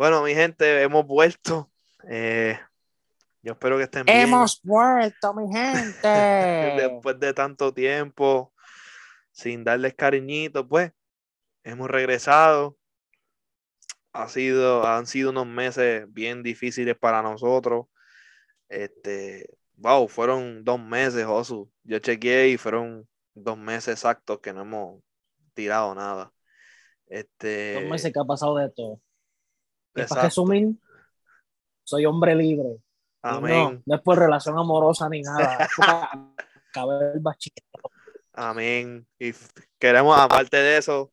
Bueno, 0.00 0.22
mi 0.22 0.34
gente, 0.34 0.80
hemos 0.80 1.06
vuelto. 1.06 1.70
Eh, 2.08 2.58
yo 3.42 3.52
espero 3.52 3.76
que 3.76 3.82
estén 3.82 4.06
bien. 4.06 4.20
Hemos 4.20 4.58
vuelto, 4.62 5.34
mi 5.34 5.52
gente. 5.52 6.08
Después 6.88 7.20
de 7.20 7.34
tanto 7.34 7.74
tiempo, 7.74 8.50
sin 9.30 9.62
darles 9.62 9.92
cariñito, 9.92 10.66
pues, 10.66 10.90
hemos 11.64 11.90
regresado. 11.90 12.78
Ha 14.14 14.26
sido, 14.28 14.86
han 14.86 15.06
sido 15.06 15.28
unos 15.32 15.46
meses 15.46 16.10
bien 16.10 16.42
difíciles 16.42 16.96
para 16.96 17.20
nosotros. 17.20 17.84
Este, 18.70 19.50
wow, 19.76 20.08
fueron 20.08 20.64
dos 20.64 20.80
meses, 20.80 21.26
Josu. 21.26 21.70
Yo 21.82 21.98
chequeé 21.98 22.48
y 22.48 22.56
fueron 22.56 23.06
dos 23.34 23.58
meses 23.58 23.88
exactos 23.96 24.40
que 24.40 24.54
no 24.54 24.62
hemos 24.62 25.02
tirado 25.52 25.94
nada. 25.94 26.32
Este, 27.06 27.74
Dos 27.74 27.90
meses 27.90 28.10
que 28.10 28.18
ha 28.18 28.24
pasado 28.24 28.56
de 28.56 28.70
todo. 28.70 28.98
Para 29.92 30.22
resumir, 30.22 30.74
soy 31.84 32.06
hombre 32.06 32.34
libre. 32.34 32.78
Amén. 33.22 33.52
No, 33.52 33.82
no 33.84 33.94
es 33.96 34.00
por 34.02 34.18
relación 34.18 34.58
amorosa 34.58 35.08
ni 35.08 35.22
nada. 35.22 35.68
el 36.74 37.20
bachillerato. 37.20 37.90
Amén. 38.32 39.06
Y 39.18 39.32
queremos, 39.78 40.18
aparte 40.18 40.56
de 40.56 40.78
eso, 40.78 41.12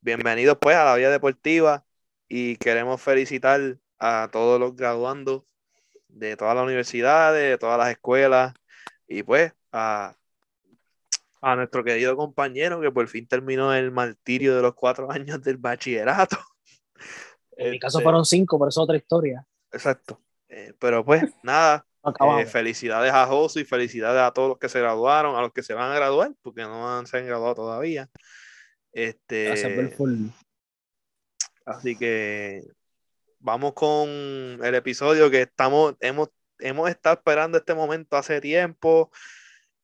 bienvenidos 0.00 0.58
pues 0.60 0.76
a 0.76 0.84
la 0.84 0.96
vida 0.96 1.10
deportiva 1.10 1.84
y 2.28 2.56
queremos 2.56 3.00
felicitar 3.00 3.78
a 3.98 4.28
todos 4.32 4.58
los 4.58 4.74
graduandos 4.74 5.44
de 6.08 6.36
todas 6.36 6.54
las 6.54 6.64
universidades, 6.64 7.50
de 7.50 7.58
todas 7.58 7.78
las 7.78 7.90
escuelas 7.90 8.52
y 9.06 9.22
pues 9.22 9.52
a, 9.70 10.16
a 11.40 11.56
nuestro 11.56 11.84
querido 11.84 12.16
compañero 12.16 12.80
que 12.80 12.90
por 12.90 13.06
fin 13.08 13.26
terminó 13.26 13.72
el 13.74 13.90
martirio 13.90 14.56
de 14.56 14.62
los 14.62 14.74
cuatro 14.74 15.10
años 15.12 15.42
del 15.42 15.56
bachillerato. 15.56 16.38
En 17.56 17.70
mi 17.70 17.78
caso 17.78 17.98
Este, 17.98 18.04
fueron 18.04 18.24
cinco, 18.24 18.58
pero 18.58 18.68
eso 18.68 18.80
es 18.80 18.84
otra 18.84 18.96
historia. 18.96 19.46
Exacto. 19.70 20.20
Eh, 20.48 20.74
pero 20.78 21.04
pues 21.04 21.22
nada. 21.42 21.86
Eh, 22.04 22.46
felicidades 22.46 23.12
a 23.12 23.26
Josu 23.26 23.60
y 23.60 23.64
felicidades 23.64 24.20
a 24.22 24.32
todos 24.32 24.48
los 24.48 24.58
que 24.58 24.68
se 24.68 24.80
graduaron, 24.80 25.36
a 25.36 25.40
los 25.40 25.52
que 25.52 25.62
se 25.62 25.72
van 25.72 25.92
a 25.92 25.94
graduar, 25.94 26.32
porque 26.42 26.62
no 26.62 26.98
han, 26.98 27.06
se 27.06 27.18
han 27.18 27.26
graduado 27.26 27.54
todavía. 27.54 28.10
Este, 28.92 29.44
Gracias, 29.44 29.72
así 31.64 31.96
que 31.96 32.64
vamos 33.38 33.72
con 33.74 34.08
el 34.08 34.74
episodio 34.74 35.30
que 35.30 35.42
estamos, 35.42 35.94
hemos, 36.00 36.28
hemos 36.58 36.90
estado 36.90 37.14
esperando 37.14 37.58
este 37.58 37.74
momento 37.74 38.16
hace 38.16 38.40
tiempo. 38.40 39.12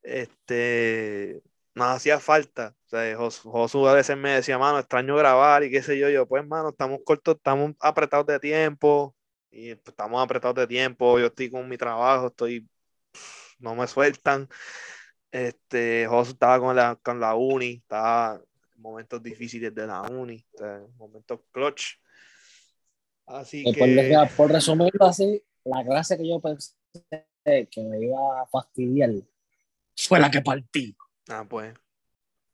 Este, 0.02 1.40
nos 1.78 1.96
hacía 1.96 2.18
falta. 2.20 2.74
O 2.86 2.88
sea, 2.88 3.16
Jos- 3.16 3.40
Josu 3.40 3.86
a 3.86 3.94
veces 3.94 4.16
me 4.16 4.30
decía, 4.30 4.58
mano, 4.58 4.78
extraño 4.78 5.16
grabar 5.16 5.62
y 5.64 5.70
qué 5.70 5.82
sé 5.82 5.98
yo. 5.98 6.08
Yo, 6.10 6.26
pues, 6.26 6.46
mano, 6.46 6.70
estamos 6.70 7.00
cortos, 7.04 7.36
estamos 7.36 7.72
apretados 7.80 8.26
de 8.26 8.38
tiempo. 8.40 9.14
Y 9.50 9.74
pues, 9.76 9.88
estamos 9.92 10.22
apretados 10.22 10.56
de 10.56 10.66
tiempo. 10.66 11.18
Yo 11.18 11.26
estoy 11.26 11.50
con 11.50 11.68
mi 11.68 11.78
trabajo, 11.78 12.26
estoy, 12.26 12.68
no 13.58 13.74
me 13.74 13.86
sueltan. 13.86 14.48
Este, 15.30 16.06
Josu 16.06 16.32
estaba 16.32 16.58
con 16.58 16.74
la, 16.74 16.96
con 16.96 17.20
la 17.20 17.34
uni, 17.34 17.74
estaba 17.82 18.40
en 18.74 18.82
momentos 18.82 19.22
difíciles 19.22 19.74
de 19.74 19.86
la 19.86 20.02
uni, 20.02 20.44
o 20.54 20.58
sea, 20.58 20.80
momentos 20.96 21.40
clutch. 21.52 21.94
Así 23.26 23.62
Y 23.66 23.74
por, 23.74 23.88
que, 23.88 24.16
por 24.36 24.50
resumirlo 24.50 25.06
así, 25.06 25.42
la 25.64 25.84
clase 25.84 26.16
que 26.16 26.28
yo 26.28 26.40
pensé 26.40 26.74
que 27.70 27.82
me 27.82 28.00
iba 28.00 28.42
a 28.42 28.46
fastidiar 28.46 29.10
fue 29.94 30.18
la 30.18 30.30
que 30.30 30.40
partí. 30.40 30.96
Ah, 31.30 31.46
pues, 31.48 31.74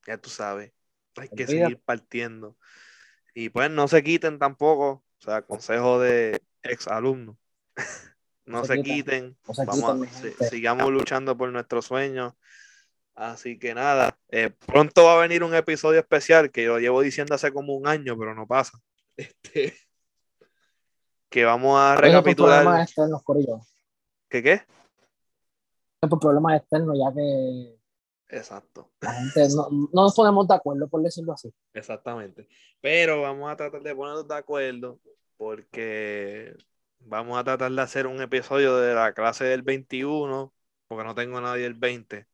ya 0.07 0.19
tú 0.19 0.31
sabes, 0.31 0.73
hay 1.17 1.29
que 1.29 1.47
seguir 1.47 1.81
partiendo. 1.81 2.57
Y 3.35 3.49
pues 3.49 3.71
no 3.71 3.89
se 3.89 4.03
quiten 4.03 4.39
tampoco, 4.39 4.89
o 4.91 5.21
sea, 5.21 5.43
consejo 5.43 5.99
de 6.01 6.41
ex 6.63 6.87
alumnos. 6.89 7.37
No 8.47 8.59
No 8.59 8.65
se 8.67 8.75
se 8.77 8.83
quiten, 8.83 8.95
quiten, 8.95 9.39
no 9.49 9.55
se 9.55 9.65
vamos 9.65 10.07
quiten, 10.11 10.35
a- 10.39 10.45
sigamos 10.51 10.93
luchando 10.93 11.35
por 11.35 11.51
nuestros 11.51 11.87
sueños. 11.87 12.35
Así 13.15 13.59
que 13.59 13.75
nada, 13.75 14.19
eh, 14.29 14.51
pronto 14.51 15.05
va 15.05 15.15
a 15.15 15.21
venir 15.23 15.43
un 15.43 15.55
episodio 15.55 15.99
especial 16.01 16.51
que 16.51 16.67
lo 16.67 16.79
llevo 16.79 17.01
diciendo 17.01 17.35
hace 17.35 17.51
como 17.53 17.75
un 17.75 17.87
año, 17.89 18.19
pero 18.19 18.35
no 18.35 18.47
pasa. 18.47 18.79
Este, 19.17 19.75
que 21.31 21.45
vamos 21.45 21.81
a 21.81 21.97
recapitular. 21.97 22.63
problemas 22.65 22.83
externos. 22.89 23.23
¿Qué 24.29 24.43
qué? 24.43 24.63
Por 26.01 26.19
problemas 26.21 26.61
externos, 26.61 26.99
ya 26.99 27.15
que 27.15 27.74
Exacto, 28.35 28.91
la 29.01 29.15
gente 29.15 29.49
no, 29.55 29.69
no 29.71 30.03
nos 30.03 30.15
ponemos 30.15 30.49
de 30.49 30.55
acuerdo, 30.55 30.89
por 30.89 31.03
decirlo 31.03 31.33
así. 31.33 31.55
exactamente. 31.73 32.49
Pero 32.81 33.23
vamos 33.23 33.51
a 33.51 33.57
tratar 33.57 33.83
de 33.83 33.95
ponernos 33.95 34.27
de 34.27 34.35
acuerdo 34.35 35.01
porque 35.37 36.57
vamos 36.99 37.39
a 37.39 37.45
tratar 37.45 37.71
de 37.71 37.81
hacer 37.81 38.07
un 38.09 38.21
episodio 38.21 38.77
de 38.77 38.95
la 38.95 39.13
clase 39.13 39.45
del 39.45 39.63
21, 39.63 40.53
porque 40.89 41.05
no 41.05 41.15
tengo 41.15 41.39
a 41.39 41.43
nadie 41.43 41.67
el 41.67 41.75
20, 41.75 42.27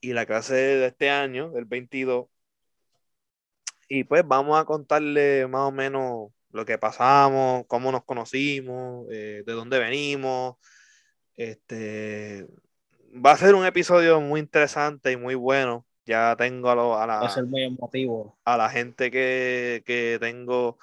y 0.00 0.12
la 0.14 0.24
clase 0.24 0.54
de 0.54 0.86
este 0.86 1.10
año, 1.10 1.50
del 1.50 1.66
22. 1.66 2.26
Y 3.88 4.04
pues 4.04 4.26
vamos 4.26 4.58
a 4.58 4.64
contarle 4.64 5.46
más 5.46 5.68
o 5.68 5.72
menos 5.72 6.30
lo 6.52 6.64
que 6.64 6.78
pasamos, 6.78 7.64
cómo 7.66 7.92
nos 7.92 8.04
conocimos, 8.04 9.06
eh, 9.10 9.42
de 9.44 9.52
dónde 9.52 9.78
venimos. 9.78 10.56
Este 11.36 12.46
va 13.14 13.32
a 13.32 13.36
ser 13.36 13.54
un 13.54 13.64
episodio 13.66 14.20
muy 14.20 14.40
interesante 14.40 15.12
y 15.12 15.16
muy 15.16 15.34
bueno. 15.34 15.86
Ya 16.06 16.34
tengo 16.36 16.70
a, 16.70 16.74
lo- 16.74 16.94
a 16.98 17.06
Va 17.06 17.20
a 17.20 17.28
ser 17.30 17.44
la, 17.44 17.50
muy 17.50 17.62
emotivo. 17.64 18.38
a 18.44 18.56
la 18.56 18.68
gente 18.70 19.10
que, 19.10 19.82
que 19.86 20.18
tengo, 20.20 20.78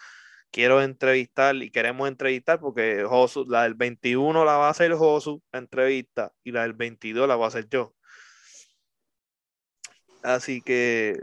quiero 0.51 0.81
entrevistar 0.81 1.55
y 1.55 1.69
queremos 1.71 2.07
entrevistar 2.07 2.59
porque 2.59 3.03
Josu, 3.03 3.45
la 3.45 3.63
del 3.63 3.73
21 3.73 4.45
la 4.45 4.57
va 4.57 4.67
a 4.67 4.71
hacer 4.71 4.93
Josu, 4.93 5.41
la 5.51 5.59
entrevista, 5.59 6.31
y 6.43 6.51
la 6.51 6.61
del 6.61 6.73
22 6.73 7.27
la 7.27 7.35
va 7.35 7.45
a 7.45 7.47
hacer 7.49 7.67
yo. 7.67 7.93
Así 10.23 10.61
que 10.61 11.17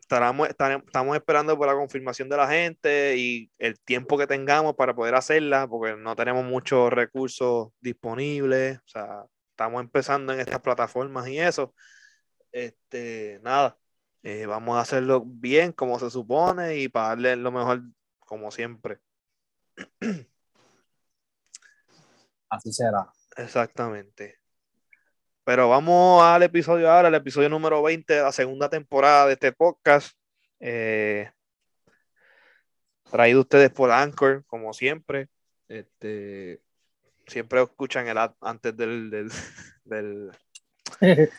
estaremos- 0.00 0.48
estamos 0.48 1.16
esperando 1.16 1.56
por 1.56 1.66
la 1.66 1.74
confirmación 1.74 2.28
de 2.28 2.36
la 2.36 2.48
gente 2.48 3.16
y 3.16 3.50
el 3.58 3.78
tiempo 3.80 4.16
que 4.18 4.26
tengamos 4.26 4.74
para 4.74 4.94
poder 4.94 5.14
hacerla, 5.14 5.66
porque 5.68 5.96
no 5.96 6.14
tenemos 6.16 6.44
muchos 6.44 6.92
recursos 6.92 7.68
disponibles. 7.80 8.78
O 8.78 8.88
sea, 8.88 9.24
estamos 9.62 9.80
empezando 9.80 10.32
en 10.32 10.40
estas 10.40 10.60
plataformas 10.60 11.28
y 11.28 11.38
eso. 11.38 11.72
Este, 12.50 13.38
nada, 13.42 13.78
eh, 14.22 14.46
vamos 14.46 14.76
a 14.76 14.80
hacerlo 14.80 15.22
bien 15.24 15.72
como 15.72 15.98
se 16.00 16.10
supone 16.10 16.78
y 16.78 16.88
para 16.88 17.08
darle 17.10 17.36
lo 17.36 17.52
mejor 17.52 17.82
como 18.18 18.50
siempre. 18.50 18.98
Así 22.50 22.72
será. 22.72 23.12
Exactamente. 23.36 24.40
Pero 25.44 25.68
vamos 25.68 26.22
al 26.22 26.42
episodio 26.42 26.90
ahora, 26.90 27.08
el 27.08 27.14
episodio 27.14 27.48
número 27.48 27.82
20 27.82 28.14
de 28.14 28.22
la 28.22 28.32
segunda 28.32 28.68
temporada 28.68 29.26
de 29.26 29.34
este 29.34 29.52
podcast. 29.52 30.16
Eh, 30.58 31.30
traído 33.10 33.40
ustedes 33.40 33.70
por 33.70 33.92
Anchor, 33.92 34.44
como 34.46 34.72
siempre. 34.72 35.28
Este, 35.68 36.60
siempre 37.26 37.62
escuchan 37.62 38.08
el 38.08 38.18
ad 38.18 38.32
antes 38.40 38.76
del, 38.76 39.10
del, 39.10 39.30
del, 39.84 40.30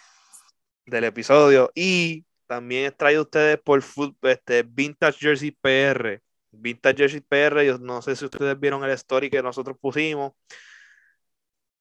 del 0.86 1.04
episodio. 1.04 1.72
Y 1.76 2.26
también 2.48 2.86
es 2.86 2.98
traído 2.98 3.24
ustedes 3.24 3.60
por 3.60 3.84
este, 4.24 4.64
Vintage 4.64 5.20
Jersey 5.20 5.52
PR. 5.52 6.22
Vintage 6.52 6.98
Jersey 6.98 7.22
PR, 7.22 7.66
yo 7.66 7.80
no 7.80 8.02
sé 8.02 8.16
si 8.16 8.26
ustedes 8.26 8.60
vieron 8.60 8.84
el 8.84 8.92
story 8.92 9.30
que 9.30 9.42
nosotros 9.42 9.78
pusimos. 9.80 10.34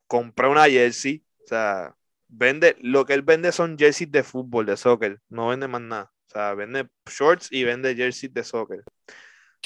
Compré 0.07 0.49
una 0.49 0.65
jersey, 0.65 1.25
o 1.45 1.47
sea, 1.47 1.95
vende, 2.29 2.77
lo 2.81 3.05
que 3.05 3.15
él 3.15 3.23
vende 3.23 3.53
son 3.53 3.79
jerseys 3.79 4.11
de 4.11 4.23
fútbol, 4.23 4.67
de 4.67 4.77
soccer, 4.77 5.21
no 5.29 5.49
vende 5.49 5.69
más 5.69 5.81
nada. 5.83 6.13
O 6.29 6.31
sea, 6.33 6.55
vende 6.55 6.89
shorts 7.07 7.49
y 7.53 7.65
vende 7.65 7.95
jerseys 7.95 8.33
de 8.33 8.45
soccer. 8.45 8.83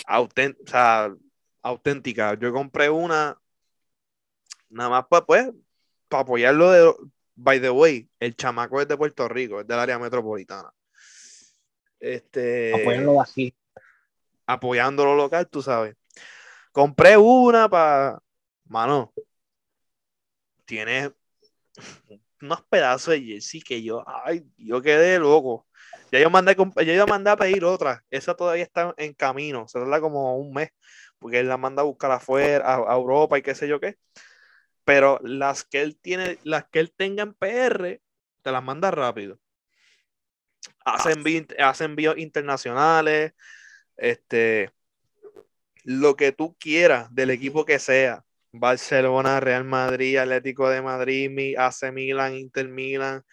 Autent 0.06 0.56
o 0.66 0.70
sea, 0.70 1.14
auténtica. 1.62 2.34
Yo 2.34 2.52
compré 2.52 2.90
una, 2.90 3.36
nada 4.68 4.90
más 4.90 5.06
para 5.06 5.24
pues, 5.24 5.50
para 6.08 6.22
apoyarlo 6.22 6.70
de, 6.70 6.94
by 7.34 7.60
the 7.60 7.70
way, 7.70 8.08
el 8.20 8.34
chamaco 8.36 8.80
es 8.80 8.88
de 8.88 8.96
Puerto 8.96 9.28
Rico, 9.28 9.60
es 9.60 9.66
del 9.66 9.78
área 9.78 9.98
metropolitana. 9.98 10.70
Este, 11.98 12.74
Apoyarlo 12.74 13.12
de 13.12 13.20
aquí. 13.20 13.54
apoyando 14.46 15.04
lo 15.04 15.14
local, 15.14 15.48
tú 15.48 15.62
sabes. 15.62 15.96
Compré 16.72 17.16
una 17.16 17.68
para, 17.68 18.22
mano, 18.64 19.12
tiene 20.64 21.12
unos 22.42 22.62
pedazos 22.64 23.14
de 23.14 23.22
jersey 23.22 23.60
que 23.60 23.82
yo, 23.82 24.04
ay, 24.06 24.44
yo 24.58 24.82
quedé 24.82 25.18
loco. 25.18 25.66
Ya 26.12 26.20
yo 26.20 26.30
mandé, 26.30 26.54
ya 26.54 26.94
yo 26.94 27.06
mandé 27.06 27.30
a 27.30 27.36
pedir 27.36 27.64
otra. 27.64 28.04
Esa 28.10 28.34
todavía 28.34 28.62
está 28.62 28.94
en 28.96 29.12
camino. 29.14 29.66
Se 29.66 29.78
tarda 29.78 30.00
como 30.00 30.36
un 30.36 30.52
mes. 30.52 30.70
Porque 31.18 31.40
él 31.40 31.48
la 31.48 31.56
manda 31.56 31.82
a 31.82 31.84
buscar 31.84 32.10
afuera, 32.12 32.64
a, 32.64 32.92
a 32.92 32.94
Europa 32.94 33.38
y 33.38 33.42
qué 33.42 33.54
sé 33.54 33.66
yo 33.66 33.80
qué. 33.80 33.96
Pero 34.86 35.18
las 35.24 35.64
que 35.64 35.82
él 35.82 35.98
tiene, 36.00 36.38
las 36.44 36.64
que 36.66 36.78
él 36.78 36.92
tenga 36.96 37.24
en 37.24 37.34
PR, 37.34 38.00
te 38.42 38.52
las 38.52 38.62
manda 38.62 38.92
rápido. 38.92 39.40
Hace 40.84 41.10
envío, 41.10 41.44
hace 41.58 41.84
envíos 41.84 42.16
internacionales. 42.16 43.32
Este, 43.96 44.70
lo 45.82 46.14
que 46.14 46.30
tú 46.30 46.56
quieras 46.56 47.12
del 47.12 47.30
equipo 47.30 47.64
que 47.64 47.80
sea. 47.80 48.24
Barcelona, 48.52 49.40
Real 49.40 49.64
Madrid, 49.64 50.18
Atlético 50.18 50.70
de 50.70 50.80
Madrid, 50.80 51.56
AC 51.58 51.92
Milan, 51.92 52.36
Inter 52.36 52.68
Milan, 52.68 53.24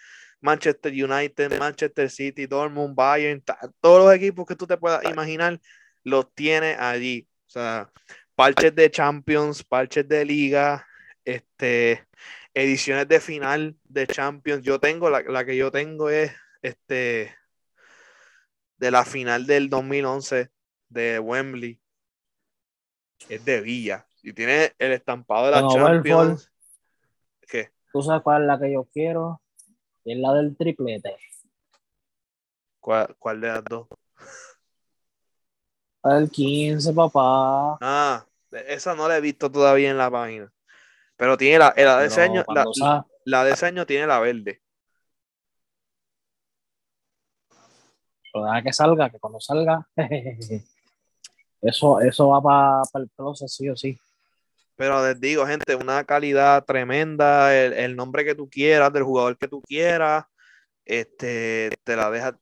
Manchester 0.41 0.91
United, 0.91 1.59
Manchester 1.59 2.09
City, 2.09 2.47
Dortmund, 2.47 2.95
Bayern, 2.95 3.43
todos 3.79 4.05
los 4.05 4.13
equipos 4.15 4.47
que 4.47 4.55
tú 4.55 4.65
te 4.65 4.75
puedas 4.75 5.03
imaginar, 5.05 5.61
los 6.03 6.33
tiene 6.33 6.75
allí. 6.79 7.27
O 7.45 7.49
sea, 7.51 7.91
parches 8.35 8.73
de 8.73 8.89
Champions, 8.89 9.63
parches 9.63 10.07
de 10.07 10.25
Liga, 10.25 10.85
este, 11.25 12.07
ediciones 12.53 13.07
de 13.07 13.19
final 13.19 13.77
de 13.83 14.07
Champions. 14.07 14.63
Yo 14.63 14.79
tengo, 14.79 15.09
la, 15.09 15.21
la 15.21 15.45
que 15.45 15.55
yo 15.55 15.71
tengo 15.71 16.09
es 16.09 16.31
este 16.61 17.35
de 18.77 18.91
la 18.91 19.05
final 19.05 19.45
del 19.45 19.69
2011 19.69 20.49
de 20.89 21.19
Wembley. 21.19 21.79
Es 23.29 23.43
de 23.45 23.61
Villa. 23.61 24.05
Y 24.21 24.33
tiene 24.33 24.73
el 24.77 24.91
estampado 24.91 25.45
de 25.45 25.51
la 25.51 25.67
Champions. 25.67 26.51
¿Qué? 27.41 27.71
¿Tú 27.91 28.01
sabes 28.01 28.21
cuál 28.23 28.43
es 28.43 28.47
la 28.47 28.59
que 28.59 28.73
yo 28.73 28.87
quiero? 28.91 29.41
Es 30.05 30.17
la 30.17 30.33
del 30.33 30.55
triplete. 30.57 31.15
¿Cuál, 32.79 33.15
cuál 33.17 33.41
de 33.41 33.47
las 33.47 33.63
dos? 33.63 33.87
El 36.03 36.29
15, 36.29 36.91
papá. 36.93 37.77
Ah, 37.79 38.25
esa 38.67 38.93
no 38.93 39.07
la 39.07 39.17
he 39.17 39.21
visto 39.21 39.49
todavía 39.49 39.89
en 39.89 39.97
la 39.97 40.11
página. 40.11 40.51
Pero 41.17 41.37
tiene 41.37 41.59
la, 41.59 41.73
la 41.77 41.99
de 41.99 42.07
ese 42.07 42.21
año, 42.21 42.43
la, 42.47 42.65
la, 43.25 43.43
de 43.43 43.53
ese 43.53 43.65
año 43.65 43.85
tiene 43.85 44.07
la 44.07 44.19
verde. 44.19 44.61
Pero 48.31 48.45
deja 48.45 48.63
que 48.63 48.73
salga, 48.73 49.09
que 49.09 49.19
cuando 49.19 49.39
salga, 49.39 49.87
eso, 51.61 51.99
eso 52.01 52.29
va 52.29 52.41
para 52.41 53.03
el 53.03 53.09
proceso, 53.09 53.47
sí 53.47 53.69
o 53.69 53.75
sí. 53.75 53.99
Pero 54.75 55.05
les 55.05 55.19
digo, 55.19 55.45
gente, 55.45 55.75
una 55.75 56.03
calidad 56.03 56.65
tremenda, 56.65 57.55
el, 57.55 57.95
nombre 57.95 58.25
que 58.25 58.35
tú 58.35 58.49
quieras, 58.49 58.91
del 58.91 59.03
jugador 59.03 59.37
que 59.37 59.47
tú 59.47 59.61
quieras, 59.61 60.25
este, 60.85 61.69
te 61.83 61.95
la 61.95 62.09
deja. 62.09 62.37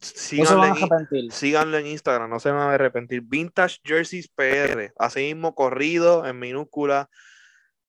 Síganlo, 0.00 0.64
en, 0.64 1.30
síganlo 1.30 1.78
en 1.78 1.86
Instagram, 1.86 2.28
no 2.28 2.40
se 2.40 2.50
van 2.50 2.60
a 2.68 2.74
arrepentir. 2.74 3.22
Vintage 3.22 3.78
Jerseys 3.84 4.28
PR, 4.28 4.92
así 4.98 5.20
mismo 5.20 5.54
corrido 5.54 6.26
en 6.26 6.38
minúscula. 6.38 7.08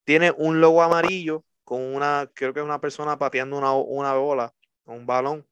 Tiene 0.06 0.32
un 0.38 0.62
logo 0.62 0.82
amarillo 0.82 1.44
con 1.66 1.82
una, 1.82 2.30
creo 2.34 2.54
que 2.54 2.62
es 2.62 2.66
una 2.66 2.80
persona 2.80 3.18
pateando 3.18 3.58
una, 3.58 3.74
una 3.74 4.14
bola, 4.14 4.54
un 4.86 5.06
balón. 5.06 5.46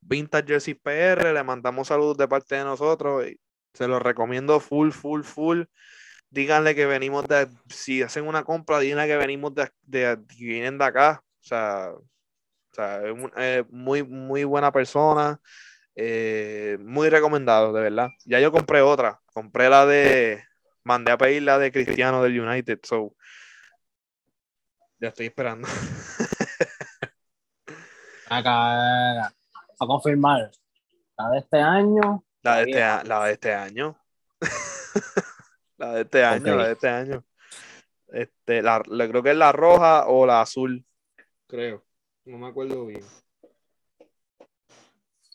Vintage 0.00 0.46
Jersey 0.46 0.74
PR, 0.74 1.32
le 1.32 1.42
mandamos 1.42 1.88
saludos 1.88 2.16
de 2.18 2.28
parte 2.28 2.54
de 2.54 2.64
nosotros. 2.64 3.26
Y 3.26 3.40
se 3.74 3.88
los 3.88 4.00
recomiendo 4.00 4.60
full, 4.60 4.90
full, 4.90 5.22
full. 5.22 5.62
Díganle 6.30 6.74
que 6.74 6.86
venimos 6.86 7.26
de, 7.26 7.48
si 7.68 8.02
hacen 8.02 8.26
una 8.26 8.44
compra, 8.44 8.78
díganle 8.78 9.06
que 9.06 9.16
venimos 9.16 9.54
de, 9.54 9.70
de, 9.82 10.16
vienen 10.38 10.78
de 10.78 10.84
acá. 10.84 11.22
O 11.24 11.44
sea, 11.44 11.90
o 11.92 12.04
sea 12.72 13.00
es 13.36 13.64
muy, 13.70 14.02
muy 14.02 14.44
buena 14.44 14.70
persona. 14.70 15.40
Eh, 16.00 16.78
muy 16.80 17.08
recomendado, 17.08 17.72
de 17.72 17.82
verdad. 17.82 18.08
Ya 18.24 18.38
yo 18.40 18.52
compré 18.52 18.82
otra. 18.82 19.20
Compré 19.32 19.68
la 19.68 19.86
de. 19.86 20.44
Mandé 20.84 21.12
a 21.12 21.18
pedir 21.18 21.42
la 21.42 21.58
de 21.58 21.72
Cristiano 21.72 22.22
del 22.22 22.40
United. 22.40 22.78
So, 22.84 23.16
ya 25.00 25.08
estoy 25.08 25.26
esperando. 25.26 25.68
Acá, 28.28 29.26
a 29.26 29.32
confirmar. 29.78 30.50
La 31.16 31.30
de 31.30 31.38
este 31.38 31.58
año. 31.58 32.24
La 32.42 32.56
de 32.56 32.62
este, 32.62 33.08
la 33.08 33.24
de 33.24 33.32
este 33.32 33.54
año. 33.54 33.98
la 35.78 35.92
de 35.94 36.00
este 36.02 36.24
año, 36.24 36.56
la 36.56 36.66
de 36.66 36.72
este 36.72 36.88
año. 36.88 37.24
Este, 38.08 38.62
la, 38.62 38.82
creo 38.82 39.22
que 39.22 39.30
es 39.30 39.36
la 39.36 39.52
roja 39.52 40.06
o 40.06 40.26
la 40.26 40.40
azul. 40.40 40.84
Creo. 41.46 41.84
No 42.24 42.38
me 42.38 42.48
acuerdo 42.48 42.86
bien. 42.86 43.04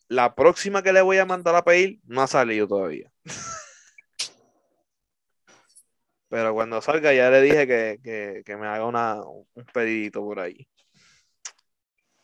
La 0.08 0.36
próxima 0.36 0.84
que 0.84 0.94
le 0.94 1.02
voy 1.02 1.18
a 1.18 1.26
mandar 1.26 1.56
a 1.56 1.64
pedir 1.64 2.00
no 2.06 2.22
ha 2.22 2.28
salido 2.28 2.68
todavía. 2.68 3.12
Pero 6.34 6.52
cuando 6.56 6.82
salga 6.82 7.14
ya 7.14 7.30
le 7.30 7.44
dije 7.44 7.68
que, 7.68 8.42
que 8.44 8.58
me 8.58 8.66
haga 8.66 8.88
una, 8.88 9.22
un 9.22 9.66
pedidito 9.72 10.20
por 10.22 10.40
ahí. 10.40 10.68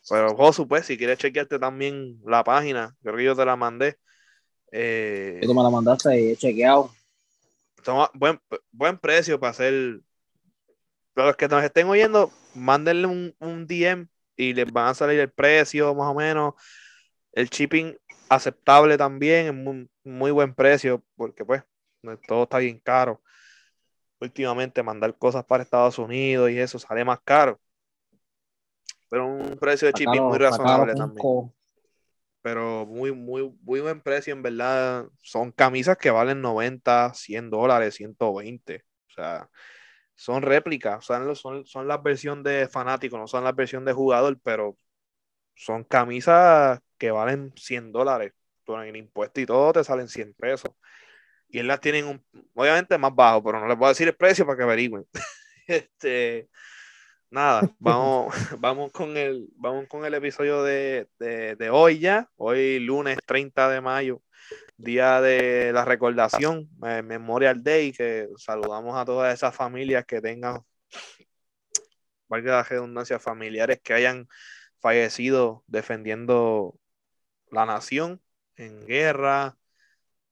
Pero 0.08 0.34
Josu, 0.34 0.66
pues, 0.66 0.84
si 0.84 0.98
quieres 0.98 1.16
chequearte 1.18 1.60
también 1.60 2.20
la 2.26 2.42
página, 2.42 2.96
creo 3.04 3.16
que 3.16 3.22
yo 3.22 3.36
te 3.36 3.44
la 3.44 3.54
mandé. 3.54 3.98
Eh, 4.72 5.38
tú 5.44 5.54
me 5.54 5.62
la 5.62 5.70
mandaste 5.70 6.20
y 6.20 6.30
he 6.30 6.36
chequeado. 6.36 6.90
buen, 8.14 8.40
buen 8.72 8.98
precio 8.98 9.38
para 9.38 9.52
hacer. 9.52 10.00
Para 11.14 11.28
los 11.28 11.36
que 11.36 11.46
nos 11.46 11.62
estén 11.62 11.86
oyendo, 11.86 12.32
mándenle 12.56 13.06
un, 13.06 13.36
un 13.38 13.64
DM 13.68 14.08
y 14.34 14.54
les 14.54 14.72
van 14.72 14.88
a 14.88 14.94
salir 14.94 15.20
el 15.20 15.30
precio, 15.30 15.94
más 15.94 16.08
o 16.08 16.14
menos. 16.16 16.54
El 17.30 17.48
shipping 17.48 17.96
aceptable 18.28 18.98
también, 18.98 19.46
en 19.46 19.62
muy, 19.62 19.90
muy 20.02 20.32
buen 20.32 20.52
precio, 20.52 21.00
porque 21.14 21.44
pues 21.44 21.62
todo 22.26 22.42
está 22.42 22.58
bien 22.58 22.80
caro. 22.80 23.22
Últimamente 24.20 24.82
mandar 24.82 25.16
cosas 25.16 25.44
para 25.44 25.62
Estados 25.62 25.98
Unidos 25.98 26.50
y 26.50 26.58
eso 26.58 26.78
sale 26.78 27.04
más 27.04 27.20
caro. 27.24 27.58
Pero 29.08 29.26
un 29.26 29.58
precio 29.58 29.88
de 29.88 29.98
shipping 29.98 30.22
muy 30.22 30.38
razonable 30.38 30.94
también. 30.94 31.52
Pero 32.42 32.86
muy, 32.86 33.12
muy, 33.12 33.54
muy 33.62 33.80
buen 33.80 34.00
precio, 34.00 34.32
en 34.32 34.42
verdad. 34.42 35.06
Son 35.22 35.50
camisas 35.52 35.98
que 35.98 36.10
valen 36.10 36.40
90, 36.40 37.12
100 37.12 37.50
dólares, 37.50 37.96
120. 37.96 38.84
O 39.08 39.12
sea, 39.12 39.50
son 40.14 40.42
réplicas. 40.42 41.04
Son, 41.04 41.34
son, 41.34 41.66
son 41.66 41.88
las 41.88 42.02
versiones 42.02 42.44
de 42.44 42.68
fanático, 42.68 43.18
no 43.18 43.26
son 43.26 43.44
la 43.44 43.52
versión 43.52 43.84
de 43.84 43.92
jugador, 43.92 44.38
pero 44.42 44.76
son 45.54 45.84
camisas 45.84 46.80
que 46.96 47.10
valen 47.10 47.52
100 47.56 47.92
dólares. 47.92 48.32
Con 48.64 48.82
el 48.82 48.96
impuesto 48.96 49.40
y 49.40 49.46
todo 49.46 49.72
te 49.72 49.82
salen 49.82 50.08
100 50.08 50.34
pesos. 50.34 50.70
Y 51.50 51.58
él 51.58 51.66
las 51.66 51.80
tienen 51.80 52.06
un, 52.06 52.24
obviamente 52.54 52.96
más 52.96 53.14
bajo, 53.14 53.42
pero 53.42 53.60
no 53.60 53.66
les 53.66 53.76
voy 53.76 53.86
a 53.86 53.88
decir 53.90 54.08
el 54.08 54.16
precio 54.16 54.46
para 54.46 54.56
que 54.56 54.62
averigüen. 54.62 55.04
este, 55.66 56.48
nada, 57.30 57.62
vamos, 57.78 58.34
vamos, 58.60 58.92
con 58.92 59.16
el, 59.16 59.48
vamos 59.56 59.86
con 59.88 60.04
el 60.04 60.14
episodio 60.14 60.62
de, 60.62 61.08
hoy 61.72 61.98
ya, 61.98 62.28
hoy 62.36 62.78
lunes 62.78 63.18
30 63.26 63.68
de 63.68 63.80
mayo, 63.80 64.22
día 64.76 65.20
de 65.20 65.72
la 65.72 65.84
recordación, 65.84 66.68
eh, 66.86 67.02
Memorial 67.02 67.62
Day, 67.62 67.92
que 67.92 68.28
saludamos 68.36 68.96
a 68.96 69.04
todas 69.04 69.34
esas 69.34 69.54
familias 69.54 70.04
que 70.06 70.20
tengan, 70.20 70.60
valga 72.28 72.56
la 72.56 72.62
redundancia, 72.62 73.18
familiares 73.18 73.80
que 73.82 73.92
hayan 73.92 74.28
fallecido 74.80 75.64
defendiendo 75.66 76.76
la 77.50 77.66
nación 77.66 78.22
en 78.56 78.86
guerra. 78.86 79.56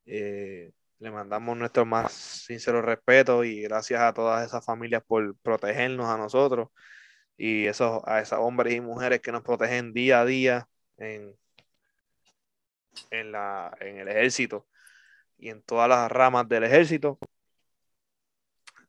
Eh, 0.07 0.73
le 1.01 1.11
mandamos 1.11 1.57
nuestro 1.57 1.85
más 1.87 2.13
sincero 2.13 2.83
respeto 2.83 3.45
y 3.45 3.63
gracias 3.63 4.01
a 4.01 4.13
todas 4.13 4.47
esas 4.47 4.65
familias 4.65 5.03
por 5.07 5.37
protegernos 5.39 6.07
a 6.07 6.19
nosotros 6.19 6.69
y 7.37 7.67
esos, 7.67 8.03
a 8.07 8.21
esos 8.21 8.39
hombres 8.41 8.75
y 8.75 8.81
mujeres 8.81 9.21
que 9.21 9.33
nos 9.33 9.43
protegen 9.43 9.93
día 9.93 10.21
a 10.21 10.25
día 10.25 10.69
en, 10.99 11.37
en, 13.11 13.33
la, 13.33 13.77
en 13.81 13.99
el 13.99 14.09
ejército 14.09 14.67
y 15.39 15.51
en 15.51 15.63
todas 15.63 15.89
las 15.89 16.11
ramas 16.11 16.49
del 16.49 16.65
ejército. 16.65 17.19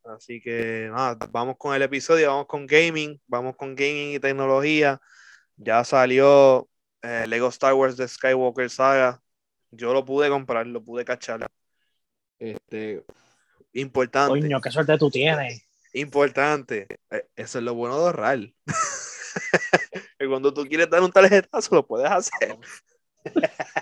Así 0.04 0.42
que 0.42 0.90
nada, 0.92 1.18
vamos 1.32 1.56
con 1.58 1.76
el 1.76 1.82
episodio, 1.84 2.30
vamos 2.30 2.48
con 2.48 2.66
gaming, 2.66 3.22
vamos 3.28 3.56
con 3.56 3.76
gaming 3.76 4.16
y 4.16 4.20
tecnología. 4.20 5.00
Ya 5.58 5.84
salió 5.84 6.70
eh, 7.02 7.26
Lego 7.28 7.50
Star 7.50 7.74
Wars 7.74 7.98
de 7.98 8.08
Skywalker 8.08 8.70
Saga. 8.70 9.22
Yo 9.72 9.94
lo 9.94 10.06
pude 10.06 10.30
comprar, 10.30 10.66
lo 10.68 10.84
pude 10.84 11.06
cachar. 11.06 11.48
Este, 12.40 13.04
importante. 13.74 14.40
Coño, 14.40 14.62
qué 14.62 14.72
suerte 14.72 14.98
tú 14.98 15.10
tienes. 15.10 15.68
Importante. 15.94 16.88
E, 17.12 17.28
eso 17.36 17.60
es 17.60 17.64
lo 17.64 17.76
bueno 17.76 18.00
de 18.00 18.06
ahorrar. 18.06 18.40
que 20.20 20.28
cuando 20.28 20.54
tú 20.54 20.66
quieres 20.66 20.90
dar 20.90 21.04
un 21.04 21.12
tarjetazo, 21.12 21.76
lo 21.76 21.86
puedes 21.86 22.10
hacer. 22.10 22.58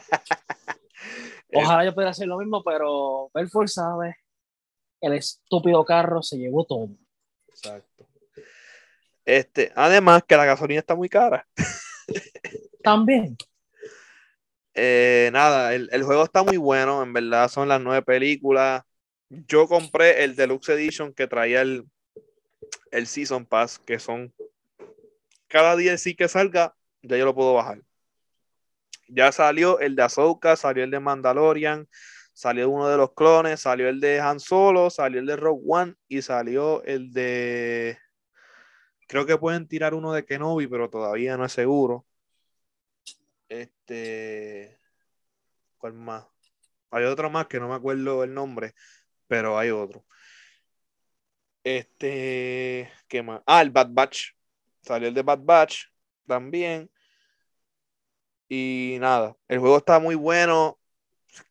Ojalá 1.53 1.85
yo 1.85 1.93
pudiera 1.93 2.11
hacer 2.11 2.27
lo 2.27 2.37
mismo, 2.37 2.63
pero 2.63 3.31
Belfort 3.33 3.69
sabe 3.69 4.17
el 5.01 5.13
estúpido 5.13 5.83
carro 5.85 6.21
se 6.21 6.37
llevó 6.37 6.65
todo. 6.65 6.89
Exacto. 7.47 8.07
Este, 9.25 9.71
además 9.75 10.23
que 10.27 10.37
la 10.37 10.45
gasolina 10.45 10.79
está 10.79 10.95
muy 10.95 11.09
cara. 11.09 11.47
También. 12.83 13.37
Eh, 14.77 15.29
nada, 15.33 15.73
el, 15.73 16.03
juego 16.03 16.23
está 16.23 16.43
muy 16.43 16.57
bueno, 16.57 17.01
en 17.01 17.11
verdad 17.11 17.49
son 17.49 17.67
las 17.67 17.81
nueve 17.81 18.03
películas. 18.03 18.83
Yo 19.29 19.67
compré 19.67 20.23
el 20.23 20.35
Deluxe 20.35 20.69
Edition 20.69 21.13
que 21.13 21.27
traía 21.27 21.61
el, 21.61 21.83
el 22.91 23.07
Season 23.07 23.45
Pass, 23.45 23.79
que 23.79 23.99
son 23.99 24.33
cada 25.47 25.75
día 25.75 25.97
sí 25.97 26.15
que 26.15 26.27
salga, 26.27 26.75
ya 27.01 27.17
yo 27.17 27.25
lo 27.25 27.35
puedo 27.35 27.53
bajar. 27.53 27.81
Ya 29.07 29.31
salió 29.31 29.79
el 29.79 29.95
de 29.95 30.03
Ahsoka, 30.03 30.55
salió 30.55 30.83
el 30.83 30.91
de 30.91 30.99
Mandalorian, 30.99 31.87
Salió 32.37 32.69
uno 32.69 32.87
de 32.87 32.97
los 32.97 33.15
clones, 33.15 33.61
salió 33.61 33.89
el 33.89 33.99
de 33.99 34.19
Han 34.19 34.39
Solo, 34.39 34.91
salió 34.91 35.19
el 35.19 35.25
de 35.25 35.37
Rogue 35.37 35.63
One 35.65 35.95
y 36.07 36.21
salió 36.21 36.83
el 36.83 37.11
de. 37.11 37.97
Creo 39.07 39.25
que 39.25 39.39
pueden 39.39 39.67
tirar 39.67 39.95
uno 39.95 40.13
de 40.13 40.23
Kenobi, 40.23 40.67
pero 40.67 40.87
todavía 40.87 41.35
no 41.35 41.45
es 41.45 41.51
seguro. 41.51 42.05
Este. 43.49 44.79
¿Cuál 45.77 45.93
más? 45.93 46.25
Hay 46.91 47.05
otro 47.05 47.29
más 47.29 47.47
que 47.47 47.59
no 47.59 47.69
me 47.69 47.75
acuerdo 47.75 48.23
el 48.23 48.33
nombre, 48.33 48.73
pero 49.27 49.57
hay 49.57 49.71
otro. 49.71 50.05
Este. 51.63 52.91
¿Qué 53.07 53.21
más? 53.21 53.41
Ah, 53.45 53.61
el 53.61 53.71
Bad 53.71 53.89
Batch. 53.91 54.33
Salió 54.81 55.09
el 55.09 55.13
de 55.13 55.23
Bad 55.23 55.39
Batch 55.43 55.85
también. 56.25 56.89
Y 58.49 58.97
nada, 58.99 59.35
el 59.47 59.59
juego 59.59 59.77
está 59.77 59.99
muy 59.99 60.15
bueno. 60.15 60.79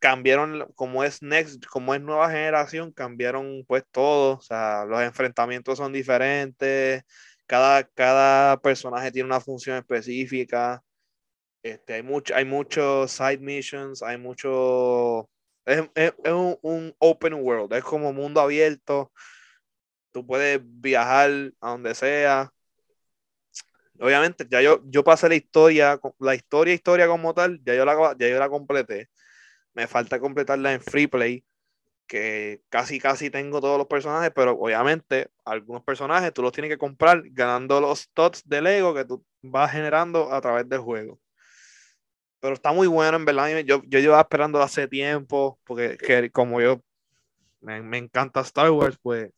Cambiaron, 0.01 0.67
como 0.75 1.05
es 1.05 1.23
Next, 1.23 1.65
como 1.67 1.95
es 1.95 2.01
nueva 2.01 2.31
generación, 2.31 2.93
cambiaron 2.93 3.65
pues 3.69 3.85
todo. 3.93 4.39
O 4.39 4.41
sea, 4.43 4.85
los 4.87 5.03
enfrentamientos 5.03 5.79
son 5.79 5.93
diferentes. 5.93 7.05
Cada, 7.47 7.85
cada 7.85 8.61
personaje 8.61 9.13
tiene 9.13 9.27
una 9.29 9.41
función 9.41 9.77
específica. 9.77 10.83
Este, 11.67 11.95
hay, 11.95 12.03
mucho, 12.03 12.35
hay 12.35 12.45
muchos 12.45 13.11
side 13.13 13.39
missions, 13.39 14.03
hay 14.03 14.19
mucho. 14.19 15.29
Es, 15.65 15.83
un, 16.27 16.57
un, 16.63 16.95
open 16.99 17.35
world, 17.35 17.73
es 17.73 17.85
como 17.85 18.13
mundo 18.13 18.41
abierto. 18.41 19.13
Tú 20.13 20.27
puedes 20.27 20.61
viajar 20.63 21.31
a 21.61 21.71
donde 21.71 21.95
sea 21.95 22.53
obviamente 24.01 24.47
ya 24.51 24.61
yo, 24.63 24.81
yo 24.87 25.05
pasé 25.05 25.29
la 25.29 25.35
historia, 25.35 26.01
la 26.19 26.35
historia, 26.35 26.75
historia 26.75 27.07
como 27.09 27.35
tal, 27.35 27.61
ya 27.65 27.75
yo 27.75 27.85
la, 27.85 28.17
ya 28.19 28.29
yo 28.29 28.39
la 28.39 28.49
completé. 28.49 29.09
Me 29.75 29.87
falta 29.87 30.21
completarla 30.21 30.73
en 30.73 30.81
free 30.81 31.07
play, 31.07 31.45
que 32.07 32.63
casi 32.71 33.01
casi 33.01 33.31
tengo 33.31 33.61
todos 33.61 33.79
los 33.79 33.89
personajes, 33.89 34.33
pero 34.35 34.53
obviamente 34.53 35.31
algunos 35.45 35.85
personajes 35.85 36.33
tú 36.33 36.43
los 36.43 36.53
tienes 36.53 36.71
que 36.71 36.79
comprar 36.79 37.23
ganando 37.33 37.81
los 37.81 38.11
tots 38.13 38.49
de 38.49 38.63
Lego 38.63 38.95
que 38.95 39.05
tú 39.05 39.25
vas 39.43 39.73
generando 39.73 40.33
a 40.33 40.41
través 40.41 40.69
del 40.69 40.81
juego. 40.81 41.21
Pero 42.47 42.55
está 42.55 42.73
muy 42.73 42.87
bueno, 42.87 43.17
en 43.17 43.25
verdad. 43.25 43.59
Yo, 43.65 43.83
yo 43.89 43.99
llevaba 43.99 44.21
esperando 44.21 44.63
hace 44.63 44.87
tiempo, 44.87 45.59
porque 45.65 45.99
que, 45.99 46.31
como 46.31 46.61
yo 46.61 46.81
me, 47.61 47.83
me 47.83 47.99
encanta 47.99 48.39
Star 48.43 48.71
Wars, 48.71 48.97
pues 49.03 49.33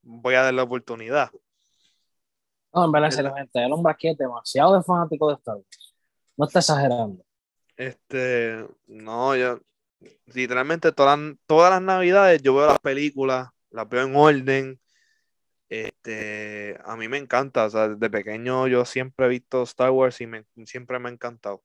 voy 0.00 0.36
a 0.36 0.40
dar 0.40 0.54
la 0.54 0.62
oportunidad. 0.62 1.30
No, 2.72 2.86
en 2.86 2.92
verdad, 2.92 3.10
excelente. 3.10 3.62
El 3.62 3.70
hombre 3.70 3.92
aquí 3.92 4.08
es 4.08 4.16
demasiado 4.16 4.82
fanático 4.82 5.28
de 5.28 5.34
Star 5.34 5.56
Wars. 5.56 5.94
No 6.34 6.46
está 6.46 6.60
exagerando. 6.60 7.22
Este, 7.76 8.66
no, 8.86 9.36
yo 9.36 9.60
literalmente 10.24 10.92
todas, 10.92 11.18
todas 11.44 11.70
las 11.72 11.82
navidades 11.82 12.40
yo 12.40 12.54
veo 12.54 12.68
las 12.68 12.80
películas, 12.80 13.50
las 13.68 13.86
veo 13.86 14.06
en 14.06 14.16
orden. 14.16 14.80
Este, 15.68 16.78
a 16.86 16.96
mí 16.96 17.06
me 17.06 17.18
encanta, 17.18 17.66
o 17.66 17.68
sea, 17.70 17.88
desde 17.88 18.08
pequeño 18.08 18.66
yo 18.66 18.86
siempre 18.86 19.26
he 19.26 19.28
visto 19.28 19.62
Star 19.64 19.90
Wars 19.90 20.22
y 20.22 20.26
me, 20.26 20.46
siempre 20.64 20.98
me 20.98 21.10
ha 21.10 21.12
encantado. 21.12 21.62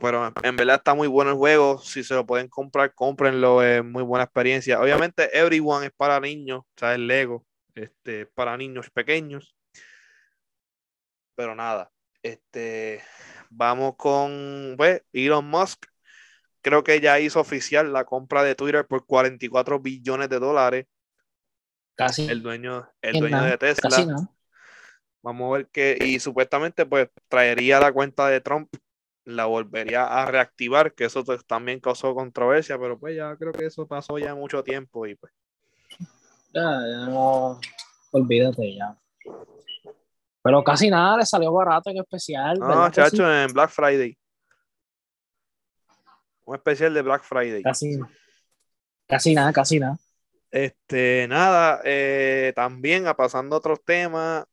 Pero 0.00 0.32
en 0.42 0.56
verdad 0.56 0.76
está 0.76 0.94
muy 0.94 1.06
bueno 1.06 1.30
el 1.30 1.36
juego. 1.36 1.78
Si 1.78 2.02
se 2.02 2.14
lo 2.14 2.26
pueden 2.26 2.48
comprar, 2.48 2.92
cómprenlo. 2.94 3.62
Es 3.62 3.84
muy 3.84 4.02
buena 4.02 4.24
experiencia. 4.24 4.80
Obviamente, 4.80 5.36
Everyone 5.38 5.86
es 5.86 5.92
para 5.92 6.18
niños, 6.18 6.60
o 6.60 6.72
sea, 6.76 6.94
el 6.94 7.06
Lego, 7.06 7.44
este, 7.74 8.26
para 8.26 8.56
niños 8.56 8.90
pequeños. 8.90 9.54
Pero 11.36 11.54
nada, 11.54 11.90
este, 12.22 13.02
vamos 13.50 13.94
con 13.96 14.74
pues, 14.76 15.02
Elon 15.12 15.46
Musk. 15.46 15.86
Creo 16.62 16.82
que 16.82 17.00
ya 17.00 17.20
hizo 17.20 17.38
oficial 17.38 17.92
la 17.92 18.04
compra 18.04 18.42
de 18.42 18.56
Twitter 18.56 18.86
por 18.86 19.06
44 19.06 19.78
billones 19.78 20.28
de 20.28 20.38
dólares. 20.40 20.86
Casi. 21.94 22.28
El 22.28 22.42
dueño, 22.42 22.90
el 23.00 23.20
dueño 23.20 23.44
de 23.44 23.56
Tesla. 23.56 24.28
Vamos 25.22 25.48
a 25.48 25.58
ver 25.58 25.68
qué. 25.68 25.96
Y 26.00 26.18
supuestamente, 26.18 26.84
pues, 26.86 27.08
traería 27.28 27.78
la 27.78 27.92
cuenta 27.92 28.28
de 28.28 28.40
Trump, 28.40 28.68
la 29.26 29.44
volvería 29.46 30.04
a 30.04 30.24
reactivar, 30.30 30.94
que 30.94 31.04
eso 31.04 31.24
también 31.46 31.80
causó 31.80 32.14
controversia, 32.14 32.78
pero 32.78 32.98
pues 32.98 33.16
ya 33.16 33.36
creo 33.36 33.52
que 33.52 33.66
eso 33.66 33.86
pasó 33.86 34.18
ya 34.18 34.34
mucho 34.34 34.62
tiempo 34.62 35.04
y 35.04 35.16
pues. 35.16 35.32
Ya, 36.54 36.62
ya 36.62 37.06
no. 37.06 37.60
Olvídate 38.12 38.76
ya. 38.76 38.96
Pero 40.42 40.62
casi 40.62 40.88
nada, 40.88 41.16
le 41.16 41.26
salió 41.26 41.52
barato 41.52 41.90
en 41.90 41.98
especial. 41.98 42.58
No, 42.60 42.88
chacho, 42.90 43.30
en 43.30 43.52
Black 43.52 43.70
Friday. 43.70 44.16
Un 46.44 46.54
especial 46.54 46.94
de 46.94 47.02
Black 47.02 47.24
Friday. 47.24 47.62
Casi, 47.62 47.98
casi 49.08 49.34
nada, 49.34 49.52
casi 49.52 49.80
nada. 49.80 49.98
Este, 50.52 51.26
nada, 51.28 51.80
eh, 51.84 52.52
también 52.54 53.08
a 53.08 53.16
pasando 53.16 53.56
a 53.56 53.58
otros 53.58 53.84
temas, 53.84 54.44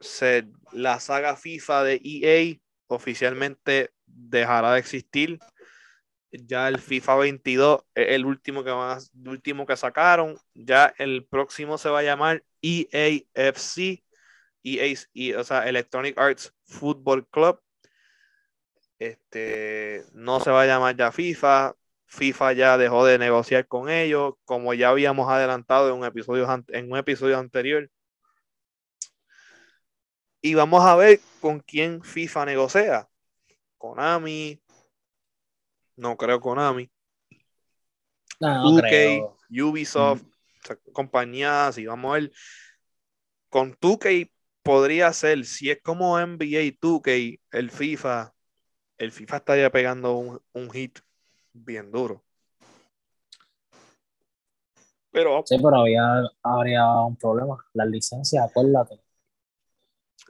se, 0.00 0.48
la 0.72 0.98
saga 1.00 1.36
FIFA 1.36 1.84
de 1.84 2.00
EA 2.02 2.58
oficialmente 2.86 3.90
dejará 4.12 4.74
de 4.74 4.80
existir. 4.80 5.38
Ya 6.30 6.68
el 6.68 6.78
FIFA 6.78 7.16
22 7.16 7.84
es 7.94 8.08
el 8.10 8.24
último 8.24 8.64
que, 8.64 8.72
más, 8.72 9.10
último 9.26 9.66
que 9.66 9.76
sacaron. 9.76 10.38
Ya 10.54 10.94
el 10.98 11.26
próximo 11.26 11.78
se 11.78 11.90
va 11.90 12.00
a 12.00 12.02
llamar 12.02 12.44
EAFC 12.62 14.02
EA, 14.64 14.94
y, 15.12 15.32
o 15.34 15.44
sea, 15.44 15.68
Electronic 15.68 16.18
Arts 16.18 16.54
Football 16.64 17.26
Club. 17.28 17.60
Este, 18.98 20.04
no 20.12 20.40
se 20.40 20.50
va 20.50 20.62
a 20.62 20.66
llamar 20.66 20.96
ya 20.96 21.12
FIFA. 21.12 21.74
FIFA 22.06 22.52
ya 22.52 22.78
dejó 22.78 23.04
de 23.04 23.18
negociar 23.18 23.66
con 23.66 23.88
ellos, 23.90 24.34
como 24.44 24.74
ya 24.74 24.90
habíamos 24.90 25.30
adelantado 25.30 25.88
en 25.88 25.96
un 25.96 26.04
episodio, 26.04 26.46
en 26.68 26.92
un 26.92 26.98
episodio 26.98 27.38
anterior. 27.38 27.90
Y 30.40 30.54
vamos 30.54 30.84
a 30.84 30.96
ver 30.96 31.20
con 31.40 31.60
quién 31.60 32.02
FIFA 32.02 32.44
negocia. 32.46 33.08
Konami. 33.82 34.62
No 35.96 36.16
creo 36.16 36.38
Konami. 36.38 36.88
No, 38.38 38.70
Ubisoft, 39.50 40.22
compañías, 40.92 41.78
y 41.78 41.86
vamos 41.86 42.10
a 42.10 42.14
ver. 42.14 42.32
Con 43.48 43.76
2K 43.80 44.30
podría 44.62 45.12
ser, 45.12 45.44
si 45.44 45.70
es 45.70 45.82
como 45.82 46.16
NBA 46.16 46.78
2K, 46.80 47.40
el 47.50 47.70
FIFA, 47.72 48.32
el 48.98 49.10
FIFA 49.10 49.36
estaría 49.38 49.70
pegando 49.70 50.16
un, 50.52 50.70
hit 50.70 51.00
bien 51.52 51.90
duro. 51.90 52.22
Pero, 55.10 55.42
sí, 55.44 55.56
pero 55.60 55.80
había, 55.80 56.22
habría 56.42 56.88
un 57.04 57.16
problema. 57.16 57.58
Las 57.74 57.88
licencias, 57.88 58.48
acuérdate. 58.48 59.01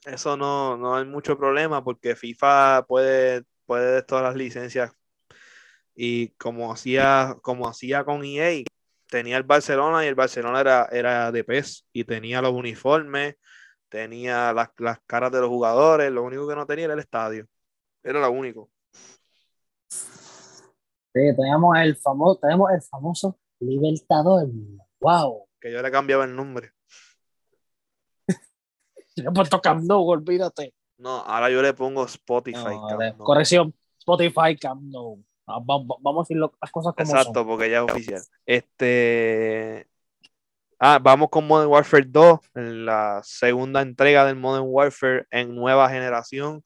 Eso 0.04 0.36
no, 0.36 0.76
no 0.76 0.96
hay 0.96 1.04
mucho 1.04 1.38
problema 1.38 1.84
porque 1.84 2.16
FIFA 2.16 2.86
puede, 2.86 3.44
puede 3.66 4.02
todas 4.02 4.24
las 4.24 4.36
licencias. 4.36 4.92
Y 5.94 6.28
como 6.30 6.72
hacía, 6.72 7.36
como 7.42 7.68
hacía 7.68 8.04
con 8.04 8.24
EA, 8.24 8.64
tenía 9.08 9.36
el 9.36 9.42
Barcelona 9.42 10.04
y 10.04 10.08
el 10.08 10.14
Barcelona 10.14 10.60
era, 10.60 10.88
era 10.90 11.30
de 11.30 11.44
PES 11.44 11.86
y 11.92 12.04
tenía 12.04 12.40
los 12.42 12.52
uniformes 12.52 13.36
tenía 13.92 14.54
las, 14.54 14.70
caras 15.06 15.30
de 15.30 15.40
los 15.40 15.50
jugadores, 15.50 16.10
lo 16.10 16.24
único 16.24 16.48
que 16.48 16.56
no 16.56 16.64
tenía 16.64 16.86
era 16.86 16.94
el 16.94 17.00
estadio. 17.00 17.46
Era 18.02 18.20
lo 18.20 18.30
único. 18.30 18.70
Sí, 19.90 21.20
tenemos 21.36 21.76
el 21.76 21.94
famoso, 21.96 22.40
tenemos 22.40 22.70
el 22.72 22.80
famoso 22.80 23.38
Libertador. 23.60 24.48
Wow. 24.98 25.46
Que 25.60 25.70
yo 25.70 25.82
le 25.82 25.90
cambiaba 25.90 26.24
el 26.24 26.34
nombre. 26.34 26.72
yo 29.16 29.30
he 29.30 29.32
puesto 29.32 29.60
Camp 29.60 29.82
Nou, 29.84 30.08
olvídate. 30.08 30.74
No, 30.98 31.18
ahora 31.18 31.50
yo 31.50 31.62
le 31.62 31.74
pongo 31.74 32.04
Spotify. 32.04 32.76
Corrección, 33.18 33.74
Spotify 33.98 34.56
Camp 34.58 34.82
Nou. 34.82 35.22
Ah, 35.46 35.58
vamos, 35.60 35.98
a 36.00 36.20
decir 36.22 36.36
las 36.36 36.70
cosas 36.70 36.94
como 36.94 37.10
Exacto, 37.10 37.44
porque 37.44 37.68
ya 37.68 37.78
es 37.78 37.90
oficial. 37.90 38.22
Este, 38.46 39.88
Ah, 40.84 40.98
vamos 41.00 41.28
con 41.30 41.46
Modern 41.46 41.70
Warfare 41.70 42.06
2, 42.08 42.40
la 42.54 43.20
segunda 43.22 43.82
entrega 43.82 44.24
del 44.26 44.34
Modern 44.34 44.64
Warfare 44.66 45.26
en 45.30 45.54
nueva 45.54 45.88
generación. 45.88 46.64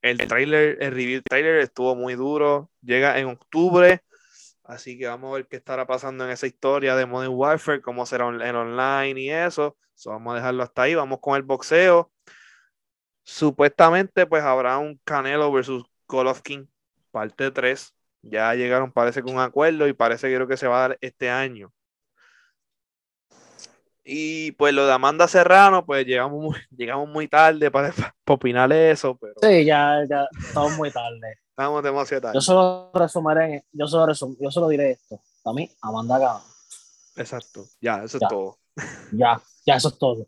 El 0.00 0.18
trailer, 0.18 0.78
el 0.80 0.90
review 0.90 1.22
trailer 1.22 1.60
estuvo 1.60 1.94
muy 1.94 2.16
duro. 2.16 2.72
Llega 2.82 3.20
en 3.20 3.28
octubre. 3.28 4.02
Así 4.72 4.98
que 4.98 5.06
vamos 5.06 5.30
a 5.30 5.34
ver 5.34 5.46
qué 5.46 5.56
estará 5.56 5.86
pasando 5.86 6.24
en 6.24 6.30
esa 6.30 6.46
historia 6.46 6.96
de 6.96 7.04
Modern 7.04 7.34
Warfare, 7.34 7.82
cómo 7.82 8.06
será 8.06 8.26
en 8.28 8.56
online 8.56 9.20
y 9.20 9.30
eso. 9.30 9.76
vamos 10.06 10.32
a 10.32 10.36
dejarlo 10.36 10.62
hasta 10.62 10.82
ahí. 10.82 10.94
Vamos 10.94 11.18
con 11.20 11.36
el 11.36 11.42
boxeo. 11.42 12.10
Supuestamente, 13.22 14.26
pues 14.26 14.42
habrá 14.42 14.78
un 14.78 14.98
Canelo 15.04 15.52
versus 15.52 15.84
Golovkin, 16.08 16.70
parte 17.10 17.50
3. 17.50 17.94
Ya 18.22 18.54
llegaron, 18.54 18.92
parece, 18.92 19.22
con 19.22 19.34
un 19.34 19.40
acuerdo 19.40 19.86
y 19.86 19.92
parece 19.92 20.28
que 20.28 20.36
creo 20.36 20.48
que 20.48 20.56
se 20.56 20.66
va 20.66 20.78
a 20.78 20.88
dar 20.88 20.98
este 21.02 21.28
año. 21.28 21.70
Y 24.04 24.52
pues 24.52 24.72
lo 24.72 24.86
de 24.86 24.92
Amanda 24.92 25.28
Serrano, 25.28 25.84
pues 25.84 26.06
llegamos 26.06 26.40
muy, 27.08 27.28
tarde 27.28 27.70
para, 27.70 27.92
opinar 28.26 28.72
eso. 28.72 29.18
Pero... 29.18 29.34
Sí, 29.42 29.66
ya, 29.66 30.00
estamos 30.00 30.78
muy 30.78 30.90
tarde. 30.90 31.41
Estamos 31.52 31.82
demasiado 31.82 32.22
tarde. 32.22 32.34
Yo 32.34 32.40
solo 32.40 32.90
resumiré, 32.94 33.64
yo 33.72 33.86
solo, 33.86 34.12
yo 34.40 34.50
solo 34.50 34.68
diré 34.68 34.92
esto. 34.92 35.20
Para 35.42 35.54
mí, 35.54 35.70
Amanda 35.82 36.18
ganó. 36.18 36.42
Exacto. 37.16 37.66
Ya, 37.80 38.02
eso 38.04 38.18
Ya. 38.18 38.26
es 38.26 38.30
todo. 38.30 38.58
Ya, 39.12 39.42
ya 39.66 39.74
eso 39.76 39.88
es 39.88 39.98
todo. 39.98 40.26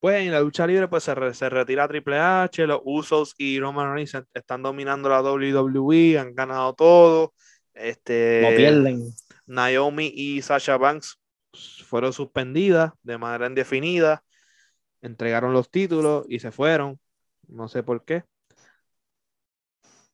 Pues 0.00 0.22
en 0.26 0.32
la 0.32 0.40
lucha 0.40 0.66
libre 0.66 0.88
pues 0.88 1.04
se, 1.04 1.14
re- 1.14 1.32
se 1.34 1.48
retira 1.48 1.86
Triple 1.88 2.18
H, 2.18 2.66
los 2.66 2.80
Usos 2.84 3.34
y 3.38 3.58
Roman 3.60 3.94
Reigns 3.94 4.14
est- 4.14 4.26
están 4.34 4.62
dominando 4.62 5.08
la 5.08 5.22
WWE, 5.22 6.18
han 6.18 6.34
ganado 6.34 6.74
todo. 6.74 7.32
Este, 7.72 8.40
No 8.42 8.56
pierden. 8.56 9.14
Naomi 9.46 10.10
y 10.14 10.42
Sasha 10.42 10.76
Banks 10.76 11.18
fueron 11.86 12.12
suspendidas 12.12 12.92
de 13.02 13.16
manera 13.18 13.46
indefinida, 13.46 14.22
entregaron 15.00 15.52
los 15.52 15.70
títulos 15.70 16.26
y 16.28 16.40
se 16.40 16.50
fueron. 16.50 16.98
No 17.46 17.68
sé 17.68 17.82
por 17.82 18.04
qué. 18.04 18.24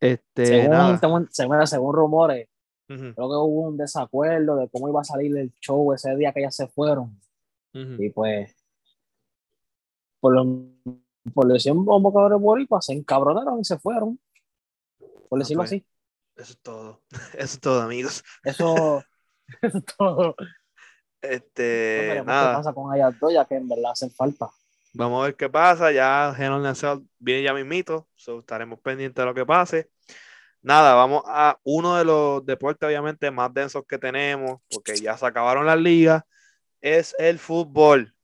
Este, 0.01 0.47
Según, 0.47 0.71
nada. 0.71 0.99
según, 0.99 1.29
según, 1.31 1.67
según 1.67 1.95
rumores, 1.95 2.49
creo 2.87 3.13
que 3.15 3.23
hubo 3.23 3.69
un 3.69 3.77
desacuerdo 3.77 4.57
de 4.57 4.69
cómo 4.69 4.89
iba 4.89 5.01
a 5.01 5.05
salir 5.05 5.37
el 5.37 5.53
show 5.61 5.93
ese 5.93 6.17
día 6.17 6.33
que 6.33 6.41
ellas 6.41 6.57
se 6.57 6.67
fueron. 6.69 7.21
Y 7.73 8.11
pues, 8.11 8.57
por, 10.19 10.35
lo, 10.35 10.67
por 11.33 11.47
decir 11.47 11.73
bombocadores 11.75 12.41
boricuas, 12.41 12.85
se 12.87 12.95
encabronaron 12.95 13.61
y 13.61 13.65
se 13.65 13.79
fueron. 13.79 14.19
Por 15.29 15.39
decirlo 15.39 15.63
pues. 15.63 15.71
así. 15.73 15.87
Eso 16.37 16.53
es 16.53 16.59
todo. 16.61 17.01
Eso 17.35 17.55
es 17.55 17.61
todo, 17.61 17.83
amigos. 17.83 18.25
Eso, 18.43 19.05
eso 19.63 19.79
es 19.79 19.85
todo. 19.97 20.35
Este, 21.23 21.63
Veremos 22.09 22.27
qué 22.27 22.33
nada. 22.33 22.57
pasa 22.57 22.73
con 22.73 22.95
ellas 22.95 23.15
dos, 23.21 23.33
ya 23.33 23.45
que 23.45 23.57
en 23.57 23.69
verdad 23.69 23.93
hacen 23.93 24.11
falta. 24.11 24.49
Vamos 24.93 25.23
a 25.23 25.27
ver 25.27 25.37
qué 25.37 25.49
pasa. 25.49 25.93
Ya 25.93 26.31
a 26.31 26.75
Cell 26.75 27.01
viene 27.19 27.43
ya 27.43 27.55
mismito. 27.55 28.09
So, 28.15 28.41
estaremos 28.41 28.81
pendientes 28.81 29.23
de 29.23 29.27
lo 29.27 29.35
que 29.35 29.47
pase. 29.47 29.89
Nada, 30.63 30.95
vamos 30.95 31.23
a 31.27 31.59
uno 31.65 31.97
de 31.97 32.05
los 32.05 32.45
deportes 32.45 32.87
obviamente 32.87 33.31
más 33.31 33.55
densos 33.55 33.85
que 33.87 33.97
tenemos, 33.97 34.61
porque 34.71 34.95
ya 34.97 35.17
se 35.17 35.25
acabaron 35.25 35.65
las 35.65 35.81
ligas, 35.81 36.23
es 36.83 37.17
el 37.19 37.39
fútbol. 37.39 38.15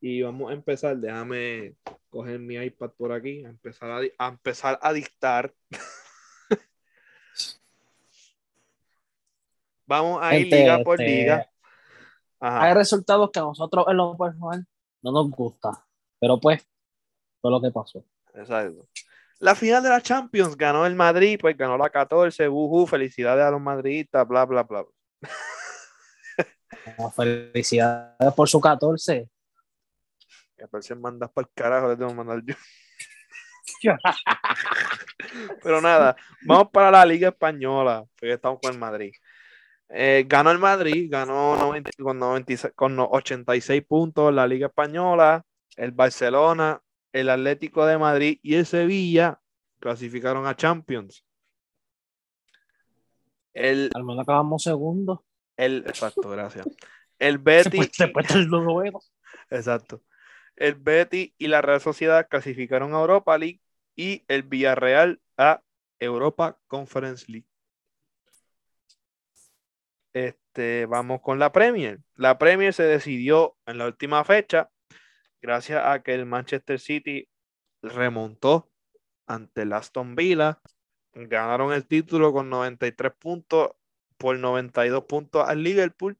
Y 0.00 0.22
vamos 0.22 0.50
a 0.50 0.54
empezar. 0.54 0.96
Déjame 0.96 1.74
coger 2.08 2.38
mi 2.38 2.54
iPad 2.54 2.90
por 2.90 3.10
aquí, 3.12 3.44
a 3.44 3.48
empezar 3.48 3.90
a, 3.90 4.28
empezar 4.28 4.78
a 4.80 4.92
dictar. 4.92 5.52
vamos 9.86 10.20
a 10.22 10.36
ir 10.36 10.46
liga 10.46 10.78
por 10.84 11.00
este, 11.00 11.16
liga. 11.16 11.50
Ajá. 12.38 12.62
Hay 12.64 12.74
resultados 12.74 13.30
que 13.32 13.40
nosotros 13.40 13.86
en 13.88 13.96
lo 13.96 14.16
personal 14.16 14.66
no 15.02 15.12
nos 15.12 15.30
gusta. 15.30 15.70
Pero 16.18 16.40
pues, 16.40 16.66
fue 17.40 17.50
lo 17.50 17.60
que 17.60 17.70
pasó. 17.70 18.04
Exacto. 18.34 18.88
La 19.38 19.54
final 19.54 19.82
de 19.82 19.88
la 19.88 20.00
Champions 20.00 20.56
ganó 20.56 20.86
el 20.86 20.94
Madrid, 20.94 21.38
pues 21.40 21.56
ganó 21.56 21.76
la 21.76 21.90
14, 21.90 22.46
buhu, 22.46 22.86
felicidades 22.86 23.44
a 23.44 23.50
los 23.50 23.60
madridistas, 23.60 24.26
bla, 24.26 24.44
bla, 24.44 24.62
bla. 24.62 24.84
Bueno, 26.96 27.10
Felicidades 27.10 28.34
por 28.34 28.48
su 28.48 28.60
14. 28.60 29.28
Que 30.56 30.64
aparecen 30.64 31.00
mandas 31.00 31.30
para 31.32 31.46
el 31.46 31.52
carajo, 31.54 31.88
le 31.88 31.96
tengo 31.96 32.10
que 32.10 32.16
mandar 32.16 32.42
yo. 32.44 32.54
Pero 35.62 35.80
nada, 35.80 36.16
vamos 36.42 36.68
para 36.72 36.90
la 36.90 37.04
Liga 37.04 37.28
Española, 37.28 38.04
porque 38.18 38.34
estamos 38.34 38.60
con 38.60 38.72
el 38.72 38.78
Madrid. 38.78 39.12
Eh, 39.94 40.24
ganó 40.26 40.50
el 40.50 40.58
Madrid, 40.58 41.08
ganó 41.10 41.56
90 41.56 41.90
con, 42.02 42.18
96 42.18 42.72
con 42.74 42.96
no- 42.96 43.08
86 43.12 43.84
puntos 43.86 44.32
la 44.32 44.46
Liga 44.46 44.68
Española. 44.68 45.44
El 45.76 45.92
Barcelona, 45.92 46.80
el 47.12 47.28
Atlético 47.28 47.84
de 47.84 47.98
Madrid 47.98 48.38
y 48.42 48.54
el 48.54 48.64
Sevilla 48.66 49.38
clasificaron 49.80 50.46
a 50.46 50.56
Champions. 50.56 51.24
El, 53.52 53.90
Al 53.94 54.04
menos 54.04 54.22
acabamos 54.22 54.62
segundo. 54.62 55.24
el, 55.56 55.84
exacto, 55.86 56.28
gracias. 56.30 56.66
El 57.18 57.38
del 57.38 58.48
noveno. 58.48 58.98
exacto. 59.48 60.02
El 60.56 60.74
Betis 60.74 61.32
y 61.38 61.46
la 61.46 61.62
Real 61.62 61.80
Sociedad 61.80 62.26
clasificaron 62.28 62.94
a 62.94 62.98
Europa 63.00 63.38
League 63.38 63.60
y 63.94 64.24
el 64.26 64.42
Villarreal 64.42 65.20
a 65.36 65.62
Europa 66.00 66.58
Conference 66.66 67.30
League. 67.30 67.46
Este, 70.12 70.86
vamos 70.86 71.20
con 71.22 71.38
la 71.38 71.52
Premier. 71.52 72.00
La 72.16 72.38
Premier 72.38 72.72
se 72.74 72.82
decidió 72.82 73.56
en 73.66 73.78
la 73.78 73.86
última 73.86 74.24
fecha 74.24 74.70
gracias 75.40 75.82
a 75.84 76.02
que 76.02 76.14
el 76.14 76.26
Manchester 76.26 76.78
City 76.78 77.28
remontó 77.82 78.70
ante 79.26 79.62
el 79.62 79.72
Aston 79.72 80.14
Villa. 80.14 80.60
Ganaron 81.14 81.72
el 81.72 81.86
título 81.86 82.32
con 82.32 82.48
93 82.50 83.12
puntos 83.18 83.70
por 84.16 84.38
92 84.38 85.04
puntos 85.04 85.48
al 85.48 85.62
Liverpool. 85.62 86.18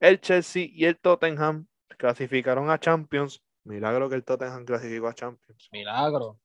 El 0.00 0.20
Chelsea 0.20 0.68
y 0.72 0.84
el 0.84 0.98
Tottenham 0.98 1.66
clasificaron 1.98 2.70
a 2.70 2.78
Champions. 2.78 3.42
Milagro 3.64 4.08
que 4.08 4.16
el 4.16 4.24
Tottenham 4.24 4.64
clasificó 4.64 5.08
a 5.08 5.14
Champions. 5.14 5.68
Milagro. 5.72 6.40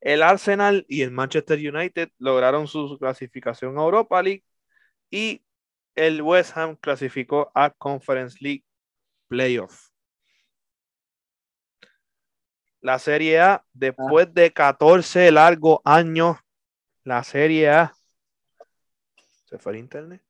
El 0.00 0.22
Arsenal 0.22 0.84
y 0.88 1.02
el 1.02 1.10
Manchester 1.10 1.58
United 1.58 2.10
lograron 2.18 2.66
su 2.66 2.98
clasificación 2.98 3.78
a 3.78 3.82
Europa 3.82 4.22
League 4.22 4.44
y 5.14 5.44
el 5.94 6.22
West 6.22 6.56
Ham 6.56 6.74
clasificó 6.74 7.52
a 7.54 7.70
Conference 7.70 8.36
League 8.40 8.64
Playoff. 9.28 9.90
La 12.80 12.98
Serie 12.98 13.40
A, 13.40 13.64
después 13.72 14.34
de 14.34 14.52
14 14.52 15.30
largos 15.30 15.78
años, 15.84 16.36
la 17.04 17.22
Serie 17.22 17.70
A. 17.70 17.94
¿Se 19.44 19.56
fue 19.58 19.74
el 19.74 19.78
internet? 19.78 20.20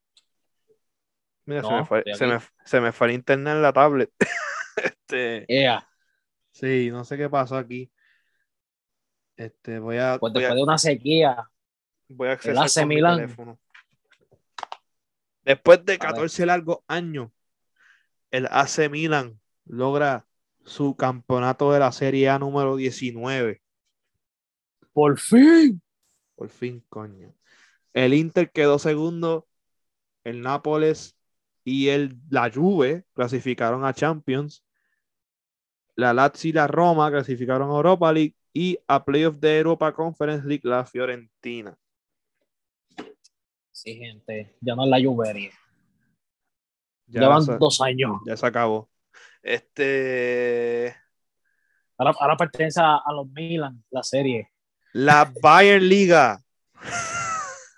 Mira, 1.45 1.63
se, 1.63 1.73
me 1.73 1.85
fue, 1.85 2.03
se, 2.13 2.27
me, 2.27 2.39
se 2.63 2.79
me 2.81 2.91
fue 2.91 3.07
el 3.07 3.13
internet 3.13 3.55
en 3.55 3.61
la 3.63 3.73
tablet. 3.73 4.11
este, 4.77 5.45
Yeah. 5.49 5.89
sí, 6.51 6.89
no 6.91 7.03
sé 7.05 7.17
qué 7.17 7.27
pasó 7.27 7.57
aquí. 7.57 7.91
Este, 9.35 9.79
voy 9.79 9.97
a, 9.97 10.17
Pues 10.19 10.31
voy 10.31 10.43
a- 10.43 10.47
después 10.47 10.57
de 10.57 10.63
una 10.63 10.77
sequía, 10.77 11.49
Voy 12.07 12.27
a 12.27 12.31
El 12.33 12.35
accesar 12.37 12.65
AC 12.65 12.73
con 12.81 12.87
mi 12.87 12.95
Milan. 12.95 13.15
teléfono. 13.17 13.59
Después 15.45 15.85
de 15.85 15.93
ver. 15.93 15.99
14 15.99 16.45
largos 16.45 16.79
años, 16.87 17.29
el 18.31 18.47
AC 18.47 18.89
Milan 18.89 19.39
logra 19.65 20.25
su 20.65 20.95
campeonato 20.95 21.71
de 21.71 21.79
la 21.79 21.91
Serie 21.91 22.29
A 22.29 22.39
número 22.39 22.75
19. 22.75 23.61
por 24.91 25.19
fin. 25.19 25.81
Por 26.35 26.49
fin, 26.49 26.83
coño. 26.89 27.33
El 27.93 28.13
Inter 28.13 28.51
quedó 28.51 28.79
segundo. 28.79 29.47
El 30.23 30.41
Nápoles 30.41 31.15
y 31.63 31.89
el, 31.89 32.17
la 32.29 32.51
Juve 32.51 33.05
clasificaron 33.13 33.85
a 33.85 33.93
Champions. 33.93 34.63
La 35.95 36.13
Lazio 36.13 36.49
y 36.49 36.53
la 36.53 36.67
Roma 36.67 37.11
clasificaron 37.11 37.69
a 37.69 37.75
Europa 37.75 38.11
League. 38.11 38.35
Y 38.51 38.79
a 38.87 39.03
Playoff 39.05 39.37
de 39.37 39.59
Europa 39.59 39.93
Conference 39.93 40.47
League, 40.47 40.61
la 40.63 40.85
Fiorentina. 40.85 41.77
Sí, 43.85 43.95
gente. 43.95 44.55
Ya 44.61 44.75
no 44.75 44.83
es 44.83 44.89
la 44.89 44.97
Juveria. 44.99 45.51
Ya 47.05 47.21
Llevan 47.21 47.43
se- 47.43 47.57
dos 47.57 47.79
años. 47.81 48.17
Ya 48.25 48.35
se 48.35 48.45
acabó. 48.45 48.89
Este. 49.43 50.95
Ahora, 51.95 52.15
ahora 52.19 52.35
pertenece 52.35 52.81
a, 52.81 52.99
los 53.13 53.27
Milan, 53.29 53.83
la 53.91 54.01
serie. 54.01 54.51
La 54.91 55.31
Bayern 55.39 55.87
Liga. 55.87 56.41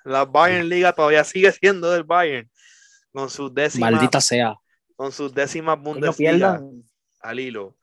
La 0.05 0.23
Bayern 0.23 0.69
Liga 0.69 0.93
todavía 0.93 1.25
sigue 1.25 1.51
siendo 1.51 1.91
del 1.91 2.05
Bayern. 2.05 2.49
Con 3.11 3.29
sus 3.29 3.53
décimas, 3.53 3.91
Maldita 3.91 4.21
sea. 4.21 4.55
con 4.95 5.11
sus 5.11 5.33
décimas 5.33 5.77
Bundesliga 5.77 6.61
al 7.19 7.39
hilo. 7.39 7.75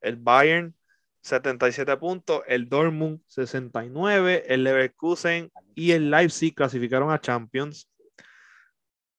El 0.00 0.16
Bayern, 0.16 0.74
77 1.22 1.96
puntos. 1.96 2.42
El 2.46 2.68
Dortmund, 2.68 3.20
69. 3.26 4.44
El 4.46 4.64
Leverkusen 4.64 5.50
y 5.74 5.92
el 5.92 6.10
Leipzig 6.10 6.54
clasificaron 6.54 7.10
a 7.10 7.20
Champions. 7.20 7.88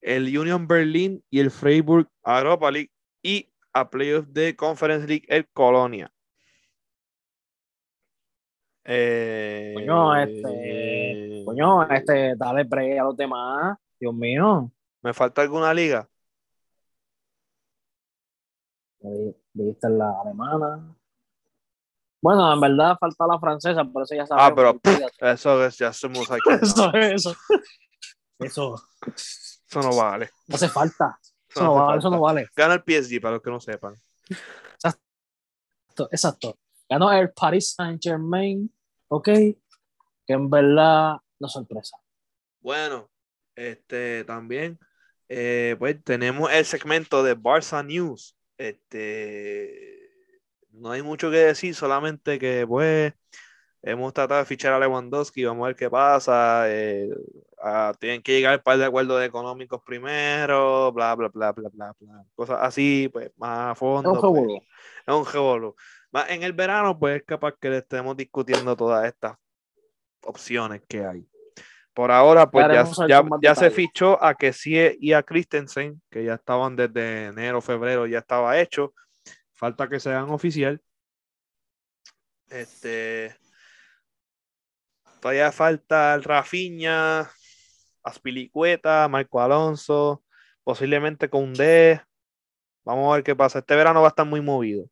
El 0.01 0.37
Union 0.37 0.67
Berlin 0.67 1.23
y 1.29 1.39
el 1.39 1.49
Freiburg 1.49 2.07
a 2.23 2.39
Europa 2.39 2.69
League. 2.71 2.91
Y 3.21 3.49
a 3.73 3.89
Playoff 3.89 4.27
de 4.27 4.55
Conference 4.55 5.07
League, 5.07 5.25
el 5.29 5.47
Colonia. 5.49 6.13
Eh, 8.85 9.71
Coño, 9.75 10.15
este, 10.17 11.43
Coño, 11.45 11.89
este, 11.89 12.35
dale 12.35 12.65
break 12.65 12.99
a 12.99 13.03
los 13.03 13.17
demás. 13.17 13.77
Dios 13.97 14.13
mío. 14.13 14.69
¿Me 15.01 15.13
falta 15.13 15.41
alguna 15.41 15.73
liga? 15.73 16.07
Viste 19.53 19.89
la 19.89 20.21
alemana. 20.21 20.95
Bueno, 22.23 22.53
en 22.53 22.59
verdad 22.61 22.97
falta 22.99 23.27
la 23.27 23.37
francesa, 23.39 23.83
por 23.83 24.03
eso 24.03 24.15
ya 24.15 24.25
sabemos. 24.25 24.51
Ah, 24.51 24.55
pero 24.55 24.69
olvídate. 24.71 25.31
eso 25.33 25.65
es 25.65 25.77
ya 25.77 25.91
somos 25.91 26.31
aquí. 26.31 26.41
Eso, 26.61 26.91
eso. 26.93 27.35
Eso. 28.39 28.75
Eso 29.05 29.81
no 29.81 29.95
vale. 29.95 30.29
No 30.47 30.55
hace 30.55 30.69
falta. 30.69 31.19
Eso 31.49 31.61
No 31.63 31.67
no 31.67 31.75
vale. 31.85 31.99
Eso 31.99 32.09
no 32.09 32.15
falta. 32.19 32.23
vale. 32.33 32.47
Gana 32.55 32.73
el 32.75 32.83
PSG, 33.03 33.19
para 33.21 33.33
los 33.33 33.43
que 33.43 33.49
no 33.51 33.59
sepan. 33.59 33.95
Exacto, 34.73 36.07
Exacto. 36.11 36.57
Ganó 36.89 37.11
el 37.11 37.31
Paris 37.33 37.73
Saint 37.75 38.01
Germain. 38.01 38.73
Ok. 39.09 39.25
Que 39.25 39.53
en 40.33 40.49
verdad 40.49 41.17
no 41.39 41.47
es 41.47 41.53
sorpresa. 41.53 41.97
Bueno, 42.61 43.09
Este 43.55 44.23
también, 44.23 44.79
eh, 45.27 45.75
pues 45.77 46.01
tenemos 46.03 46.49
el 46.53 46.65
segmento 46.65 47.21
de 47.21 47.37
Barça 47.37 47.85
News. 47.85 48.37
Este, 48.57 49.92
no 50.73 50.91
hay 50.91 51.01
mucho 51.01 51.29
que 51.29 51.37
decir, 51.37 51.75
solamente 51.75 52.39
que 52.39 52.65
pues 52.67 53.13
hemos 53.81 54.13
tratado 54.13 54.39
de 54.39 54.45
fichar 54.45 54.73
a 54.73 54.79
Lewandowski, 54.79 55.43
vamos 55.43 55.65
a 55.65 55.67
ver 55.67 55.75
qué 55.75 55.89
pasa. 55.89 56.63
Eh, 56.67 57.09
ah, 57.61 57.93
tienen 57.99 58.21
que 58.21 58.33
llegar 58.33 58.53
al 58.53 58.63
par 58.63 58.77
de 58.77 58.85
acuerdos 58.85 59.21
económicos 59.23 59.81
primero, 59.85 60.91
bla, 60.91 61.13
bla, 61.15 61.27
bla, 61.27 61.51
bla, 61.51 61.69
bla, 61.69 61.95
bla. 61.99 62.25
Cosas 62.35 62.59
así, 62.61 63.09
pues 63.11 63.31
más 63.37 63.71
a 63.71 63.75
fondo. 63.75 64.15
Es 64.15 64.23
un 64.23 64.45
pues, 64.45 64.61
es 65.07 65.13
un 65.13 65.25
jebolo. 65.25 65.75
En 66.29 66.43
el 66.43 66.53
verano, 66.53 66.97
pues 66.97 67.17
es 67.17 67.23
capaz 67.23 67.55
que 67.59 67.69
le 67.69 67.77
estemos 67.77 68.15
discutiendo 68.15 68.75
todas 68.75 69.05
estas 69.05 69.35
opciones 70.21 70.81
que 70.87 71.05
hay. 71.05 71.27
Por 71.93 72.11
ahora, 72.11 72.49
pues 72.49 72.65
ya, 72.67 73.07
ya, 73.07 73.23
ya 73.41 73.55
se 73.55 73.69
fichó 73.69 74.21
a 74.23 74.33
Kessie 74.33 74.97
y 74.99 75.13
a 75.13 75.21
Christensen, 75.21 76.01
que 76.09 76.23
ya 76.23 76.35
estaban 76.35 76.75
desde 76.75 77.25
enero, 77.27 77.61
febrero, 77.61 78.07
ya 78.07 78.19
estaba 78.19 78.59
hecho. 78.59 78.93
Falta 79.63 79.87
que 79.87 79.97
sean 79.97 80.29
oficial. 80.29 80.81
Este. 82.49 83.33
Todavía 85.21 85.53
falta 85.53 86.13
el 86.15 86.25
Rafiña, 86.25 87.31
Aspilicueta, 88.03 89.07
Marco 89.07 89.39
Alonso, 89.39 90.21
posiblemente 90.65 91.29
con 91.29 91.53
D. 91.53 92.01
Vamos 92.83 93.09
a 93.09 93.15
ver 93.15 93.23
qué 93.23 93.37
pasa. 93.37 93.59
Este 93.59 93.77
verano 93.77 94.01
va 94.01 94.07
a 94.07 94.09
estar 94.09 94.25
muy 94.25 94.41
movido. 94.41 94.89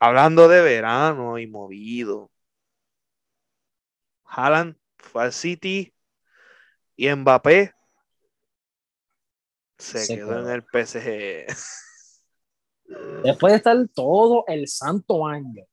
Hablando 0.00 0.48
de 0.48 0.62
verano 0.62 1.38
y 1.38 1.46
movido. 1.46 2.32
Haaland 4.24 4.76
fue 4.96 5.22
al 5.22 5.32
City 5.32 5.94
y 6.96 7.08
Mbappé 7.14 7.72
se, 9.78 10.16
quedó, 10.16 10.40
en 10.40 10.50
el 10.50 10.64
PSG. 10.64 11.46
Después 13.22 13.52
de 13.52 13.56
estar 13.56 13.76
todo 13.94 14.44
el 14.46 14.68
santo 14.68 15.26
año. 15.26 15.64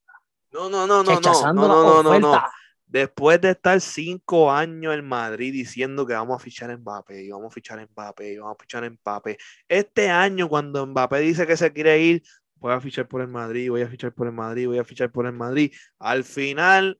No, 0.51 0.69
no, 0.69 0.85
no, 0.85 1.03
no, 1.03 1.19
no, 1.19 1.53
no, 1.53 2.03
no, 2.03 2.19
no, 2.19 2.43
Después 2.85 3.41
de 3.41 3.49
estar 3.51 3.81
cinco 3.81 4.51
años 4.51 4.93
en 4.93 5.03
Madrid 5.03 5.51
diciendo 5.51 6.05
que 6.05 6.13
vamos 6.13 6.39
a 6.39 6.43
fichar 6.43 6.69
a 6.69 6.77
Mbappé, 6.77 7.23
y 7.23 7.31
vamos 7.31 7.47
a 7.47 7.49
fichar 7.49 7.79
a 7.79 7.87
Mbappé, 7.87 8.33
y 8.33 8.37
vamos 8.37 8.55
a 8.55 8.61
fichar 8.61 8.83
a 8.83 8.89
Mbappé. 8.89 9.37
Este 9.67 10.11
año, 10.11 10.47
cuando 10.47 10.85
Mbappé 10.85 11.19
dice 11.19 11.47
que 11.47 11.57
se 11.57 11.73
quiere 11.73 11.99
ir, 11.99 12.21
voy 12.55 12.71
a 12.71 12.79
fichar 12.79 13.07
por 13.07 13.21
el 13.21 13.29
Madrid, 13.29 13.71
voy 13.71 13.81
a 13.81 13.87
fichar 13.87 14.13
por 14.13 14.27
el 14.27 14.33
Madrid, 14.33 14.67
voy 14.67 14.77
a 14.77 14.83
fichar 14.83 15.11
por 15.11 15.25
el 15.25 15.33
Madrid. 15.33 15.73
Al 15.97 16.23
final, 16.23 16.99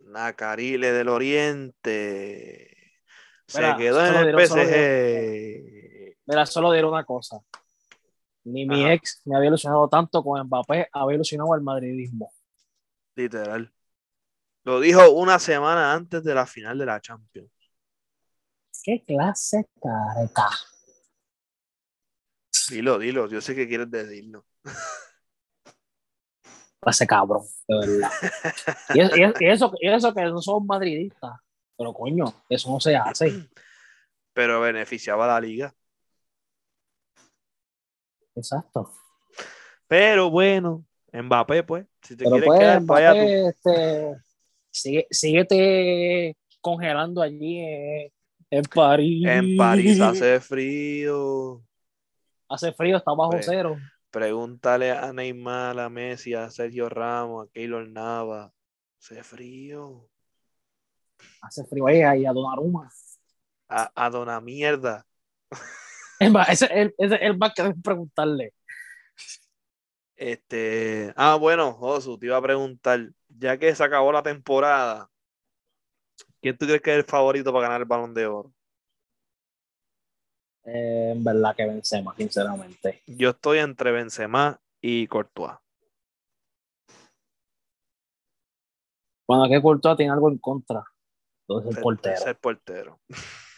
Nacarile 0.00 0.92
del 0.92 1.08
Oriente. 1.08 2.76
Se 3.46 3.74
quedó 3.78 4.06
en 4.06 4.14
el 4.16 4.46
PSG. 4.46 6.14
Mira, 6.26 6.44
solo 6.44 6.72
diré 6.72 6.86
una 6.86 7.04
cosa. 7.04 7.40
Ni 8.44 8.66
mi 8.66 8.90
ex 8.90 9.22
me 9.24 9.36
había 9.36 9.48
ilusionado 9.48 9.88
tanto 9.88 10.22
con 10.22 10.42
Mbappé, 10.46 10.88
había 10.92 11.16
ilusionado 11.16 11.52
al 11.52 11.60
madridismo. 11.60 12.32
Literal. 13.14 13.72
Lo 14.64 14.80
dijo 14.80 15.10
una 15.10 15.38
semana 15.38 15.92
antes 15.92 16.22
de 16.24 16.34
la 16.34 16.46
final 16.46 16.78
de 16.78 16.86
la 16.86 17.00
Champions. 17.00 17.50
¿Qué 18.82 19.02
clase 19.06 19.66
careca? 19.80 20.48
Dilo, 22.70 22.98
dilo. 22.98 23.28
Yo 23.28 23.40
sé 23.40 23.54
que 23.54 23.68
quieres 23.68 23.90
decirlo. 23.90 24.46
Clase 26.80 27.06
cabrón, 27.06 27.42
de 27.68 27.78
verdad. 27.78 28.10
y, 28.94 29.46
eso, 29.46 29.72
y 29.78 29.88
eso 29.88 30.14
que 30.14 30.24
no 30.24 30.40
somos 30.40 30.64
madridistas. 30.64 31.32
Pero 31.76 31.92
coño, 31.92 32.24
eso 32.48 32.70
no 32.70 32.80
se 32.80 32.96
hace. 32.96 33.48
Pero 34.32 34.60
beneficiaba 34.60 35.24
a 35.24 35.28
la 35.28 35.40
liga. 35.40 35.74
Exacto. 38.34 38.90
Pero 39.86 40.30
bueno, 40.30 40.84
Mbappé, 41.12 41.62
pues, 41.64 41.86
si 42.02 42.16
te 42.16 42.24
quieres 42.24 42.44
pues, 42.44 42.60
quedar, 42.60 42.82
vaya 42.82 43.12
tú. 43.12 43.18
Este, 43.18 44.16
sigue, 44.70 45.06
síguete 45.10 46.36
congelando 46.60 47.22
allí 47.22 47.58
en, 48.50 48.64
París. 48.72 49.26
En 49.26 49.56
París 49.56 50.00
hace 50.00 50.40
frío. 50.40 51.62
Hace 52.48 52.72
frío, 52.72 52.96
está 52.96 53.12
bajo 53.12 53.36
cero. 53.40 53.76
Pregúntale 54.10 54.90
a 54.90 55.12
Neymar, 55.12 55.78
a 55.78 55.88
Messi, 55.88 56.34
a 56.34 56.50
Sergio 56.50 56.88
Ramos, 56.88 57.46
a 57.46 57.50
Keylor 57.52 57.88
Nava. 57.88 58.52
Hace 58.98 59.22
frío. 59.22 60.08
Hace 61.42 61.64
frío 61.64 61.86
ahí, 61.86 62.26
a 62.26 62.32
Donnarumma. 62.32 62.90
A, 63.68 63.90
a 63.94 64.10
Dona 64.10 64.40
Mierda. 64.40 65.06
Es 66.20 66.30
más, 66.30 66.48
ese 66.50 66.66
es 66.66 66.92
el, 66.98 67.12
el 67.14 67.38
más 67.38 67.54
que 67.54 67.62
deben 67.62 67.80
preguntarle. 67.80 68.52
Este, 70.14 71.14
ah, 71.16 71.36
bueno, 71.36 71.72
Josu, 71.72 72.18
te 72.18 72.26
iba 72.26 72.36
a 72.36 72.42
preguntar, 72.42 73.08
ya 73.26 73.56
que 73.58 73.74
se 73.74 73.82
acabó 73.82 74.12
la 74.12 74.22
temporada, 74.22 75.08
¿quién 76.42 76.58
tú 76.58 76.66
crees 76.66 76.82
que 76.82 76.90
es 76.90 76.98
el 76.98 77.04
favorito 77.04 77.50
para 77.54 77.68
ganar 77.68 77.80
el 77.80 77.86
balón 77.86 78.12
de 78.12 78.26
oro? 78.26 78.52
Eh, 80.64 81.12
en 81.16 81.24
verdad 81.24 81.56
que 81.56 81.64
Benzema, 81.64 82.14
sinceramente. 82.14 83.02
Yo 83.06 83.30
estoy 83.30 83.60
entre 83.60 83.90
Benzema 83.90 84.60
y 84.78 85.06
Courtois. 85.06 85.56
Bueno, 89.26 89.48
que 89.48 89.62
Courtois 89.62 89.96
tiene 89.96 90.12
algo 90.12 90.28
en 90.28 90.36
contra. 90.36 90.84
Entonces 91.48 91.78
el 91.78 91.82
portero. 91.82 92.14
Es 92.14 92.26
el 92.26 92.36
portero. 92.36 93.00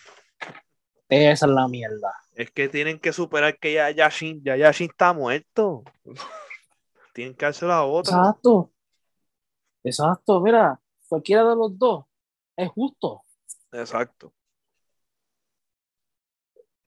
Esa 1.15 1.45
es 1.45 1.53
la 1.53 1.69
mierda. 1.69 2.11
Es 2.35 2.51
que 2.51 2.71
tienen 2.71 2.99
que 2.99 3.13
superar 3.13 3.59
que 3.59 3.75
ya 3.75 3.91
Yashin, 3.91 4.43
ya 4.43 4.57
Yashin 4.57 4.89
está 4.89 5.13
muerto. 5.13 5.85
Tienen 7.13 7.35
que 7.35 7.45
hacer 7.45 7.69
la 7.69 7.85
otra. 7.85 8.17
Exacto. 8.17 8.73
Exacto. 9.85 10.41
Mira, 10.41 10.81
cualquiera 11.09 11.45
de 11.45 11.55
los 11.55 11.79
dos 11.79 12.07
es 12.57 12.71
justo. 12.71 13.25
Exacto. 13.73 14.33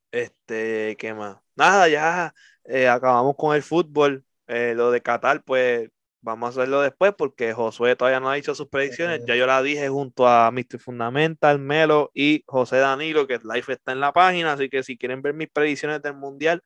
Este, 0.10 0.98
¿qué 0.98 1.14
más? 1.14 1.38
Nada, 1.56 1.88
ya 1.88 2.34
eh, 2.64 2.88
acabamos 2.88 3.36
con 3.38 3.56
el 3.56 3.62
fútbol. 3.62 4.26
Eh, 4.48 4.74
lo 4.76 4.90
de 4.90 5.02
Qatar, 5.02 5.44
pues 5.44 5.92
vamos 6.26 6.48
a 6.48 6.50
hacerlo 6.62 6.82
después 6.82 7.14
porque 7.18 7.54
Josué 7.54 7.96
todavía 7.96 8.20
no 8.20 8.30
ha 8.30 8.36
dicho 8.36 8.56
sus 8.56 8.68
predicciones. 8.68 9.22
Ya 9.26 9.36
yo 9.36 9.46
la 9.46 9.62
dije 9.62 9.88
junto 9.90 10.28
a 10.28 10.52
Mr. 10.52 10.80
Fundamental, 10.80 11.60
Melo 11.60 12.12
y 12.14 12.44
José 12.48 12.78
Danilo, 12.78 13.28
que 13.28 13.36
el 13.36 13.44
live 13.44 13.74
está 13.74 13.92
en 13.92 14.00
la 14.00 14.12
página. 14.12 14.54
Así 14.54 14.70
que 14.70 14.84
si 14.84 14.98
quieren 14.98 15.22
ver 15.22 15.34
mis 15.34 15.50
predicciones 15.50 16.02
del 16.02 16.16
mundial, 16.16 16.64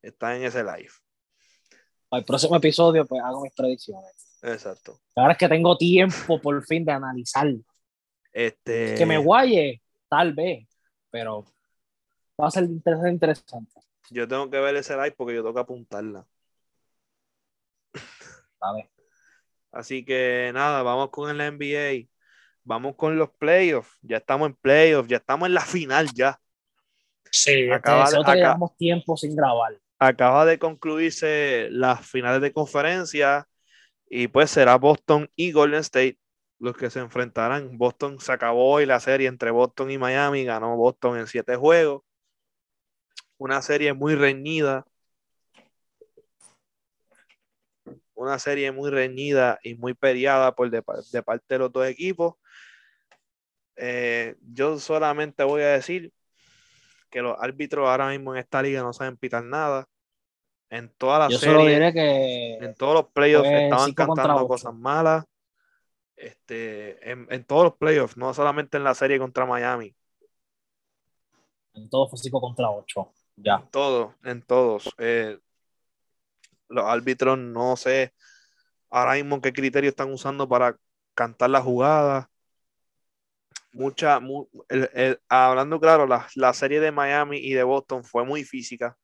están 0.00 0.36
en 0.36 0.44
ese 0.44 0.62
live 0.62 0.90
al 2.10 2.24
próximo 2.24 2.56
episodio, 2.56 3.06
pues 3.06 3.22
hago 3.22 3.42
mis 3.42 3.52
predicciones. 3.52 4.40
Exacto. 4.42 5.00
Ahora 5.14 5.32
es 5.32 5.38
que 5.38 5.48
tengo 5.48 5.76
tiempo 5.76 6.40
por 6.40 6.64
fin 6.64 6.84
de 6.84 6.92
analizar. 6.92 7.46
Este... 8.32 8.94
Que 8.96 9.06
me 9.06 9.18
guaye, 9.18 9.82
tal 10.08 10.34
vez, 10.34 10.66
pero 11.10 11.44
va 12.40 12.48
a 12.48 12.50
ser 12.50 12.64
interesante. 12.64 13.80
Yo 14.10 14.26
tengo 14.26 14.50
que 14.50 14.58
ver 14.58 14.74
ese 14.76 14.94
live 14.94 15.12
porque 15.12 15.34
yo 15.34 15.42
tengo 15.42 15.54
que 15.54 15.60
apuntarla. 15.60 16.26
A 18.60 18.72
ver. 18.74 18.90
Así 19.72 20.04
que 20.04 20.50
nada, 20.54 20.82
vamos 20.82 21.10
con 21.10 21.30
el 21.30 21.40
NBA. 21.40 22.08
Vamos 22.64 22.96
con 22.96 23.16
los 23.18 23.30
playoffs. 23.30 23.96
Ya 24.02 24.18
estamos 24.18 24.48
en 24.48 24.54
playoffs, 24.56 25.08
ya 25.08 25.16
estamos 25.18 25.46
en 25.48 25.54
la 25.54 25.62
final 25.62 26.08
ya. 26.14 26.40
Sí, 27.30 27.70
acaba 27.70 28.04
nosotros 28.04 28.24
acá, 28.24 28.34
llevamos 28.34 28.76
tiempo 28.76 29.16
sin 29.16 29.36
grabar 29.36 29.78
acaba 30.00 30.46
de 30.46 30.58
concluirse 30.58 31.68
las 31.70 32.06
finales 32.06 32.40
de 32.40 32.52
conferencia 32.52 33.46
y 34.08 34.28
pues 34.28 34.50
será 34.50 34.76
Boston 34.76 35.30
y 35.36 35.52
Golden 35.52 35.80
State 35.80 36.18
los 36.58 36.76
que 36.76 36.90
se 36.90 37.00
enfrentarán. 37.00 37.78
Boston 37.78 38.18
se 38.18 38.32
acabó 38.32 38.72
hoy 38.72 38.86
la 38.86 38.98
serie 39.00 39.28
entre 39.28 39.50
Boston 39.50 39.90
y 39.90 39.98
Miami, 39.98 40.44
ganó 40.44 40.76
Boston 40.76 41.18
en 41.18 41.26
siete 41.26 41.56
juegos. 41.56 42.02
Una 43.38 43.62
serie 43.62 43.92
muy 43.92 44.14
reñida. 44.14 44.86
Una 48.20 48.38
serie 48.38 48.70
muy 48.70 48.90
reñida 48.90 49.58
y 49.62 49.76
muy 49.76 49.94
peleada 49.94 50.54
por 50.54 50.68
de, 50.68 50.82
parte 50.82 51.46
de 51.48 51.58
los 51.58 51.72
dos 51.72 51.86
equipos. 51.86 52.34
Eh, 53.76 54.36
yo 54.42 54.78
solamente 54.78 55.42
voy 55.42 55.62
a 55.62 55.68
decir 55.68 56.12
que 57.08 57.22
los 57.22 57.34
árbitros 57.40 57.88
ahora 57.88 58.10
mismo 58.10 58.34
en 58.34 58.40
esta 58.40 58.60
liga 58.60 58.82
no 58.82 58.92
saben 58.92 59.16
pitar 59.16 59.42
nada. 59.42 59.88
En 60.68 60.90
todas 60.98 61.32
las 61.32 61.40
series, 61.40 61.94
que 61.94 62.58
en 62.60 62.74
todos 62.74 62.92
los 62.92 63.06
playoffs 63.06 63.48
estaban 63.48 63.94
cantando 63.94 64.46
cosas 64.46 64.74
malas. 64.74 65.24
Este, 66.14 67.10
en, 67.10 67.44
todos 67.46 67.64
los 67.64 67.76
playoffs, 67.78 68.18
no 68.18 68.34
solamente 68.34 68.76
en 68.76 68.84
la 68.84 68.94
serie 68.94 69.18
contra 69.18 69.46
Miami. 69.46 69.96
En 71.72 71.88
todos 71.88 72.10
fue 72.10 72.18
5 72.18 72.38
contra 72.38 72.70
8. 72.70 73.12
Ya. 73.36 73.54
En 73.54 73.70
todos, 73.70 74.14
en 74.24 74.42
todos. 74.42 74.94
Eh, 74.98 75.38
los 76.70 76.84
árbitros 76.86 77.38
no 77.38 77.76
sé 77.76 78.14
ahora 78.90 79.14
mismo 79.14 79.40
qué 79.40 79.52
criterio 79.52 79.90
están 79.90 80.12
usando 80.12 80.48
para 80.48 80.76
cantar 81.14 81.50
la 81.50 81.62
jugada. 81.62 82.30
mucha, 83.72 84.20
hablando 85.28 85.80
claro, 85.80 86.06
la, 86.06 86.52
serie 86.52 86.80
de 86.80 86.92
Miami 86.92 87.38
y 87.38 87.54
de 87.54 87.62
Boston 87.62 88.04
fue 88.04 88.24
muy 88.24 88.44
física. 88.44 88.96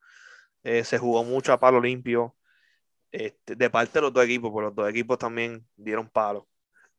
Eh, 0.63 0.83
se 0.85 0.99
jugó 0.99 1.23
mucho 1.25 1.53
a 1.53 1.61
palo 1.61 1.81
limpio. 1.81 2.35
Este, 3.13 3.55
de 3.55 3.71
parte 3.71 3.93
de 3.95 4.03
los 4.03 4.13
dos 4.13 4.25
equipos, 4.25 4.51
porque 4.51 4.67
los 4.67 4.75
dos 4.75 4.91
equipos 4.91 5.17
también 5.17 5.65
dieron 5.77 6.09
palo. 6.09 6.49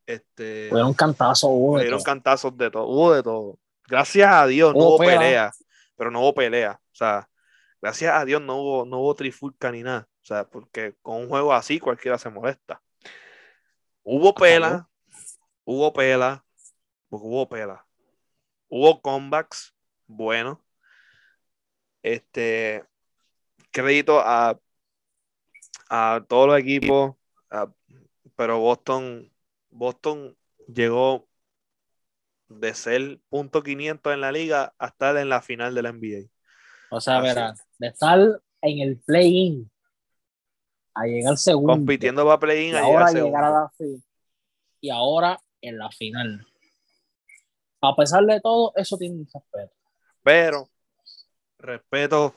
Este, 0.05 0.69
un 0.73 0.93
cantazo, 0.93 1.49
hubo 1.49 1.77
de 1.77 2.03
cantazos 2.03 2.57
de 2.57 2.71
todo, 2.71 2.87
hubo 2.87 3.13
de 3.13 3.21
todo. 3.21 3.59
Gracias 3.85 4.31
a 4.31 4.47
Dios 4.47 4.73
no 4.73 4.79
hubo 4.79 4.97
pelea. 4.99 5.51
pero 5.97 6.09
no 6.09 6.21
hubo 6.21 6.33
pelea. 6.33 6.79
O 6.81 6.95
sea, 6.95 7.29
gracias 7.81 8.15
a 8.15 8.23
Dios 8.23 8.41
no 8.41 8.55
hubo, 8.55 8.85
no 8.85 8.99
hubo 8.99 9.15
trifulca 9.15 9.69
ni 9.69 9.83
nada. 9.83 10.07
O 10.27 10.33
sea, 10.35 10.43
porque 10.43 10.93
con 11.01 11.21
un 11.21 11.29
juego 11.29 11.53
así 11.53 11.79
cualquiera 11.79 12.17
se 12.17 12.29
molesta. 12.29 12.81
Hubo 14.03 14.35
pela, 14.35 14.89
hubo 15.63 15.93
pela, 15.93 16.43
hubo 17.09 17.47
pela. 17.47 17.87
Hubo 18.67 19.01
comebacks 19.01 19.73
bueno. 20.05 20.61
Este, 22.03 22.83
crédito 23.71 24.19
a, 24.19 24.59
a 25.89 26.25
todos 26.27 26.47
los 26.47 26.59
equipos, 26.59 27.15
pero 28.35 28.59
Boston, 28.59 29.31
Boston 29.69 30.37
llegó 30.67 31.29
de 32.49 32.73
ser 32.73 33.21
punto 33.29 33.63
.500 33.63 34.13
en 34.13 34.19
la 34.19 34.33
liga 34.33 34.75
a 34.77 34.87
estar 34.87 35.15
en 35.15 35.29
la 35.29 35.41
final 35.41 35.73
de 35.73 35.83
la 35.83 35.93
NBA. 35.93 36.29
O 36.91 36.99
sea, 36.99 37.21
verá, 37.21 37.55
de 37.77 37.87
estar 37.87 38.19
en 38.61 38.79
el 38.79 38.99
play-in 38.99 39.71
a 40.97 41.05
llegar 41.05 41.37
segundo. 41.37 41.73
Compitiendo 41.73 42.25
para 42.25 42.39
play-in 42.39 42.75
a 42.75 42.81
ahora 42.81 43.11
llegar, 43.11 43.43
a 43.43 43.49
la 43.49 43.69
final. 43.77 44.03
Y 44.81 44.89
ahora 44.89 45.39
en 45.61 45.77
la 45.77 45.89
final. 45.91 46.47
A 47.81 47.95
pesar 47.95 48.23
de 48.25 48.41
todo, 48.41 48.73
eso 48.75 48.97
tiene 48.97 49.15
un 49.15 49.27
respeto. 49.31 49.73
Pero, 50.23 50.69
respeto, 51.59 52.33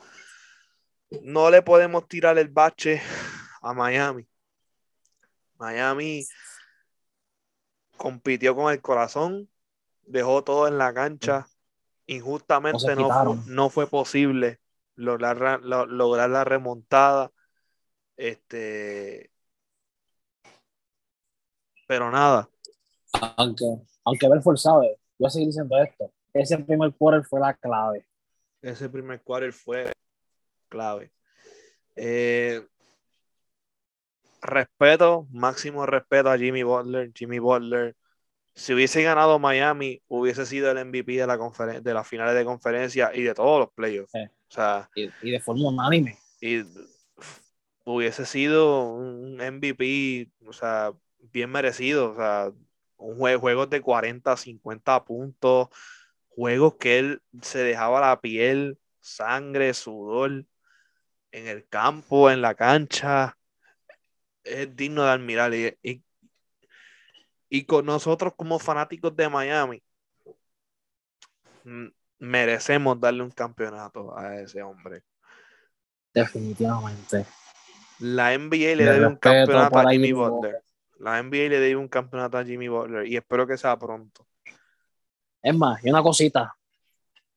no 1.22 1.50
le 1.50 1.62
podemos 1.62 2.06
tirar 2.06 2.38
el 2.38 2.48
bache 2.48 3.00
a 3.62 3.72
Miami. 3.72 4.26
Miami 5.58 6.26
compitió 7.96 8.54
con 8.54 8.72
el 8.72 8.80
corazón, 8.80 9.50
dejó 10.02 10.44
todo 10.44 10.68
en 10.68 10.78
la 10.78 10.92
cancha. 10.94 11.46
Injustamente 12.06 12.96
no, 12.96 13.70
fue, 13.70 13.86
posible 13.86 14.60
lograr, 14.94 15.60
lograr 15.62 16.30
la 16.30 16.44
remontada. 16.44 17.30
Este, 18.20 19.30
pero 21.86 22.10
nada. 22.10 22.50
Aunque, 23.38 23.64
aunque 24.04 24.28
Belfort 24.28 24.58
sabe, 24.58 24.98
voy 25.18 25.26
a 25.26 25.30
seguir 25.30 25.48
diciendo 25.48 25.78
esto. 25.82 26.12
Ese 26.34 26.58
primer 26.58 26.92
quarter 26.92 27.24
fue 27.24 27.40
la 27.40 27.54
clave. 27.54 28.04
Ese 28.60 28.90
primer 28.90 29.22
quarter 29.22 29.54
fue 29.54 29.90
clave. 30.68 31.10
Eh, 31.96 32.62
respeto, 34.42 35.26
máximo 35.30 35.86
respeto 35.86 36.30
a 36.30 36.36
Jimmy 36.36 36.62
Butler. 36.62 37.10
Jimmy 37.14 37.38
Butler, 37.38 37.96
si 38.54 38.74
hubiese 38.74 39.02
ganado 39.02 39.38
Miami, 39.38 40.02
hubiese 40.08 40.44
sido 40.44 40.70
el 40.70 40.84
MVP 40.84 41.12
de, 41.12 41.26
la 41.26 41.38
de 41.80 41.94
las 41.94 42.06
finales 42.06 42.34
de 42.34 42.44
conferencia 42.44 43.12
y 43.14 43.22
de 43.22 43.32
todos 43.32 43.60
los 43.60 43.72
playoffs. 43.72 44.12
O 44.14 44.52
sea, 44.52 44.90
y, 44.94 45.30
de 45.30 45.40
forma 45.40 45.68
unánime. 45.68 46.18
Y 46.38 46.62
hubiese 47.94 48.26
sido 48.26 48.92
un 48.94 49.36
MVP, 49.36 50.30
o 50.46 50.52
sea, 50.52 50.92
bien 51.18 51.50
merecido. 51.50 52.12
O 52.12 52.16
sea, 52.16 52.52
un 52.96 53.16
juego, 53.18 53.66
de 53.66 53.80
40, 53.80 54.36
50 54.36 55.04
puntos, 55.04 55.68
juegos 56.28 56.76
que 56.76 56.98
él 56.98 57.22
se 57.42 57.58
dejaba 57.60 58.00
la 58.00 58.20
piel, 58.20 58.78
sangre, 59.00 59.74
sudor 59.74 60.44
en 61.32 61.46
el 61.46 61.66
campo, 61.68 62.30
en 62.30 62.42
la 62.42 62.54
cancha, 62.54 63.36
es 64.44 64.74
digno 64.76 65.04
de 65.04 65.10
admirar. 65.10 65.54
Y, 65.54 66.04
y, 67.48 67.64
con 67.64 67.86
nosotros 67.86 68.34
como 68.36 68.58
fanáticos 68.58 69.14
de 69.16 69.28
Miami, 69.28 69.82
merecemos 72.18 73.00
darle 73.00 73.22
un 73.22 73.30
campeonato 73.30 74.16
a 74.16 74.40
ese 74.40 74.62
hombre. 74.62 75.02
Definitivamente. 76.12 77.26
La 78.00 78.36
NBA 78.36 78.76
le 78.76 78.84
debe 78.84 79.06
un 79.06 79.16
campeonato 79.16 79.78
a 79.78 79.90
Jimmy 79.90 80.12
Butler. 80.12 80.62
La 80.98 81.22
NBA 81.22 81.48
le 81.48 81.60
debe 81.60 81.76
un 81.76 81.88
campeonato 81.88 82.38
a 82.38 82.44
Jimmy 82.44 82.68
Butler 82.68 83.06
y 83.06 83.16
espero 83.16 83.46
que 83.46 83.56
sea 83.56 83.78
pronto. 83.78 84.26
Es 85.42 85.54
más, 85.54 85.82
y 85.84 85.90
una 85.90 86.02
cosita, 86.02 86.54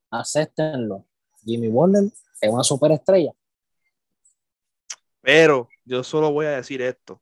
acéptenlo. 0.10 1.06
Jimmy 1.44 1.68
Butler 1.68 2.04
es 2.42 2.50
una 2.50 2.64
superestrella. 2.64 3.32
Pero 5.22 5.70
yo 5.86 6.04
solo 6.04 6.32
voy 6.32 6.46
a 6.46 6.52
decir 6.52 6.82
esto. 6.82 7.22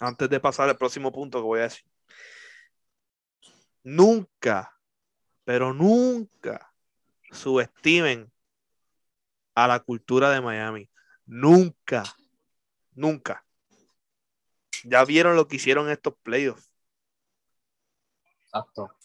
Antes 0.00 0.28
de 0.28 0.40
pasar 0.40 0.68
al 0.68 0.76
próximo 0.76 1.12
punto 1.12 1.38
que 1.38 1.44
voy 1.44 1.60
a 1.60 1.64
decir. 1.64 1.84
Nunca, 3.84 4.76
pero 5.44 5.72
nunca 5.72 6.72
subestimen 7.30 8.30
a 9.54 9.66
la 9.66 9.80
cultura 9.80 10.30
de 10.30 10.40
Miami. 10.40 10.91
Nunca, 11.26 12.04
nunca. 12.94 13.44
Ya 14.84 15.04
vieron 15.04 15.36
lo 15.36 15.46
que 15.46 15.56
hicieron 15.56 15.90
estos 15.90 16.14
playoffs. 16.22 16.70
Exacto. 18.44 18.96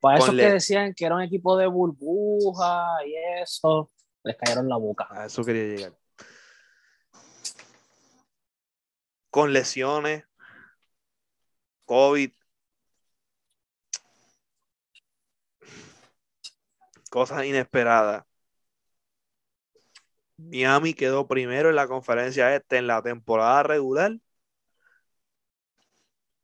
Para 0.00 0.18
eso 0.18 0.32
que 0.32 0.52
decían 0.52 0.94
que 0.94 1.04
era 1.04 1.16
un 1.16 1.22
equipo 1.22 1.56
de 1.56 1.66
burbuja 1.66 3.04
y 3.04 3.14
eso, 3.42 3.90
les 4.22 4.36
cayeron 4.36 4.68
la 4.68 4.76
boca. 4.76 5.08
A 5.10 5.26
eso 5.26 5.44
quería 5.44 5.64
llegar. 5.64 5.98
Con 9.30 9.52
lesiones, 9.52 10.24
COVID, 11.84 12.32
cosas 17.10 17.44
inesperadas. 17.44 18.27
Miami 20.38 20.94
quedó 20.94 21.26
primero 21.26 21.68
en 21.68 21.76
la 21.76 21.88
conferencia 21.88 22.54
este 22.54 22.78
en 22.78 22.86
la 22.86 23.02
temporada 23.02 23.64
regular. 23.64 24.18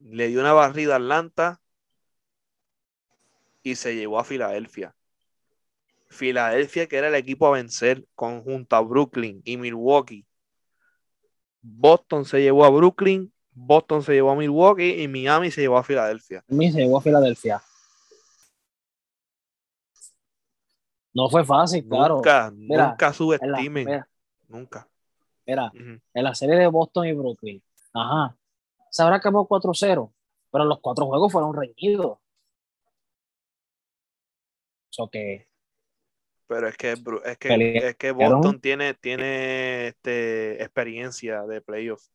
Le 0.01 0.29
dio 0.29 0.41
una 0.41 0.53
barrida 0.53 0.95
a 0.95 0.97
Atlanta 0.97 1.61
y 3.63 3.77
se 3.77 3.95
llevó 3.95 4.19
a 4.19 4.25
Filadelfia. 4.25 4.95
Filadelfia, 6.09 6.87
que 6.87 6.97
era 6.97 7.09
el 7.09 7.15
equipo 7.15 7.47
a 7.47 7.53
vencer, 7.53 8.05
conjunto 8.15 8.77
a 8.77 8.81
Brooklyn 8.81 9.41
y 9.45 9.57
Milwaukee. 9.57 10.27
Boston 11.63 12.25
se 12.25 12.43
llevó 12.43 12.65
a 12.65 12.71
Brooklyn, 12.71 13.33
Boston 13.53 14.03
se 14.03 14.13
llevó 14.13 14.33
a 14.33 14.37
Milwaukee 14.37 15.03
y 15.03 15.09
Miami 15.09 15.51
se 15.51 15.63
llevó 15.63 15.79
a 15.79 15.83
Filadelfia. 15.83 16.45
Miami 16.49 16.73
se 16.73 16.81
llevó 16.81 16.99
a 16.99 17.01
Filadelfia. 17.01 17.63
No 21.15 21.31
fue 21.31 21.45
fácil, 21.45 21.87
claro. 21.89 22.17
Nunca, 22.17 22.53
nunca 22.53 23.13
subestimen. 23.13 24.05
nunca. 24.49 24.89
Mira, 25.47 25.71
en 25.75 26.25
la 26.25 26.35
serie 26.35 26.57
de 26.57 26.67
Boston 26.67 27.07
y 27.07 27.13
Brooklyn, 27.13 27.63
ajá, 27.93 28.37
se 28.91 29.03
habrá 29.03 29.17
acabado 29.17 29.47
4-0, 29.47 30.13
pero 30.51 30.65
los 30.65 30.81
cuatro 30.81 31.07
juegos 31.07 31.31
fueron 31.31 31.55
reñidos. 31.55 32.19
So 34.91 35.09
que. 35.09 35.49
Pero 36.47 36.69
es 36.69 36.77
que, 36.77 36.93
es 36.93 37.39
que, 37.39 37.77
es 37.77 37.97
que 37.97 38.13
Boston 38.13 38.61
tiene, 38.61 38.95
tiene 38.95 39.89
este, 39.89 40.63
experiencia 40.63 41.43
de 41.47 41.61
playoff. 41.61 42.07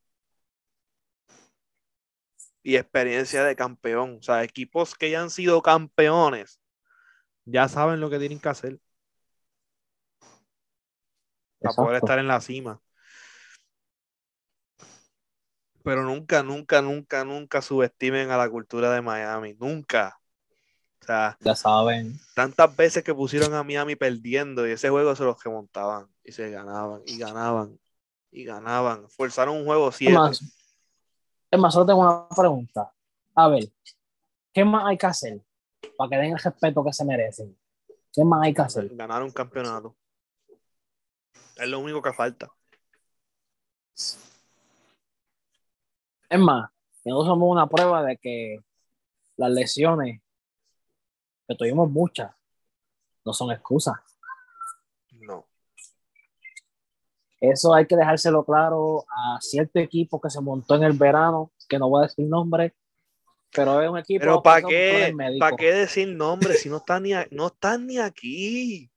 Y 2.62 2.76
experiencia 2.76 3.44
de 3.44 3.56
campeón. 3.56 4.18
O 4.20 4.22
sea, 4.22 4.44
equipos 4.44 4.94
que 4.96 5.10
ya 5.10 5.22
han 5.22 5.30
sido 5.30 5.62
campeones 5.62 6.60
ya 7.46 7.68
saben 7.68 8.00
lo 8.00 8.10
que 8.10 8.20
tienen 8.20 8.40
que 8.40 8.50
hacer 8.50 8.80
para 11.60 11.76
poder 11.76 11.96
estar 11.98 12.20
en 12.20 12.28
la 12.28 12.42
cima. 12.42 12.82
Pero 15.84 16.04
nunca, 16.04 16.44
nunca, 16.44 16.82
nunca, 16.82 17.24
nunca 17.24 17.62
subestimen 17.62 18.32
a 18.32 18.38
la 18.38 18.50
cultura 18.50 18.92
de 18.92 19.02
Miami. 19.02 19.56
Nunca. 19.60 20.20
O 21.02 21.06
sea, 21.06 21.38
ya 21.40 21.56
saben. 21.56 22.20
Tantas 22.36 22.76
veces 22.76 23.04
que 23.04 23.16
pusieron 23.16 23.54
a 23.54 23.64
Miami 23.64 23.96
perdiendo 23.96 24.68
y 24.68 24.72
ese 24.72 24.90
juego 24.90 25.16
se 25.16 25.24
los 25.24 25.42
remontaban 25.44 26.08
y 26.24 26.32
se 26.32 26.52
ganaban 26.52 27.02
y 27.06 27.18
ganaban 27.18 27.80
y 28.32 28.44
ganaban. 28.44 29.10
Forzaron 29.10 29.58
un 29.58 29.66
juego 29.66 29.92
siete. 29.92 30.14
Es 31.52 31.60
más, 31.60 31.74
solo 31.74 31.86
tengo 31.86 32.02
una 32.02 32.28
pregunta. 32.30 32.94
A 33.34 33.48
ver, 33.48 33.72
¿qué 34.54 34.66
más 34.66 34.84
hay 34.86 34.98
que 34.98 35.08
hacer 35.08 35.42
para 35.98 36.10
que 36.10 36.18
den 36.18 36.34
el 36.34 36.40
respeto 36.40 36.84
que 36.84 36.94
se 36.94 37.06
merecen? 37.06 37.58
¿Qué 38.14 38.24
más 38.24 38.44
hay 38.44 38.54
que 38.54 38.62
hacer? 38.62 38.90
Ganar 38.96 39.24
un 39.24 39.32
campeonato. 39.32 39.96
Es 41.56 41.68
lo 41.68 41.80
único 41.80 42.02
que 42.02 42.14
falta. 42.14 42.52
Es 46.30 46.40
más, 46.40 46.70
nosotros 47.04 47.28
somos 47.28 47.52
una 47.52 47.68
prueba 47.68 48.04
de 48.04 48.18
que 48.18 48.60
las 49.36 49.52
lesiones 49.52 50.22
que 51.48 51.56
tuvimos 51.56 51.90
muchas, 51.90 52.32
no 53.26 53.34
son 53.34 53.52
excusas. 53.52 53.96
No. 55.12 55.46
Eso 57.42 57.74
hay 57.74 57.88
que 57.88 57.96
dejárselo 57.96 58.44
claro 58.44 59.06
a 59.10 59.40
cierto 59.42 59.80
equipo 59.80 60.22
que 60.22 60.30
se 60.30 60.42
montó 60.42 60.76
en 60.76 60.84
el 60.84 60.94
verano, 60.94 61.52
que 61.68 61.80
no 61.80 61.90
voy 61.90 62.04
a 62.04 62.08
decir 62.08 62.28
nombre, 62.28 62.76
pero 63.52 63.82
es 63.82 63.90
un 63.90 63.98
equipo. 63.98 64.20
Pero 64.22 64.44
¿para 64.44 64.62
qué, 64.68 65.14
¿para 65.40 65.56
qué 65.56 65.72
decir 65.72 66.10
nombre 66.10 66.54
si 66.54 66.70
no 66.70 66.78
están 66.78 67.04
ni, 67.04 67.14
no 67.32 67.48
están 67.48 67.88
ni 67.88 67.98
aquí? 67.98 68.92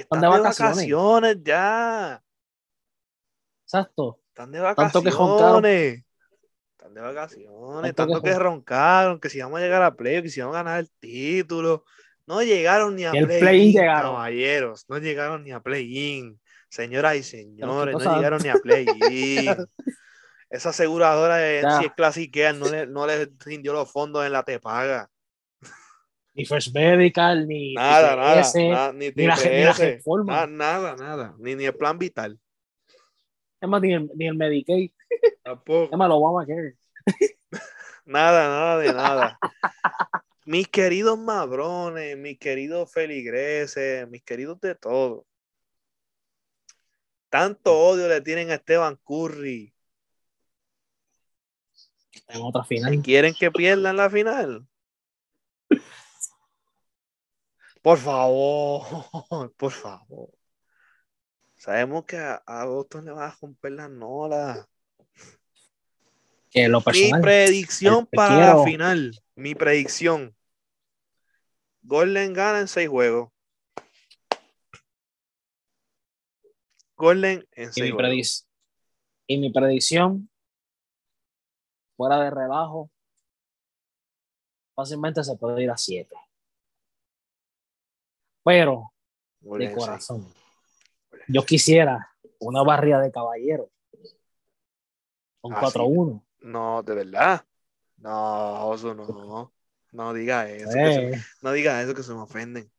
Están 0.00 0.20
de 0.20 0.28
vacaciones. 0.28 1.36
ya. 1.44 2.22
Exacto. 3.64 4.20
Están 4.28 4.52
de 4.52 4.60
vacaciones. 4.60 6.04
Están 6.72 6.94
de 6.94 7.00
vacaciones. 7.00 7.94
Tanto, 7.94 8.22
que, 8.22 8.38
roncaron, 8.38 9.20
que 9.20 9.28
si 9.28 9.40
vamos 9.40 9.58
a 9.58 9.62
llegar 9.62 9.82
a 9.82 9.94
play, 9.94 10.22
que 10.22 10.28
si 10.28 10.40
vamos 10.40 10.56
a 10.56 10.62
ganar 10.62 10.80
el 10.80 10.90
título. 11.00 11.84
No 12.26 12.42
llegaron 12.42 12.94
ni 12.94 13.04
a 13.04 13.12
play-in, 13.12 13.74
caballeros. 13.74 14.84
No 14.88 14.98
llegaron 14.98 15.44
ni 15.44 15.50
a 15.50 15.60
play-in. 15.60 16.38
Señoras 16.68 17.16
y 17.16 17.22
señores, 17.22 17.96
no 17.96 18.16
llegaron 18.16 18.42
ni 18.42 18.50
a 18.50 18.54
play-in. 18.54 19.56
Esa 20.50 20.70
aseguradora 20.70 21.36
de 21.36 21.60
NC 21.60 21.94
Classic 21.94 22.34
no 22.54 22.68
le, 22.68 22.86
no 22.86 23.06
le 23.06 23.30
rindió 23.44 23.72
los 23.72 23.90
fondos 23.90 24.24
en 24.24 24.32
la 24.32 24.44
te 24.44 24.58
paga. 24.60 25.10
Ni 26.38 26.44
First 26.44 26.72
Medical, 26.72 27.48
ni 27.48 27.74
nada, 27.74 28.14
nada, 28.14 28.92
ni, 28.92 29.10
ni, 29.10 29.26
la, 29.26 29.34
nada, 29.34 30.46
nada, 30.46 30.96
nada, 30.96 31.34
ni, 31.40 31.56
ni 31.56 31.64
el 31.64 31.74
plan 31.74 31.98
vital. 31.98 32.38
Es 33.60 33.68
más, 33.68 33.82
ni 33.82 33.92
el, 33.92 34.08
ni 34.14 34.28
el 34.28 34.36
Medicaid. 34.36 34.92
Tampoco. 35.42 35.92
Es 35.92 35.98
más, 35.98 36.08
lo 36.08 36.20
vamos 36.20 36.44
a 36.44 36.46
querer. 36.46 36.76
Nada, 38.04 38.48
nada 38.48 38.78
de 38.78 38.92
nada. 38.94 39.38
mis 40.46 40.66
queridos 40.68 41.18
madrones, 41.18 42.16
mis 42.16 42.38
queridos 42.38 42.90
feligreses, 42.90 44.08
mis 44.08 44.22
queridos 44.22 44.58
de 44.62 44.74
todo. 44.76 45.26
Tanto 47.28 47.76
odio 47.78 48.08
le 48.08 48.22
tienen 48.22 48.50
a 48.50 48.54
Esteban 48.54 48.96
Curry 49.04 49.74
en 52.28 52.42
otra 52.42 52.62
final. 52.62 53.02
¿Quieren 53.02 53.34
que 53.34 53.50
pierdan 53.50 53.96
la 53.96 54.08
final? 54.08 54.67
Por 57.88 57.96
favor, 57.96 58.82
por 59.56 59.72
favor. 59.72 60.28
Sabemos 61.56 62.04
que 62.04 62.18
a, 62.18 62.64
Boston 62.66 63.06
le 63.06 63.12
va 63.12 63.28
a 63.28 63.36
romper 63.40 63.72
la 63.72 63.88
nola. 63.88 64.68
Que 66.50 66.68
lo 66.68 66.80
mi 66.80 67.10
predicción 67.22 68.06
para 68.12 68.56
la 68.56 68.62
final. 68.62 69.18
Mi 69.36 69.54
predicción. 69.54 70.36
Golden 71.80 72.34
gana 72.34 72.60
en 72.60 72.68
seis 72.68 72.90
juegos. 72.90 73.30
Golden 76.94 77.48
en 77.52 77.72
seis 77.72 77.90
juegos. 77.90 78.46
Y 79.26 79.38
mi 79.38 79.50
predicción 79.50 80.28
fuera 81.96 82.22
de 82.22 82.28
rebajo, 82.32 82.90
fácilmente 84.74 85.24
se 85.24 85.34
puede 85.36 85.62
ir 85.62 85.70
a 85.70 85.78
7. 85.78 86.14
Pero, 88.48 88.94
de 89.42 89.72
corazón, 89.74 90.26
yo 91.26 91.44
quisiera 91.44 92.10
una 92.38 92.62
barrida 92.62 92.98
de 92.98 93.12
caballero. 93.12 93.68
Un 95.42 95.52
4-1. 95.52 96.24
No, 96.40 96.82
de 96.82 96.94
verdad. 96.94 97.44
No, 97.98 98.74
eso 98.74 98.94
no. 98.94 99.52
No 99.92 100.14
diga 100.14 100.48
eso. 100.48 100.70
Eh. 100.78 101.22
no 101.42 101.52
diga 101.52 101.82
eso 101.82 101.94
que 101.94 102.02
se 102.02 102.14
me 102.14 102.20
ofenden. 102.20 102.72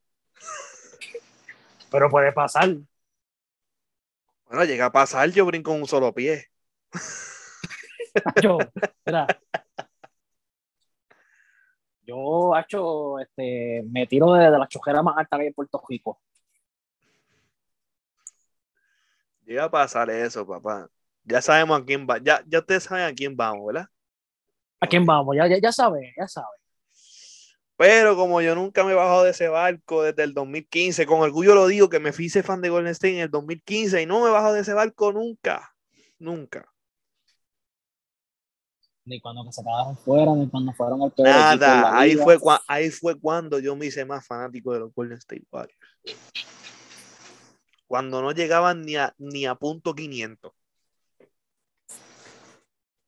Pero 1.92 2.10
puede 2.10 2.32
pasar. 2.32 2.76
Bueno, 4.48 4.66
llega 4.66 4.88
a 4.88 4.92
pasar, 4.92 5.30
yo 5.30 5.46
brinco 5.46 5.72
un 5.72 5.86
solo 5.86 6.12
pie. 6.16 6.48
yo, 8.42 8.58
Yo, 12.10 12.58
hecho, 12.58 13.20
este, 13.20 13.84
me 13.88 14.08
tiro 14.08 14.34
desde 14.34 14.58
la 14.58 14.68
chojera 14.68 15.04
más 15.04 15.16
alta 15.16 15.38
de 15.38 15.54
Puerto 15.54 15.80
Rico. 15.88 16.20
Llega 19.46 19.66
a 19.66 19.70
pasar 19.70 20.10
eso, 20.10 20.46
papá. 20.48 20.90
Ya 21.24 21.40
sabemos 21.40 21.80
a 21.80 21.86
quién 21.86 22.08
va. 22.10 22.18
Ya, 22.18 22.44
ya 22.48 22.60
ustedes 22.60 22.84
saben 22.84 23.06
a 23.06 23.14
quién 23.14 23.38
vamos, 23.38 23.68
¿verdad? 23.68 23.88
¿A 24.80 24.88
quién 24.88 25.06
vamos? 25.06 25.36
Ya, 25.36 25.46
ya, 25.46 25.60
ya 25.62 25.72
sabe, 25.72 26.12
ya 26.18 26.28
sabe. 26.28 26.48
Pero 27.78 28.16
como 28.16 28.42
yo 28.42 28.56
nunca 28.56 28.84
me 28.84 28.94
he 28.94 28.96
bajado 28.96 29.24
de 29.24 29.32
ese 29.32 29.48
barco 29.48 30.02
desde 30.02 30.24
el 30.24 30.34
2015, 30.34 31.06
con 31.06 31.22
orgullo 31.22 31.54
lo 31.54 31.68
digo 31.68 31.90
que 31.90 32.00
me 32.00 32.12
fui 32.12 32.28
fan 32.30 32.62
de 32.62 32.70
Golden 32.70 32.92
State 32.92 33.18
en 33.18 33.22
el 33.22 33.30
2015 33.30 34.02
y 34.02 34.06
no 34.08 34.22
me 34.22 34.30
he 34.30 34.32
bajado 34.32 34.56
de 34.56 34.62
ese 34.62 34.74
barco 34.74 35.14
nunca. 35.14 35.76
Nunca 36.18 36.68
ni 39.10 39.20
cuando 39.20 39.52
se 39.52 39.64
quedaron 39.64 39.98
fuera, 39.98 40.34
ni 40.36 40.48
cuando 40.48 40.72
fueron 40.74 41.02
al 41.02 41.12
peor 41.12 41.28
Nada, 41.28 41.98
ahí 41.98 42.16
fue, 42.16 42.38
ahí 42.68 42.90
fue 42.92 43.20
cuando 43.20 43.60
yo 43.60 43.76
me 43.76 43.88
hice 43.88 44.06
más 44.06 44.26
fanático 44.26 44.72
de 44.72 44.80
los 44.80 44.94
Golden 44.94 45.18
State 45.18 45.46
Warriors. 45.52 45.80
Cuando 47.88 48.22
no 48.22 48.32
llegaban 48.32 48.84
ni 48.84 48.96
a, 48.96 49.14
ni 49.18 49.48
a 49.48 49.56
punto 49.56 49.96
500. 49.96 50.52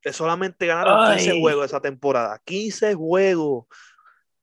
Que 0.02 0.12
solamente 0.12 0.66
ganaron 0.66 1.16
15 1.16 1.40
juegos 1.40 1.66
esa 1.66 1.80
temporada. 1.80 2.42
15 2.44 2.96
juegos. 2.96 3.68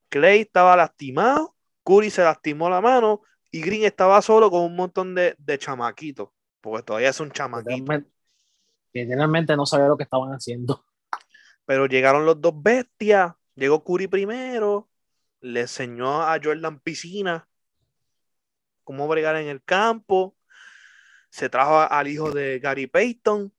Clay 0.09 0.42
estaba 0.42 0.77
lastimado, 0.77 1.57
Curry 1.83 2.11
se 2.11 2.23
lastimó 2.23 2.71
la 2.71 2.81
mano 2.81 3.23
y 3.51 3.61
Green 3.61 3.85
estaba 3.85 4.23
solo 4.23 4.51
con 4.51 4.62
un 4.62 4.77
montón 4.77 5.14
de, 5.14 5.35
de 5.38 5.59
chamaquitos. 5.59 6.29
Porque 6.61 6.85
todavía 6.85 7.09
es 7.09 7.21
un 7.21 7.33
chamaquito. 7.33 7.92
Generalmente 8.92 9.57
no 9.57 9.66
sabía 9.66 9.88
lo 9.88 9.97
que 9.97 10.05
estaban 10.05 10.31
haciendo. 10.33 10.85
Pero 11.68 11.85
llegaron 11.85 12.24
los 12.24 12.40
dos 12.40 12.54
bestias. 12.62 13.35
Llegó 13.54 13.85
Curry 13.85 14.07
primero. 14.07 14.88
Le 15.42 15.61
enseñó 15.61 16.22
a 16.22 16.40
Jordan 16.42 16.81
Piscina 16.81 17.46
cómo 18.85 19.07
bregar 19.07 19.37
en 19.37 19.48
el 19.48 19.62
campo. 19.62 20.35
Se 21.28 21.50
trajo 21.50 21.81
al 21.81 22.09
hijo 22.09 22.31
de 22.31 22.59
Gary 22.59 22.87
Payton. 22.87 23.52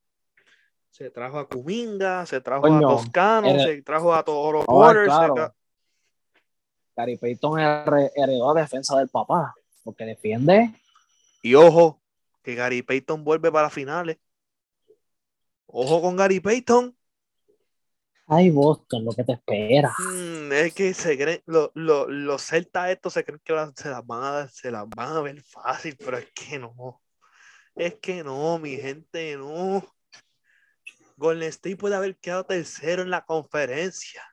Se 0.89 1.11
trajo 1.11 1.37
a 1.37 1.47
Kuminga. 1.47 2.25
Se 2.25 2.41
trajo 2.41 2.65
a 2.65 2.79
Toscano. 2.79 3.59
Se 3.59 3.79
trajo 3.83 4.11
a 4.11 4.23
todos 4.23 4.53
los 4.53 4.65
oh, 4.67 5.53
Gary 6.95 7.15
Payton 7.15 7.59
heredó 7.59 8.55
la 8.55 8.61
defensa 8.61 8.97
del 8.97 9.09
papá. 9.09 9.53
Porque 9.83 10.05
defiende. 10.05 10.73
Y 11.43 11.53
ojo, 11.53 12.01
que 12.41 12.55
Gary 12.55 12.81
Payton 12.81 13.23
vuelve 13.23 13.51
para 13.51 13.69
finales. 13.69 14.17
Ojo 15.67 16.01
con 16.01 16.15
Gary 16.15 16.39
Payton. 16.39 16.95
Ay, 18.31 18.51
Boston, 18.51 19.05
lo 19.05 19.11
que 19.11 19.23
te 19.23 19.33
espera. 19.33 19.91
Mm, 19.97 20.51
es 20.51 20.73
que 20.75 20.93
se 20.93 21.17
creen, 21.17 21.41
los 21.47 22.41
celtas 22.43 22.91
estos 22.91 23.13
se 23.13 23.25
creen 23.25 23.41
que 23.43 23.53
se 23.75 23.89
las, 23.89 24.05
van 24.05 24.23
a, 24.23 24.47
se 24.47 24.69
las 24.69 24.87
van 24.87 25.17
a 25.17 25.21
ver 25.21 25.41
fácil, 25.41 25.97
pero 25.97 26.19
es 26.19 26.31
que 26.31 26.59
no. 26.59 27.01
Es 27.75 27.95
que 27.95 28.23
no, 28.23 28.59
mi 28.59 28.77
gente, 28.77 29.35
no. 29.35 29.83
Golden 31.17 31.49
State 31.49 31.75
puede 31.75 31.95
haber 31.95 32.17
quedado 32.17 32.45
tercero 32.45 33.01
en 33.01 33.09
la 33.09 33.25
conferencia. 33.25 34.23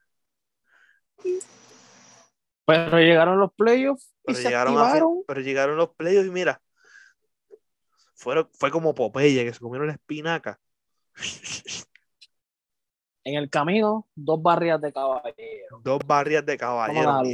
Pero 2.67 2.99
llegaron 2.99 3.41
los 3.41 3.53
playoffs 3.55 4.13
y 4.27 4.35
pero 4.35 4.39
llegaron 4.41 5.25
pero 5.27 5.41
llegaron 5.41 5.77
los 5.79 5.95
playoffs 5.95 6.29
y 6.29 6.31
mira, 6.31 6.61
fueron, 8.15 8.51
fue 8.53 8.71
como 8.71 8.95
Popeye 8.95 9.43
que 9.43 9.55
se 9.55 9.61
comieron 9.61 9.87
la 9.87 9.95
espinaca. 9.95 10.61
En 13.27 13.35
el 13.35 13.51
camino, 13.51 14.07
dos 14.15 14.41
barrias 14.41 14.81
de 14.81 14.93
caballero. 14.93 15.81
Dos 15.83 15.99
barrias 16.07 16.47
de 16.47 16.57
caballero, 16.57 17.25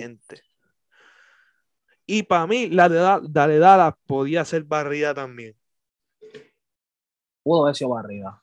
Y 2.06 2.22
para 2.22 2.46
mí, 2.46 2.68
la 2.68 2.88
de 2.88 2.98
Dale 3.28 3.92
podía 4.06 4.42
ser 4.46 4.64
barrida 4.64 5.12
también. 5.12 5.54
Pudo 7.42 7.64
haber 7.64 7.76
sido 7.76 7.90
barrida. 7.90 8.42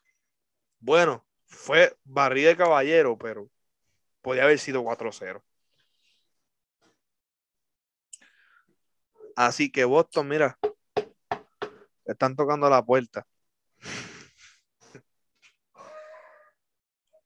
Bueno, 0.78 1.26
fue 1.44 1.96
barrida 2.04 2.50
de 2.50 2.56
caballero, 2.56 3.18
pero 3.18 3.50
podía 4.22 4.44
haber 4.44 4.60
sido 4.60 4.84
4-0. 4.84 5.42
Así 9.34 9.72
que 9.72 9.84
Boston, 9.84 10.28
mira, 10.28 10.56
están 12.04 12.36
tocando 12.36 12.70
la 12.70 12.84
puerta. 12.84 13.26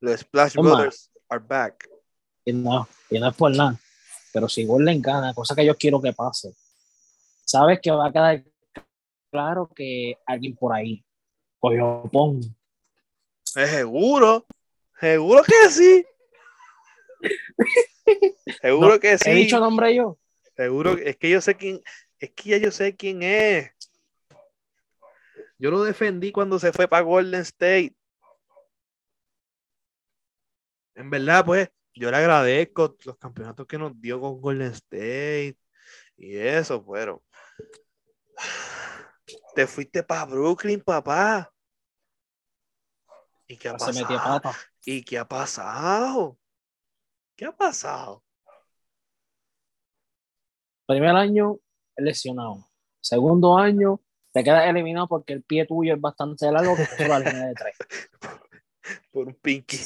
Los 0.05 0.21
Splash 0.21 0.55
Brothers 0.55 1.11
are 1.31 1.43
back. 1.43 1.89
Y 2.45 2.53
no, 2.53 2.87
y 3.09 3.19
no 3.19 3.31
es 3.31 3.35
por 3.35 3.51
nada. 3.51 3.81
Pero 4.35 4.51
si 4.51 4.67
le 4.67 4.99
gana, 4.99 5.33
cosa 5.33 5.55
que 5.55 5.65
yo 5.65 5.75
quiero 5.77 5.99
que 6.03 6.13
pase, 6.13 6.55
sabes 7.43 7.81
que 7.81 7.91
va 7.91 8.09
a 8.09 8.13
quedar 8.13 8.45
claro 9.31 9.71
que 9.75 10.19
alguien 10.27 10.55
por 10.57 10.75
ahí 10.75 11.03
cogió 11.59 12.03
pon. 12.13 12.41
Es 13.57 13.71
seguro, 13.71 14.45
seguro 15.01 15.43
que 15.43 15.71
sí. 15.71 16.05
seguro 18.61 19.01
que 19.01 19.17
sí. 19.17 19.31
He 19.31 19.35
dicho 19.35 19.59
nombre 19.59 19.95
yo. 19.95 20.19
Seguro, 20.55 20.99
es 20.99 21.17
que 21.17 21.31
yo 21.31 21.41
sé 21.41 21.55
quién, 21.55 21.81
es 22.19 22.31
que 22.33 22.51
ya 22.51 22.59
yo 22.59 22.71
sé 22.71 22.95
quién 22.95 23.23
es. 23.23 23.71
Yo 25.59 25.71
lo 25.71 25.83
defendí 25.83 26.31
cuando 26.31 26.59
se 26.59 26.73
fue 26.73 26.89
para 26.89 27.03
Golden 27.03 27.41
State. 27.41 27.95
En 30.95 31.11
verdad, 31.11 31.45
pues, 31.45 31.71
yo 31.95 32.11
le 32.11 32.17
agradezco 32.17 32.97
los 33.05 33.17
campeonatos 33.19 33.67
que 33.67 33.79
nos 33.79 34.01
dio 34.01 34.21
con 34.21 34.41
Golden 34.41 34.73
State 34.73 35.57
y 36.17 36.37
eso, 36.37 36.85
pero 36.85 37.23
te 39.55 39.67
fuiste 39.67 40.03
para 40.03 40.25
Brooklyn, 40.25 40.81
papá. 40.81 41.51
¿Y 43.47 43.57
qué 43.57 43.69
ha 43.69 43.77
pasado? 43.77 44.53
¿Y 44.85 45.05
qué 45.05 45.19
ha 45.19 45.29
pasado? 45.29 46.39
¿Qué 47.37 47.45
ha 47.45 47.53
pasado? 47.53 48.25
Primer 50.87 51.17
año, 51.17 51.59
lesionado. 51.97 52.71
Segundo 53.01 53.57
año, 53.57 54.01
te 54.33 54.43
quedas 54.43 54.67
eliminado 54.67 55.09
porque 55.09 55.33
el 55.33 55.43
pie 55.43 55.67
tuyo 55.67 55.95
es 55.95 56.01
bastante 56.01 56.51
largo 56.51 56.75
que 56.97 57.09
la 57.09 57.19
línea 57.19 57.47
de 57.47 57.55
tres. 57.55 57.77
Por 59.13 59.29
un 59.29 59.35
pinky. 59.35 59.79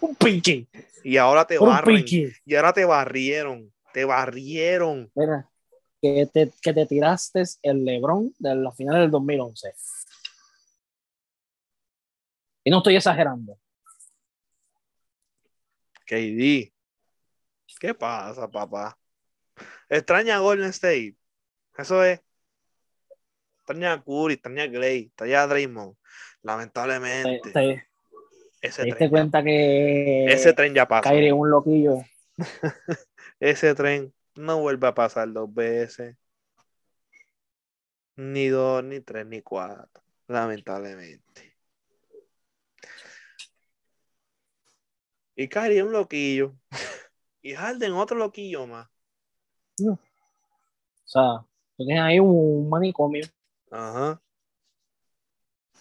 Un 0.00 0.14
pinche. 0.16 0.66
Y 1.04 1.16
ahora 1.16 1.46
te 1.46 1.58
Un 1.58 1.68
barren. 1.68 1.96
pinche. 1.96 2.32
Y 2.44 2.54
ahora 2.54 2.72
te 2.72 2.84
barrieron. 2.84 3.72
Te 3.92 4.04
barrieron. 4.04 5.10
Mira, 5.14 5.50
que 6.00 6.28
te, 6.32 6.50
que 6.62 6.72
te 6.72 6.86
tiraste 6.86 7.42
el 7.62 7.84
Lebron 7.84 8.34
de 8.38 8.54
la 8.54 8.72
final 8.72 9.00
del 9.00 9.10
2011. 9.10 9.74
Y 12.64 12.70
no 12.70 12.78
estoy 12.78 12.96
exagerando. 12.96 13.58
KD. 16.06 16.72
¿Qué 17.78 17.94
pasa, 17.94 18.50
papá? 18.50 18.98
Extraña 19.88 20.36
a 20.36 20.40
Golden 20.40 20.68
State. 20.70 21.16
Eso 21.76 22.04
es. 22.04 22.20
Extraña 23.58 23.92
a 23.94 24.02
Curry, 24.02 24.34
extraña 24.34 24.64
a 24.64 24.70
Clay, 24.70 24.98
extraña 25.06 25.42
a 25.42 25.46
Draymond. 25.46 25.94
Te, 25.94 26.00
Lamentablemente. 26.42 27.50
te- 27.52 27.89
ese, 28.60 28.82
te 28.82 28.86
diste 28.86 28.98
tren 28.98 29.08
ya, 29.08 29.10
cuenta 29.10 29.42
que 29.42 30.24
ese 30.26 30.52
tren 30.52 30.74
ya 30.74 30.86
pasó. 30.86 31.08
Kyrie 31.08 31.32
un 31.32 31.50
loquillo. 31.50 31.98
Ese 33.40 33.74
tren 33.74 34.12
no 34.34 34.60
vuelve 34.60 34.86
a 34.86 34.94
pasar 34.94 35.32
dos 35.32 35.52
veces. 35.52 36.16
Ni 38.16 38.48
dos, 38.48 38.84
ni 38.84 39.00
tres, 39.00 39.26
ni 39.26 39.40
cuatro. 39.40 40.02
Lamentablemente. 40.26 41.56
Y 45.34 45.48
Kyrie 45.48 45.78
es 45.78 45.84
un 45.84 45.92
loquillo. 45.92 46.54
Y 47.42 47.54
Harden 47.54 47.94
otro 47.94 48.18
loquillo 48.18 48.66
más. 48.66 48.86
O 49.82 49.98
sea, 51.06 51.42
tienes 51.74 51.98
ahí 51.98 52.20
un 52.20 52.68
manicomio. 52.68 53.24
Ajá. 53.70 54.20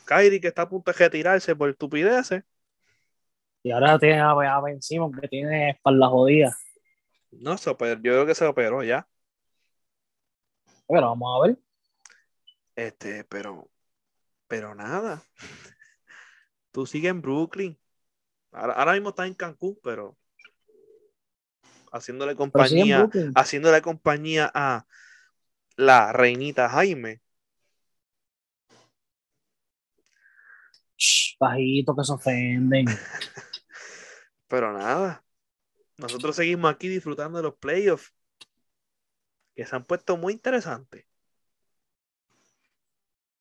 Kyrie 0.06 0.40
que 0.40 0.48
está 0.48 0.62
a 0.62 0.70
punto 0.70 0.90
de 0.90 0.98
retirarse 0.98 1.54
por 1.58 1.70
estupideces. 1.70 2.46
Y 3.62 3.72
ahora 3.72 4.00
tienes 4.00 4.22
a, 4.22 4.62
Ben 4.62 4.82
Simmons 4.82 5.20
que 5.20 5.28
tiene 5.28 5.72
espalda 5.72 6.08
jodida. 6.08 6.56
No, 7.32 7.58
se 7.58 7.70
operó, 7.70 7.96
yo 7.96 8.12
creo 8.14 8.26
que 8.26 8.36
se 8.36 8.46
operó 8.46 8.84
ya. 8.84 9.08
Pero 10.88 11.02
vamos 11.02 11.30
a 11.36 11.48
ver. 11.48 11.58
Este, 12.76 13.24
pero, 13.26 13.70
pero 14.48 14.74
nada. 14.74 15.22
Tú 16.72 16.86
sigues 16.86 17.12
en 17.12 17.22
Brooklyn. 17.22 17.78
Ahora, 18.52 18.74
ahora 18.74 18.94
mismo 18.94 19.10
está 19.10 19.28
en 19.28 19.34
Cancún, 19.34 19.78
pero 19.84 20.18
haciéndole 21.92 22.36
compañía, 22.36 23.10
haciéndole 23.36 23.82
compañía 23.82 24.50
a 24.54 24.86
la 25.76 26.12
reinita 26.14 26.70
Jaime. 26.70 27.22
Shh, 30.98 31.38
bajito 31.40 31.96
que 31.96 32.04
se 32.04 32.14
ofenden. 32.14 32.86
Pero 34.50 34.74
nada. 34.74 35.24
Nosotros 35.98 36.36
seguimos 36.36 36.72
aquí 36.72 36.90
disfrutando 36.90 37.38
de 37.38 37.44
los 37.44 37.56
playoffs. 37.56 38.14
Que 39.56 39.66
se 39.66 39.76
han 39.76 39.86
puesto 39.86 40.18
muy 40.18 40.34
interesantes. 40.34 41.06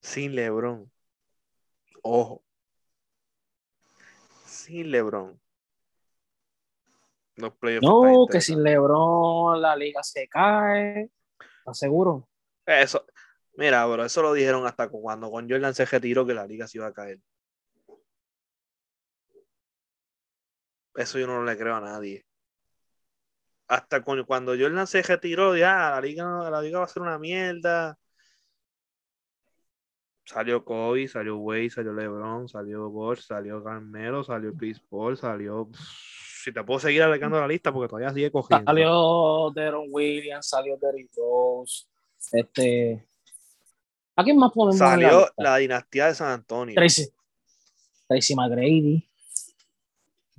Sin 0.01 0.35
LeBron. 0.35 0.89
Ojo. 2.03 2.43
Sin 4.45 4.91
LeBron. 4.91 5.39
Los 7.35 7.53
playoffs 7.55 7.87
No, 7.87 8.27
que 8.29 8.39
sin. 8.39 8.63
LeBron 8.63 9.61
la 9.61 9.75
liga 9.75 10.03
se 10.03 10.27
cae. 10.27 11.09
¿Estás 11.59 11.79
seguro? 11.79 12.29
Eso. 12.65 13.05
Mira, 13.53 13.85
bro, 13.85 14.05
eso 14.05 14.21
lo 14.21 14.33
dijeron 14.33 14.65
hasta 14.67 14.89
cuando 14.89 15.31
con 15.31 15.49
Jordan 15.49 15.73
se 15.73 15.85
retiró 15.85 16.25
que 16.25 16.33
la 16.33 16.45
liga 16.45 16.67
se 16.67 16.77
iba 16.77 16.87
a 16.87 16.93
caer. 16.93 17.19
Eso 20.95 21.19
yo 21.19 21.27
no 21.27 21.43
le 21.43 21.57
creo 21.57 21.75
a 21.75 21.81
nadie. 21.81 22.25
Hasta 23.67 24.01
cuando 24.01 24.55
Jordan 24.57 24.87
se 24.87 25.01
retiró, 25.03 25.55
ya 25.55 25.91
la 25.91 26.01
liga, 26.01 26.49
la 26.49 26.61
liga 26.61 26.79
va 26.79 26.85
a 26.85 26.87
ser 26.87 27.03
una 27.03 27.19
mierda. 27.19 27.97
Salió 30.25 30.63
Kobe, 30.63 31.07
salió 31.07 31.37
Wade, 31.37 31.69
salió 31.71 31.93
LeBron, 31.93 32.47
salió 32.47 32.89
Bosch, 32.89 33.21
salió 33.21 33.63
Carmelo, 33.63 34.23
salió 34.23 34.53
Chris 34.53 34.79
Paul, 34.79 35.17
salió. 35.17 35.69
Si 36.43 36.51
te 36.51 36.63
puedo 36.63 36.79
seguir 36.79 37.03
alargando 37.03 37.39
la 37.39 37.47
lista 37.47 37.73
porque 37.73 37.89
todavía 37.89 38.13
sigue 38.13 38.31
cogiendo. 38.31 38.65
Salió 38.65 39.51
Deron 39.55 39.87
Williams, 39.89 40.47
salió 40.47 40.77
Derrick 40.77 41.11
Rose. 41.15 41.85
Este. 42.31 43.07
¿A 44.15 44.23
quién 44.23 44.37
más 44.37 44.51
podemos 44.51 44.75
en 44.75 44.85
la 44.85 44.91
Salió 44.91 45.27
la 45.37 45.57
dinastía 45.57 46.07
de 46.07 46.15
San 46.15 46.31
Antonio. 46.31 46.75
Tracy. 46.75 47.09
Tracy 48.07 48.35
McGrady. 48.35 49.08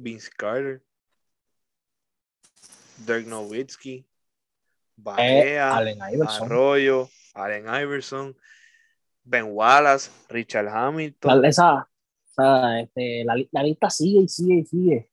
Vince 0.00 0.30
Carter, 0.30 0.82
Dirk 3.06 3.26
Nowitzki, 3.26 3.98
eh, 3.98 4.04
Barea, 4.96 5.76
Allen 5.76 5.98
Iverson. 6.12 6.46
Arroyo, 6.46 7.08
Allen 7.34 7.64
Iverson, 7.66 8.36
Ben 9.22 9.44
Wallace, 9.44 10.10
Richard 10.28 10.68
Hamilton. 10.68 11.42
La, 11.42 11.48
esa, 11.48 11.90
esa, 12.30 12.80
este, 12.80 13.24
la, 13.24 13.36
la 13.50 13.62
lista 13.62 13.90
sigue 13.90 14.20
y 14.22 14.28
sigue 14.28 14.54
y 14.54 14.64
sigue. 14.64 15.10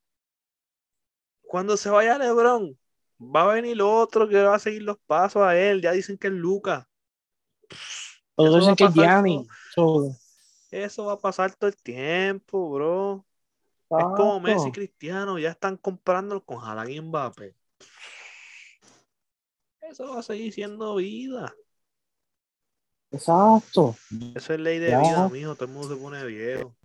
Cuando 1.42 1.76
se 1.76 1.90
vaya 1.90 2.18
LeBron, 2.18 2.78
va 3.20 3.50
a 3.50 3.54
venir 3.54 3.80
otro 3.82 4.28
que 4.28 4.42
va 4.42 4.54
a 4.54 4.58
seguir 4.58 4.82
los 4.82 4.98
pasos 5.06 5.42
a 5.42 5.58
él. 5.58 5.80
Ya 5.80 5.92
dicen 5.92 6.18
que 6.18 6.28
es 6.28 6.32
Lucas. 6.32 6.86
Eso 8.36 8.58
dicen 8.58 8.76
que 8.76 8.84
es 8.84 8.94
Gianni. 8.94 9.46
So, 9.74 10.14
Eso 10.70 11.06
va 11.06 11.14
a 11.14 11.18
pasar 11.18 11.54
todo 11.54 11.68
el 11.68 11.76
tiempo, 11.76 12.70
bro. 12.70 13.24
Es 13.90 14.04
como 14.16 14.40
Messi. 14.40 14.70
Cristiano, 14.72 15.38
ya 15.38 15.50
están 15.50 15.76
comprando 15.76 16.44
con 16.44 16.62
Haaland 16.62 16.90
y 16.90 17.00
Mbappé. 17.00 17.54
Eso 19.80 20.12
va 20.12 20.20
a 20.20 20.22
seguir 20.22 20.52
siendo 20.52 20.96
vida. 20.96 21.54
Exacto. 23.10 23.96
Eso 24.34 24.52
es 24.52 24.60
ley 24.60 24.78
de 24.78 24.90
Ya. 24.90 25.00
vida, 25.00 25.28
mijo. 25.30 25.54
Todo 25.54 25.64
el 25.64 25.70
mundo 25.72 25.94
se 25.94 26.00
pone 26.00 26.24
viejo. 26.26 26.76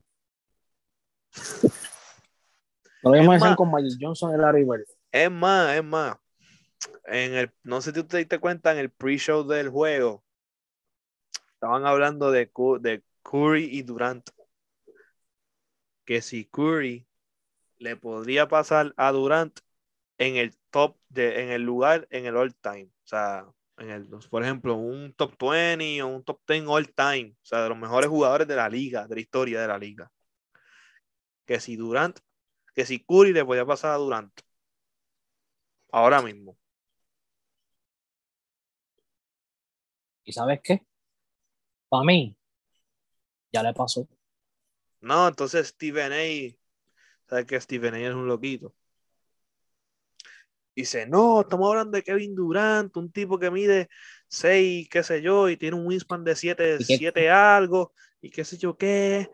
Lo 3.02 3.12
mismo 3.12 3.38
más- 3.38 3.56
con 3.58 3.70
Magic 3.70 3.98
Johnson 4.00 4.34
y 4.34 4.38
Larry 4.38 4.64
Bird. 4.64 4.86
Es 5.12 5.30
más, 5.30 5.76
es 5.76 5.84
más. 5.84 6.16
En 7.06 7.34
el, 7.34 7.52
no 7.64 7.82
sé 7.82 7.92
si 7.92 7.96
tú 8.02 8.08
te 8.08 8.18
diste 8.18 8.40
cuenta 8.40 8.72
en 8.72 8.78
el 8.78 8.90
pre-show 8.90 9.46
del 9.46 9.70
juego. 9.70 10.24
Estaban 11.56 11.86
hablando 11.86 12.32
de 12.32 12.50
Curry 13.24 13.66
y 13.66 13.82
Durant. 13.84 14.30
Que 16.06 16.22
si 16.22 16.46
Curry 16.46 17.08
le 17.78 17.96
podría 17.98 18.48
pasar 18.48 18.94
a 18.98 19.12
Durant 19.12 19.60
en 20.18 20.38
el 20.38 20.56
top 20.72 20.98
de, 21.10 21.44
en 21.44 21.50
el 21.52 21.64
lugar, 21.64 22.08
en 22.12 22.26
el 22.26 22.38
all 22.38 22.56
time. 22.56 22.86
O 22.86 23.08
sea, 23.08 23.46
en 23.78 23.90
el, 23.90 24.10
por 24.30 24.44
ejemplo, 24.44 24.76
un 24.76 25.14
top 25.14 25.36
20 25.40 26.02
o 26.04 26.08
un 26.08 26.24
top 26.24 26.42
10 26.48 26.66
all 26.68 26.94
time. 26.94 27.36
O 27.42 27.46
sea, 27.46 27.64
de 27.64 27.70
los 27.70 27.78
mejores 27.78 28.10
jugadores 28.10 28.48
de 28.48 28.56
la 28.56 28.70
liga, 28.70 29.08
de 29.08 29.16
la 29.16 29.22
historia 29.22 29.62
de 29.62 29.68
la 29.68 29.78
liga. 29.78 30.12
Que 31.46 31.60
si 31.60 31.76
Durant, 31.76 32.20
que 32.76 32.86
si 32.86 33.00
Curry 33.04 33.34
le 33.34 33.46
podía 33.46 33.66
pasar 33.66 33.92
a 33.92 33.98
Durant. 33.98 34.34
Ahora 35.92 36.22
mismo. 36.22 36.58
¿Y 40.26 40.32
sabes 40.34 40.60
qué? 40.64 40.86
Para 41.90 42.04
mí, 42.04 42.36
ya 43.52 43.64
le 43.64 43.74
pasó. 43.74 44.08
No, 45.04 45.28
entonces 45.28 45.68
Steven 45.68 46.14
A. 46.14 46.56
¿Sabes 47.30 47.46
que 47.46 47.60
Steven 47.60 47.94
A 47.94 48.00
es 48.00 48.14
un 48.14 48.26
loquito? 48.26 48.74
Dice, 50.76 51.06
no, 51.06 51.42
estamos 51.42 51.70
hablando 51.70 51.98
de 51.98 52.04
Kevin 52.04 52.34
Durant, 52.34 52.96
un 52.98 53.12
tipo 53.12 53.38
que 53.38 53.52
mide 53.52 53.90
6, 54.28 54.88
qué 54.90 55.04
sé 55.04 55.22
yo, 55.22 55.50
y 55.50 55.58
tiene 55.58 55.76
un 55.76 55.86
wingspan 55.86 56.24
de 56.24 56.36
7, 56.36 56.78
¿Y 56.80 56.86
qué? 56.86 56.98
7 56.98 57.30
algo, 57.30 57.94
y 58.22 58.32
qué 58.32 58.44
sé 58.44 58.58
yo 58.58 58.78
qué. 58.78 59.30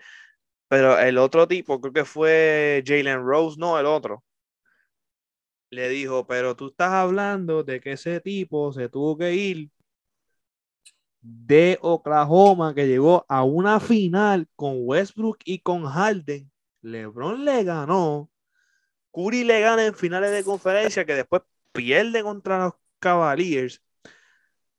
Pero 0.67 0.99
el 0.99 1.17
otro 1.17 1.47
tipo, 1.47 1.79
creo 1.79 1.93
que 1.93 2.05
fue 2.05 2.83
Jalen 2.85 3.23
Rose, 3.23 3.57
no, 3.59 3.79
el 3.79 3.85
otro. 3.85 4.23
le 5.69 5.87
dijo, 5.87 6.25
pero 6.25 6.55
tú 6.55 6.69
estás 6.69 6.91
hablando 6.91 7.63
de 7.63 7.79
que 7.79 7.91
ese 7.91 8.19
tipo 8.21 8.73
se 8.73 8.89
tuvo 8.89 9.17
que 9.17 9.33
ir 9.35 9.69
de 11.21 11.77
Oklahoma, 11.81 12.73
que 12.73 12.87
llegó 12.87 13.25
a 13.27 13.43
una 13.43 13.79
final 13.79 14.47
con 14.55 14.75
Westbrook 14.79 15.39
y 15.43 15.59
con 15.59 15.85
Harden. 15.85 16.51
LeBron 16.81 17.43
le 17.43 17.63
ganó. 17.63 18.29
Curry 19.11 19.43
le 19.43 19.59
gana 19.59 19.85
en 19.85 19.95
finales 19.95 20.31
de 20.31 20.43
conferencia, 20.43 21.05
que 21.05 21.15
después 21.15 21.41
pierde 21.71 22.23
contra 22.23 22.59
los 22.59 22.73
Cavaliers. 22.99 23.81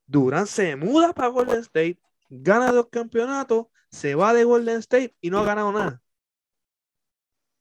Durant 0.07 0.47
se 0.47 0.76
muda 0.76 1.12
para 1.12 1.28
Golden 1.28 1.61
State, 1.61 2.01
gana 2.28 2.72
dos 2.72 2.88
campeonatos, 2.91 3.66
se 3.91 4.14
va 4.14 4.32
de 4.32 4.45
Golden 4.45 4.78
State 4.78 5.14
y 5.20 5.30
no 5.30 5.38
ha 5.38 5.45
ganado 5.45 5.72
nada. 5.72 6.03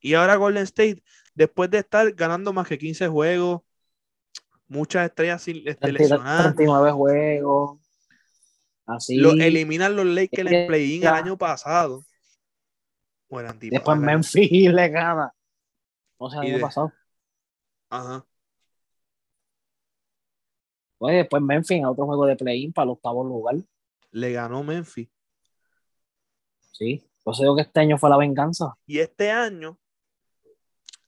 Y 0.00 0.14
ahora 0.14 0.36
Golden 0.36 0.64
State, 0.64 1.02
después 1.34 1.70
de 1.70 1.78
estar 1.78 2.10
ganando 2.12 2.52
más 2.52 2.66
que 2.66 2.78
15 2.78 3.08
juegos, 3.08 3.60
muchas 4.66 5.06
estrellas 5.06 5.46
este, 5.46 5.92
lesionadas. 5.92 6.54
39 6.54 6.92
juegos. 6.92 7.78
Así. 8.86 9.16
Lo 9.16 9.32
eliminan 9.32 9.94
los 9.96 10.06
Lakers 10.06 10.50
en 10.50 10.66
play-in 10.66 11.02
el 11.02 11.08
año 11.08 11.38
pasado. 11.38 12.02
Bueno, 13.28 13.54
después 13.60 13.98
Memphis 13.98 14.72
le 14.72 14.88
gana. 14.88 15.32
O 16.18 16.30
sea, 16.30 16.42
el 16.42 16.54
año 16.54 16.60
pasado. 16.60 16.92
Ajá. 17.88 18.26
Pues 20.98 21.16
después 21.16 21.42
Memphis 21.42 21.82
a 21.82 21.90
otro 21.90 22.06
juego 22.06 22.26
de 22.26 22.36
play-in 22.36 22.72
para 22.72 22.84
el 22.84 22.90
octavo 22.90 23.24
lugar. 23.24 23.56
Le 24.10 24.32
ganó 24.32 24.62
Memphis. 24.62 25.08
Sí, 26.72 27.08
pues 27.22 27.38
digo 27.38 27.54
que 27.54 27.62
este 27.62 27.80
año 27.80 27.96
fue 27.98 28.10
la 28.10 28.16
venganza. 28.16 28.74
Y 28.86 28.98
este 28.98 29.30
año 29.30 29.78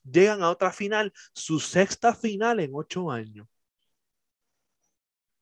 llegan 0.05 0.43
a 0.43 0.51
otra 0.51 0.71
final, 0.71 1.13
su 1.35 1.61
sexta 1.61 2.15
final 2.15 2.61
en 2.61 2.71
ocho 2.75 3.11
años. 3.11 3.49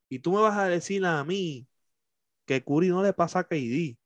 Y 0.09 0.19
tú 0.19 0.33
me 0.33 0.41
vas 0.41 0.59
a 0.59 0.67
decir 0.67 1.05
a 1.05 1.23
mí 1.25 1.69
que 2.51 2.65
Curry 2.65 2.89
no 2.89 3.01
le 3.01 3.13
pasa 3.13 3.39
a 3.39 3.45
KD. 3.45 3.97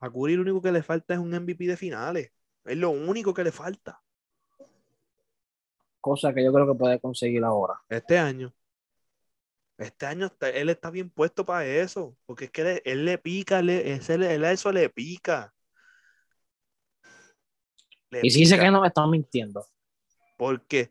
A 0.00 0.10
Curry 0.10 0.36
lo 0.36 0.42
único 0.42 0.60
que 0.60 0.70
le 0.70 0.82
falta 0.82 1.14
es 1.14 1.20
un 1.20 1.32
MVP 1.32 1.66
de 1.66 1.78
finales. 1.78 2.32
Es 2.66 2.76
lo 2.76 2.90
único 2.90 3.32
que 3.32 3.42
le 3.42 3.50
falta. 3.50 4.02
Cosa 6.02 6.34
que 6.34 6.44
yo 6.44 6.52
creo 6.52 6.66
que 6.66 6.78
puede 6.78 7.00
conseguir 7.00 7.42
ahora. 7.44 7.80
Este 7.88 8.18
año. 8.18 8.52
Este 9.78 10.04
año 10.04 10.30
él 10.52 10.68
está 10.68 10.90
bien 10.90 11.08
puesto 11.08 11.46
para 11.46 11.64
eso. 11.64 12.14
Porque 12.26 12.44
es 12.44 12.50
que 12.50 12.82
él, 12.84 13.06
le 13.06 13.16
pica, 13.16 13.60
él, 13.60 13.70
él, 13.70 14.44
a 14.44 14.52
eso 14.52 14.70
le 14.70 14.90
pica 14.90 15.54
y 18.22 18.30
si 18.30 18.40
dice 18.40 18.58
que 18.58 18.70
no 18.70 18.82
me 18.82 18.88
están 18.88 19.10
mintiendo. 19.10 19.66
Porque 20.36 20.90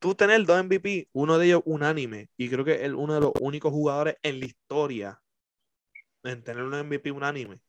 tú 0.00 0.14
tener 0.14 0.44
dos 0.44 0.64
MVP, 0.64 1.08
uno 1.12 1.38
de 1.38 1.46
ellos 1.46 1.62
unánime, 1.64 2.30
y 2.36 2.48
creo 2.48 2.64
que 2.64 2.84
es 2.84 2.92
uno 2.92 3.14
de 3.14 3.20
los 3.20 3.32
únicos 3.40 3.70
jugadores 3.70 4.16
en 4.22 4.40
la 4.40 4.46
historia 4.46 5.22
en 6.24 6.42
tener 6.42 6.64
un 6.64 6.74
MVP 6.74 7.12
unánime. 7.12 7.60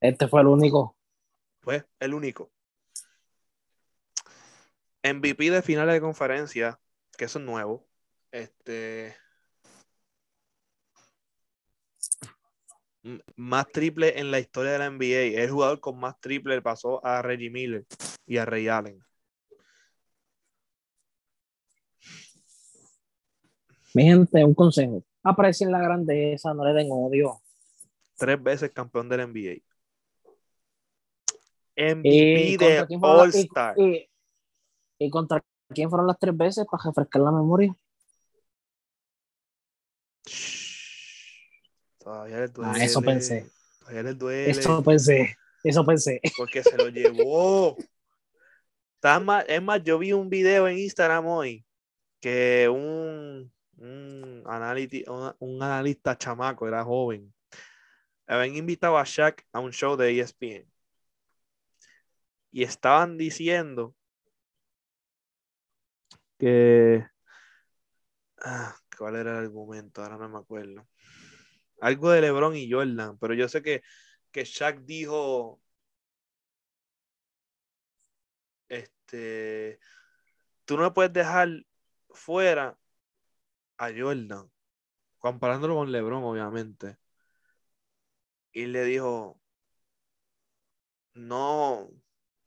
Este 0.00 0.28
fue 0.28 0.42
el 0.42 0.46
único. 0.46 0.96
Fue 1.60 1.84
el 1.98 2.14
único. 2.14 2.52
MVP 5.02 5.50
de 5.50 5.62
finales 5.62 5.94
de 5.94 6.00
conferencia, 6.00 6.78
que 7.16 7.24
eso 7.24 7.38
es 7.38 7.44
nuevo. 7.44 7.86
Este. 8.30 9.16
más 13.36 13.68
triple 13.68 14.18
en 14.18 14.30
la 14.30 14.40
historia 14.40 14.72
de 14.72 14.78
la 14.78 14.90
NBA. 14.90 15.40
El 15.42 15.50
jugador 15.50 15.80
con 15.80 15.98
más 15.98 16.18
triple 16.20 16.60
pasó 16.60 17.04
a 17.04 17.22
Reggie 17.22 17.50
Miller 17.50 17.86
y 18.26 18.38
a 18.38 18.44
Ray 18.44 18.68
Allen. 18.68 19.06
Mi 23.96 24.04
gente, 24.04 24.44
un 24.44 24.52
consejo. 24.52 25.02
Aprecien 25.22 25.72
la 25.72 25.80
grandeza, 25.80 26.52
no 26.52 26.66
le 26.66 26.74
den 26.74 26.88
odio. 26.90 27.40
Tres 28.14 28.42
veces 28.42 28.70
campeón 28.70 29.08
de 29.08 29.16
la 29.16 29.26
NBA. 29.26 29.62
MVP 31.78 32.58
de 32.58 32.86
All 33.00 33.30
Star. 33.30 33.74
Y, 33.78 35.10
contra 35.10 35.42
quién 35.68 35.88
fueron 35.88 36.06
las 36.06 36.18
tres 36.18 36.36
veces 36.36 36.66
para 36.70 36.82
refrescar 36.84 37.22
la 37.22 37.32
memoria? 37.32 37.74
Todavía 41.98 42.44
Ah, 42.64 42.74
eso 42.78 43.00
pensé. 43.00 43.50
Todavía 43.78 44.02
le 44.02 44.12
duele. 44.12 44.50
Eso 44.50 44.82
pensé. 44.82 45.36
Eso 45.64 45.86
pensé. 45.86 46.20
Porque 46.36 46.62
se 46.62 46.76
lo 46.76 46.88
llevó. 46.90 47.78
es 49.48 49.62
más, 49.62 49.82
yo 49.84 49.98
vi 49.98 50.12
un 50.12 50.28
video 50.28 50.68
en 50.68 50.76
Instagram 50.80 51.26
hoy 51.26 51.64
que 52.20 52.68
un, 52.68 53.55
un, 53.76 54.44
un 55.38 55.62
analista 55.62 56.16
chamaco, 56.16 56.66
era 56.68 56.84
joven, 56.84 57.32
habían 58.26 58.56
invitado 58.56 58.98
a 58.98 59.04
Shaq 59.04 59.46
a 59.52 59.60
un 59.60 59.72
show 59.72 59.96
de 59.96 60.18
ESPN. 60.18 60.66
Y 62.52 62.62
estaban 62.62 63.18
diciendo 63.18 63.94
que. 66.38 67.06
Ah, 68.42 68.74
¿Cuál 68.96 69.16
era 69.16 69.32
el 69.32 69.44
argumento? 69.46 70.02
Ahora 70.02 70.16
no 70.18 70.28
me 70.28 70.38
acuerdo 70.38 70.86
algo 71.80 72.10
de 72.10 72.20
LeBron 72.20 72.56
y 72.56 72.70
Jordan, 72.70 73.18
pero 73.18 73.34
yo 73.34 73.48
sé 73.48 73.62
que, 73.62 73.82
que 74.30 74.44
Shaq 74.44 74.80
dijo, 74.82 75.60
este, 78.68 79.78
tú 80.64 80.76
no 80.76 80.92
puedes 80.94 81.12
dejar 81.12 81.48
fuera 82.10 82.78
a 83.78 83.90
Jordan, 83.96 84.50
comparándolo 85.18 85.76
con 85.76 85.92
LeBron, 85.92 86.24
obviamente. 86.24 86.96
Y 88.52 88.66
le 88.66 88.84
dijo, 88.84 89.38
no, 91.14 91.72
o 91.80 91.92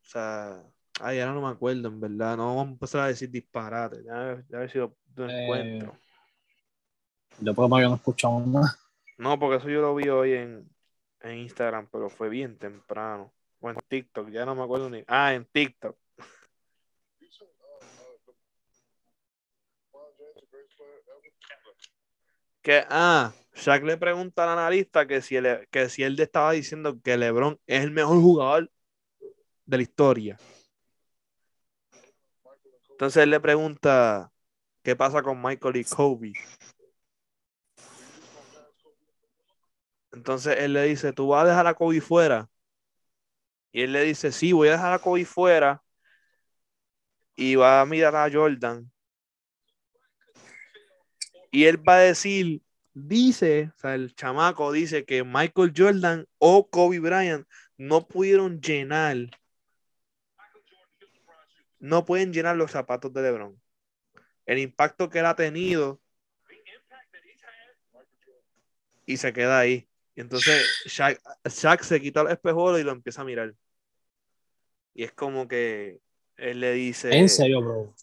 sea, 0.01 0.63
ay, 1.01 1.19
ahora 1.19 1.33
no 1.33 1.41
me 1.41 1.49
acuerdo, 1.49 1.87
en 1.87 1.99
verdad, 1.99 2.37
no 2.37 2.47
vamos 2.47 2.67
a 2.67 2.71
empezar 2.71 3.01
a 3.01 3.07
decir 3.07 3.29
disparate, 3.29 4.03
ya, 4.03 4.43
ya 4.49 4.59
ver 4.59 4.71
si 4.71 4.77
lo, 4.77 4.95
eh, 5.17 5.43
encuentro. 5.43 5.97
Yo 7.41 7.53
puedo 7.53 7.69
no 7.69 7.95
escuchado 7.95 8.39
más. 8.39 8.77
No, 9.17 9.37
porque 9.37 9.57
eso 9.57 9.69
yo 9.69 9.81
lo 9.81 9.95
vi 9.95 10.09
hoy 10.09 10.33
en, 10.33 10.69
Instagram, 11.23 11.87
pero 11.91 12.09
fue 12.09 12.29
bien 12.29 12.57
temprano. 12.57 13.33
O 13.59 13.69
en 13.69 13.75
TikTok, 13.87 14.29
ya 14.29 14.45
no 14.45 14.55
me 14.55 14.63
acuerdo 14.63 14.89
ni. 14.89 15.03
Ah, 15.07 15.33
en 15.33 15.45
TikTok. 15.45 15.97
Que, 22.61 22.83
ah, 22.89 23.33
Shaq 23.55 23.83
le 23.83 23.97
pregunta 23.97 24.43
al 24.43 24.57
analista 24.57 25.07
que 25.07 25.21
si, 25.21 25.35
él, 25.35 25.67
que 25.71 25.89
si 25.89 26.03
él 26.03 26.19
estaba 26.19 26.51
diciendo 26.51 26.99
que 27.01 27.17
LeBron 27.17 27.59
es 27.67 27.83
el 27.83 27.91
mejor 27.91 28.21
jugador 28.21 28.71
de 29.65 29.77
la 29.77 29.83
historia. 29.83 30.37
Entonces 32.91 33.23
él 33.23 33.29
le 33.29 33.39
pregunta 33.39 34.31
qué 34.83 34.95
pasa 34.95 35.21
con 35.23 35.41
Michael 35.41 35.77
y 35.77 35.83
Kobe. 35.85 36.33
Entonces 40.11 40.57
él 40.59 40.73
le 40.73 40.83
dice, 40.83 41.13
¿tú 41.13 41.29
vas 41.29 41.43
a 41.43 41.47
dejar 41.47 41.67
a 41.67 41.73
Kobe 41.73 42.01
fuera? 42.01 42.49
Y 43.71 43.83
él 43.83 43.93
le 43.93 44.03
dice, 44.03 44.31
sí, 44.31 44.51
voy 44.51 44.69
a 44.69 44.73
dejar 44.73 44.93
a 44.93 44.99
Kobe 44.99 45.25
fuera. 45.25 45.83
Y 47.35 47.55
va 47.55 47.81
a 47.81 47.85
mirar 47.85 48.15
a 48.15 48.29
Jordan. 48.31 48.91
Y 51.51 51.65
él 51.65 51.77
va 51.77 51.95
a 51.95 51.99
decir, 51.99 52.61
dice, 52.93 53.71
o 53.75 53.79
sea, 53.79 53.95
el 53.95 54.13
chamaco 54.15 54.71
dice 54.71 55.05
que 55.05 55.23
Michael 55.23 55.73
Jordan 55.75 56.27
o 56.37 56.69
Kobe 56.69 56.99
Bryant 56.99 57.47
no 57.77 58.07
pudieron 58.07 58.61
llenar, 58.61 59.17
no 61.79 62.05
pueden 62.05 62.33
llenar 62.33 62.55
los 62.55 62.71
zapatos 62.71 63.13
de 63.13 63.21
LeBron. 63.21 63.61
El 64.45 64.59
impacto 64.59 65.09
que 65.09 65.19
él 65.19 65.25
ha 65.25 65.35
tenido 65.35 66.01
y 69.05 69.17
se 69.17 69.33
queda 69.33 69.59
ahí 69.59 69.89
entonces 70.19 70.67
Shaq, 70.85 71.83
se 71.83 72.01
quita 72.01 72.21
el 72.21 72.31
espejuelo 72.31 72.77
y 72.77 72.83
lo 72.83 72.91
empieza 72.91 73.21
a 73.21 73.25
mirar. 73.25 73.55
Y 74.93 75.03
es 75.03 75.13
como 75.13 75.47
que 75.47 76.01
él 76.35 76.59
le 76.59 76.73
dice. 76.73 77.15
En 77.15 77.29
serio, 77.29 77.61
bro. 77.61 77.95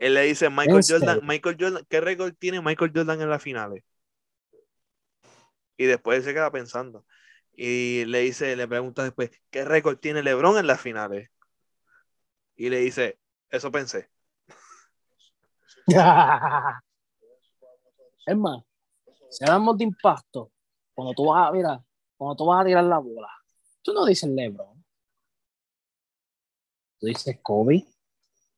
Él 0.00 0.14
le 0.14 0.22
dice 0.22 0.48
Michael 0.48 0.82
Jordan, 0.88 1.20
Michael 1.24 1.58
Jordan, 1.60 1.84
¿qué 1.86 2.00
récord 2.00 2.32
tiene 2.32 2.62
Michael 2.62 2.90
Jordan 2.94 3.20
en 3.20 3.28
las 3.28 3.42
finales? 3.42 3.84
Y 5.76 5.84
después 5.84 6.16
él 6.18 6.24
se 6.24 6.32
queda 6.32 6.50
pensando. 6.50 7.04
Y 7.52 8.06
le 8.06 8.20
dice, 8.20 8.56
le 8.56 8.66
pregunta 8.66 9.04
después, 9.04 9.30
¿qué 9.50 9.62
récord 9.62 9.98
tiene 9.98 10.22
LeBron 10.22 10.56
en 10.56 10.66
las 10.66 10.80
finales? 10.80 11.28
Y 12.56 12.70
le 12.70 12.78
dice, 12.78 13.18
eso 13.50 13.70
pensé. 13.70 14.08
es 18.26 18.36
más, 18.38 18.62
si 19.28 19.44
hablamos 19.44 19.76
de 19.76 19.84
impacto, 19.84 20.50
cuando 20.94 21.12
tú 21.12 21.26
vas 21.26 21.46
a, 21.48 21.52
mira, 21.52 21.84
cuando 22.16 22.36
tú 22.36 22.46
vas 22.46 22.62
a 22.62 22.64
tirar 22.64 22.84
la 22.84 22.98
bola, 22.98 23.28
tú 23.82 23.92
no 23.92 24.06
dices 24.06 24.30
LeBron. 24.30 24.82
Tú 26.98 27.06
dices 27.06 27.38
Kobe 27.42 27.84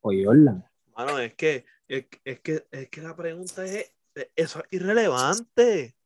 o 0.02 0.12
Jordan. 0.12 0.64
Mano, 1.04 1.18
es 1.18 1.34
que, 1.34 1.64
es, 1.88 2.06
es 2.24 2.40
que, 2.40 2.64
es 2.70 2.88
que 2.88 3.00
la 3.00 3.16
pregunta 3.16 3.64
es, 3.64 3.92
eso 4.36 4.60
es 4.60 4.66
irrelevante. 4.70 5.96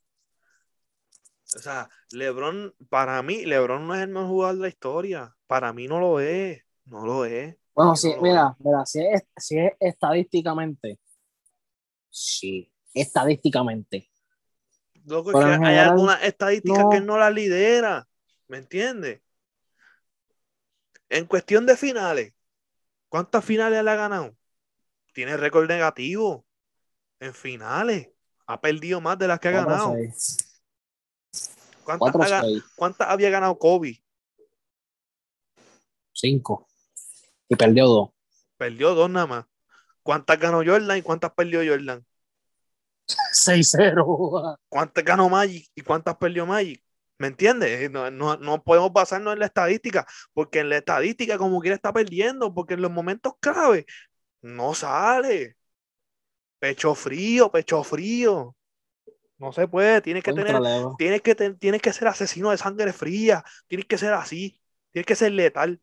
O 1.55 1.59
sea, 1.59 1.89
LeBron, 2.13 2.75
para 2.89 3.23
mí, 3.23 3.45
LeBron 3.45 3.87
no 3.87 3.95
es 3.95 4.03
el 4.03 4.09
mejor 4.09 4.29
jugador 4.29 4.55
de 4.57 4.63
la 4.63 4.69
historia. 4.69 5.37
Para 5.47 5.75
mí 5.75 5.87
no 5.87 6.01
lo 6.01 6.19
es. 6.21 6.63
No 6.87 7.05
lo 7.05 7.27
es. 7.27 7.57
Bueno, 7.75 7.95
Sí, 7.95 8.15
no 8.15 8.23
mira, 8.23 8.57
mira, 8.59 8.87
si 8.87 9.05
es, 9.05 9.23
si 9.37 9.59
es 9.59 9.73
estadísticamente, 9.79 10.99
sí, 12.09 12.73
estadísticamente. 12.95 14.11
Loco, 15.05 15.31
es 15.31 15.47
que 15.47 15.67
hay 15.67 15.77
algunas 15.77 16.23
estadísticas 16.23 16.85
no. 16.85 16.89
que 16.91 16.97
él 16.97 17.07
no 17.07 17.19
las 17.19 17.35
lidera. 17.35 18.09
¿Me 18.49 18.59
entiendes? 18.59 19.21
En 21.11 21.27
cuestión 21.27 21.67
de 21.67 21.77
finales, 21.77 22.33
¿cuántas 23.11 23.45
finales 23.45 23.79
él 23.79 23.89
ha 23.89 23.95
ganado? 23.95 24.35
Tiene 25.17 25.35
récord 25.39 25.67
negativo 25.67 26.45
en 27.21 27.33
finales. 27.33 28.11
Ha 28.47 28.61
perdido 28.61 29.01
más 29.01 29.19
de 29.19 29.27
las 29.27 29.41
que 29.41 29.49
ha 29.49 29.53
Cuatro 29.53 29.71
ganado. 29.71 29.95
seis. 29.95 30.61
¿Cuántas, 31.85 32.13
Cuatro 32.13 32.23
ha 32.23 32.27
ga- 32.29 32.41
seis. 32.43 32.63
cuántas 32.77 33.09
había 33.09 33.31
ganado 33.31 33.59
Kobe? 33.59 34.05
Cinco. 36.13 36.69
Y 37.49 37.57
perdió 37.57 37.87
dos. 37.87 38.11
Perdió 38.59 38.95
dos 38.95 39.09
nada 39.09 39.27
más. 39.27 39.45
¿Cuántas 40.03 40.39
ganó 40.39 40.59
Jordan 40.59 40.99
y 40.99 41.03
cuántas 41.03 41.33
perdió 41.33 41.61
Jordan? 41.67 42.05
6-0. 43.33 44.59
¿Cuántas 44.69 45.03
ganó 45.03 45.31
Magic 45.31 45.67
y 45.75 45.81
cuántas 45.81 46.15
perdió 46.19 46.45
Magic? 46.45 46.83
¿Me 47.17 47.29
entiendes? 47.29 47.71
Eh, 47.85 47.89
No, 47.89 48.11
no- 48.11 48.37
no 48.37 48.63
podemos 48.63 48.93
basarnos 48.93 49.33
en 49.33 49.39
la 49.39 49.47
estadística, 49.47 50.07
porque 50.35 50.59
en 50.61 50.69
la 50.69 50.77
estadística 50.77 51.39
como 51.39 51.59
quiera 51.63 51.75
está 51.77 51.91
perdiendo, 51.91 52.53
porque 52.53 52.75
en 52.75 52.83
los 52.83 52.91
momentos 52.91 53.33
clave 53.41 53.87
no 54.43 54.75
sale. 54.75 55.57
Pecho 56.59 56.95
frío, 56.95 57.51
pecho 57.51 57.83
frío. 57.85 58.57
No 59.39 59.53
se 59.53 59.69
puede, 59.69 60.01
tienes 60.03 60.25
que 60.25 60.33
tener, 60.35 60.63
tienes 60.97 61.23
que, 61.23 61.35
ten- 61.35 61.59
tienes 61.59 61.83
que 61.83 61.93
ser 61.93 62.09
asesino 62.09 62.51
de 62.53 62.59
sangre 62.59 62.93
fría, 62.95 63.45
tienes 63.69 63.87
que 63.87 63.99
ser 63.99 64.15
así, 64.15 64.61
tienes 64.93 65.07
que 65.07 65.17
ser 65.17 65.33
letal. 65.33 65.81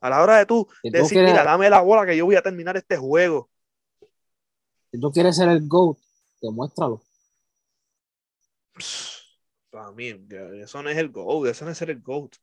A 0.00 0.10
la 0.10 0.22
hora 0.22 0.38
de 0.38 0.46
tú 0.46 0.66
Si 0.82 0.90
tú, 0.92 1.08
decir, 1.08 1.12
quieres, 1.12 1.22
mira, 1.22 1.44
dame 1.44 1.70
la 1.70 1.80
bola 1.80 2.04
que 2.06 2.16
yo 2.16 2.24
voy 2.26 2.36
a 2.36 2.42
terminar 2.42 2.76
este 2.76 2.96
juego. 2.96 3.50
si 4.90 5.00
tú 5.00 5.10
quieres 5.10 5.36
ser 5.36 5.48
el 5.48 5.66
GOAT, 5.66 5.96
demuéstralo. 6.42 7.00
Para 9.70 9.92
mí, 9.92 10.08
eso 10.62 10.82
no 10.82 10.90
es 10.90 10.96
el 10.98 11.10
GOAT, 11.10 11.46
eso 11.50 11.64
no 11.64 11.70
es 11.70 11.78
ser 11.78 11.90
el 11.90 12.00
GOAT. 12.02 12.36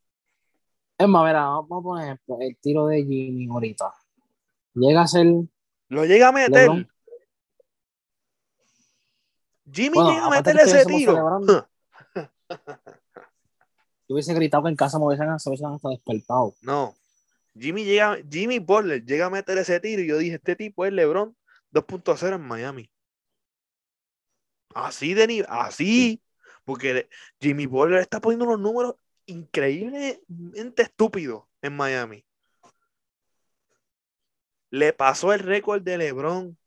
Es 0.98 1.08
más, 1.08 1.24
mira, 1.26 1.46
vamos 1.46 1.80
a 1.80 1.82
poner 1.84 2.04
ejemplo, 2.06 2.38
el 2.42 2.58
tiro 2.58 2.88
de 2.88 3.04
Jimmy 3.06 3.48
ahorita. 3.50 3.94
Llega 4.76 5.02
a 5.02 5.08
ser. 5.08 5.26
Lo 5.90 6.06
llega 6.06 6.28
a 6.28 6.32
meter. 6.32 6.64
LeBron. 6.64 6.88
Jimmy 9.72 9.96
Bueno, 9.96 10.12
llega 10.12 10.26
a 10.26 10.30
meter 10.30 10.60
ese 10.60 10.86
tiro. 10.86 11.16
Yo 14.08 14.14
hubiese 14.14 14.36
gritado 14.36 14.64
que 14.64 14.70
en 14.70 14.76
casa 14.76 15.00
me 15.00 15.06
hubiesen, 15.06 15.40
se 15.40 15.50
hubiesen 15.50 15.74
hasta 15.74 15.90
despertado. 15.90 16.54
No. 16.62 16.96
Jimmy 17.58 17.86
llega, 17.86 18.18
Jimmy 18.30 18.60
Butler 18.60 19.04
llega 19.04 19.26
a 19.26 19.32
meter 19.32 19.58
ese 19.58 19.80
tiro 19.80 20.02
y 20.04 20.08
yo 20.08 20.18
dije, 20.18 20.36
este 20.36 20.56
tipo 20.56 20.86
es 20.86 20.94
LeBron 20.94 21.36
2.0 21.72 22.36
en 22.36 22.42
Miami. 22.42 22.92
Así 24.76 25.14
de 25.14 25.26
nivel, 25.26 25.48
así. 25.50 26.22
Porque 26.66 27.10
Jimmy 27.40 27.66
Butler 27.66 28.02
está 28.02 28.20
poniendo 28.20 28.46
unos 28.46 28.60
números 28.60 28.96
increíblemente 29.26 30.84
estúpidos 30.84 31.46
en 31.62 31.76
Miami. 31.76 32.25
Le 34.76 34.92
pasó 34.92 35.32
el 35.32 35.40
récord 35.40 35.82
de 35.84 35.98
LeBron 35.98 36.58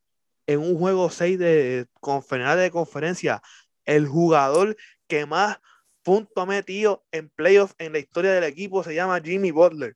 en 0.46 0.61
un 0.61 0.78
juego 0.78 1.11
6 1.11 1.38
de 1.38 1.86
conferencia 2.00 2.56
de 2.56 2.70
conferencia. 2.70 3.42
El 3.84 4.09
jugador 4.09 4.78
que 5.06 5.26
más 5.26 5.59
puntos 6.02 6.32
ha 6.42 6.46
metido 6.46 7.04
en 7.12 7.28
playoffs 7.28 7.74
en 7.76 7.92
la 7.92 7.98
historia 7.98 8.32
del 8.32 8.44
equipo 8.44 8.82
se 8.82 8.94
llama 8.94 9.20
Jimmy 9.20 9.50
Butler. 9.50 9.94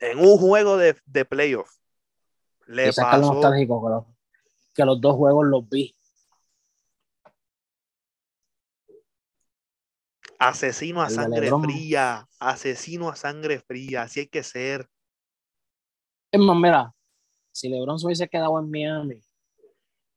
En 0.00 0.18
un 0.18 0.36
juego 0.36 0.76
de, 0.76 0.96
de 1.06 1.24
playoffs. 1.24 1.80
Le 2.66 2.86
Quizás 2.86 3.04
pasó. 3.04 3.40
que 4.74 4.84
los 4.84 5.00
dos 5.00 5.14
juegos 5.14 5.46
los 5.46 5.68
vi. 5.68 5.94
Asesino 10.48 11.02
a 11.02 11.06
El 11.06 11.14
sangre 11.14 11.40
LeBron. 11.42 11.62
fría. 11.62 12.28
Asesino 12.40 13.08
a 13.08 13.16
sangre 13.16 13.60
fría. 13.60 14.02
Así 14.02 14.20
hay 14.20 14.26
que 14.28 14.42
ser. 14.42 14.88
Es 16.30 16.40
más, 16.40 16.56
mira, 16.56 16.94
si 17.52 17.68
LeBron 17.68 17.98
se 17.98 18.06
hubiese 18.06 18.28
quedado 18.28 18.58
en 18.58 18.70
Miami, 18.70 19.20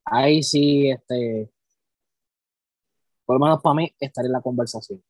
ahí 0.06 0.42
sí, 0.42 0.90
este, 0.90 1.52
por 3.26 3.40
lo 3.40 3.46
menos 3.46 3.62
para 3.62 3.76
mí, 3.76 3.96
estaría 4.00 4.28
en 4.28 4.34
la 4.34 4.42
conversación. 4.42 5.04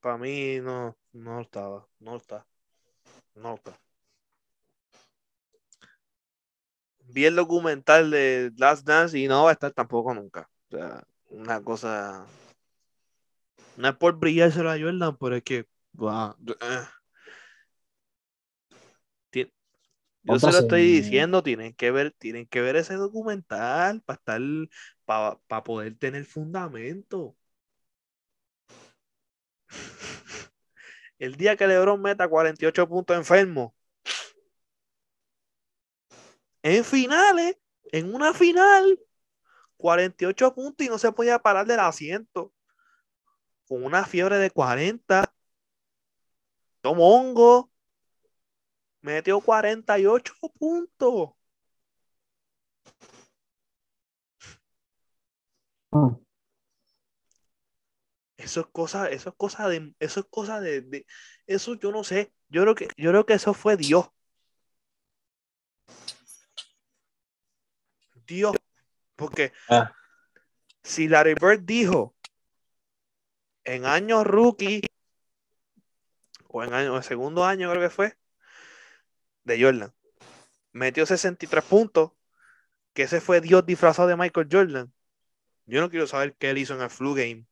Para 0.00 0.18
mí 0.18 0.60
no, 0.60 0.96
no 1.12 1.40
estaba. 1.40 1.86
No 1.98 2.16
está. 2.16 2.46
No 3.34 3.54
está. 3.54 3.78
Vi 7.04 7.24
el 7.24 7.36
documental 7.36 8.10
de 8.10 8.52
Last 8.56 8.86
Dance 8.86 9.18
y 9.18 9.28
no 9.28 9.44
va 9.44 9.50
a 9.50 9.52
estar 9.52 9.72
tampoco 9.72 10.14
nunca. 10.14 10.48
O 10.70 10.76
sea, 10.76 11.04
una 11.30 11.62
cosa. 11.62 12.26
No 13.78 13.88
es 13.88 13.96
por 13.96 14.18
brillárselo 14.18 14.70
a 14.70 14.78
Jordan, 14.78 15.16
pero 15.18 15.36
es 15.36 15.42
que. 15.42 15.66
Ti- 19.30 19.52
Yo 20.24 20.38
se 20.40 20.50
Contra 20.50 20.52
lo 20.52 20.58
estoy 20.60 20.82
diciendo, 20.84 21.42
tienen 21.42 21.74
que 21.74 21.90
ver, 21.92 22.12
tienen 22.18 22.46
que 22.48 22.60
ver 22.62 22.76
ese 22.76 22.94
documental 22.96 24.02
para 24.02 24.18
estar, 24.18 24.42
para 25.06 25.64
poder 25.64 25.96
tener 25.98 26.24
fundamento. 26.26 27.36
El 31.20 31.36
día 31.36 31.56
que 31.56 31.66
LeBron 31.68 32.02
meta 32.02 32.28
48 32.28 32.88
puntos 32.88 33.16
enfermo. 33.16 33.74
En 36.62 36.84
finales, 36.84 37.56
en 37.92 38.14
una 38.14 38.32
final, 38.34 39.00
48 39.78 40.54
puntos 40.54 40.86
y 40.86 40.90
no 40.90 40.98
se 40.98 41.12
podía 41.12 41.38
parar 41.40 41.66
del 41.66 41.80
asiento. 41.80 42.52
Con 43.68 43.84
una 43.84 44.04
fiebre 44.04 44.38
de 44.38 44.50
40. 44.50 45.32
Tomongo. 46.80 47.70
Metió 49.00 49.40
48 49.40 50.34
puntos. 50.58 51.30
Mm. 55.92 56.14
Eso 58.36 58.60
es 58.60 58.66
cosa, 58.68 59.08
eso 59.10 59.30
es 59.30 59.34
cosa 59.36 59.68
de, 59.68 59.94
eso 59.98 60.20
es 60.20 60.26
cosa 60.30 60.60
de, 60.60 60.80
de- 60.82 61.06
eso 61.46 61.74
yo 61.74 61.90
no 61.92 62.04
sé. 62.04 62.32
Yo 62.48 62.62
creo 62.62 62.74
que, 62.74 62.88
yo 62.96 63.10
creo 63.10 63.26
que 63.26 63.34
eso 63.34 63.52
fue 63.54 63.76
Dios. 63.76 64.08
Dios. 68.26 68.56
Porque 69.16 69.52
Ah. 69.68 69.92
si 70.82 71.08
Larry 71.08 71.34
Bird 71.34 71.62
dijo 71.64 72.14
en 73.68 73.84
años 73.84 74.26
rookie 74.26 74.80
o 76.48 76.64
en 76.64 76.72
año, 76.72 76.96
en 76.96 77.02
segundo 77.02 77.44
año 77.44 77.70
creo 77.70 77.82
que 77.82 77.90
fue 77.90 78.16
de 79.44 79.62
Jordan, 79.62 79.94
metió 80.72 81.04
63 81.04 81.64
puntos, 81.64 82.12
que 82.94 83.02
ese 83.02 83.20
fue 83.20 83.40
Dios 83.40 83.66
disfrazado 83.66 84.08
de 84.08 84.16
Michael 84.16 84.48
Jordan. 84.50 84.92
Yo 85.66 85.80
no 85.82 85.90
quiero 85.90 86.06
saber 86.06 86.34
qué 86.36 86.50
él 86.50 86.58
hizo 86.58 86.74
en 86.74 86.80
el 86.80 86.90
flu 86.90 87.14
game. 87.14 87.46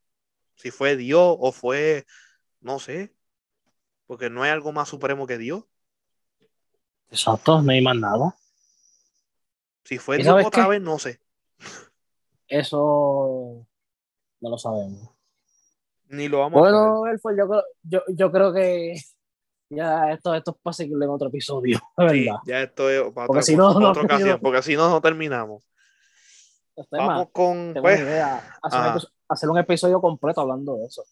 Si 0.55 0.71
fue 0.71 0.97
Dios 0.97 1.37
o 1.39 1.53
fue, 1.53 2.07
no 2.61 2.79
sé, 2.79 3.15
porque 4.07 4.31
no 4.31 4.43
hay 4.43 4.51
algo 4.51 4.73
más 4.73 4.89
supremo 4.89 5.27
que 5.27 5.37
Dios. 5.37 5.65
Exacto, 7.11 7.61
no 7.61 7.71
hay 7.71 7.83
más 7.83 7.97
nada. 7.97 8.35
Si 9.85 9.99
fue 9.99 10.19
¿Y 10.19 10.23
Dios 10.23 10.45
otra 10.45 10.65
qué? 10.65 10.71
vez, 10.71 10.83
no 10.83 10.99
sé. 10.99 11.21
Eso 12.49 13.67
no 14.41 14.51
lo 14.51 14.59
sabemos. 14.59 15.16
Ni 16.09 16.29
lo 16.29 16.39
vamos 16.41 16.63
a 16.67 16.71
saber. 16.71 16.89
Bueno, 16.91 17.07
Elford, 17.09 17.37
yo, 17.39 17.49
creo- 17.49 17.65
yo, 17.83 18.01
yo 18.09 18.33
creo 18.33 18.53
que 18.53 18.95
ya 19.69 20.13
esto, 20.13 20.35
esto 20.35 20.53
es 20.53 20.57
para 20.63 20.75
seguirle 20.75 21.05
en 21.05 21.11
otro 21.11 21.29
episodio, 21.29 21.79
Sí, 21.79 21.85
verdad. 21.97 22.37
ya 22.47 22.63
esto 22.63 22.89
es 22.89 23.01
para 23.13 23.27
Porque 23.27 23.31
otra, 23.41 23.43
si 23.43 23.57
no, 23.57 23.79
no 23.81 23.91
otra 23.91 24.03
ocasión, 24.03 24.39
porque 24.41 24.63
si 24.63 24.77
no, 24.77 24.89
no 24.89 25.01
terminamos. 25.01 25.65
Temas, 26.91 27.09
Vamos 27.09 27.29
con, 27.33 27.75
pues, 27.81 27.99
idea. 28.01 28.37
Hacer, 28.63 28.81
un 28.81 29.01
hacer 29.29 29.49
un 29.51 29.59
episodio 29.59 30.01
completo 30.01 30.43
hablando 30.43 30.77
de 30.77 30.85
eso. 30.85 31.03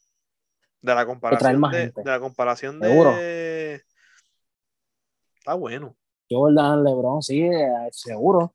de 0.83 0.95
la 0.95 1.07
comparación 1.07 1.59
más 1.59 1.73
de, 1.73 1.79
gente. 1.85 2.03
de 2.03 2.11
la 2.11 2.21
comparación 2.21 2.79
Seguro. 2.81 3.17
de... 3.17 3.83
Está 5.39 5.55
bueno. 5.55 5.97
Jordan, 6.31 6.85
LeBron, 6.85 7.23
sí, 7.23 7.49
seguro. 7.91 8.55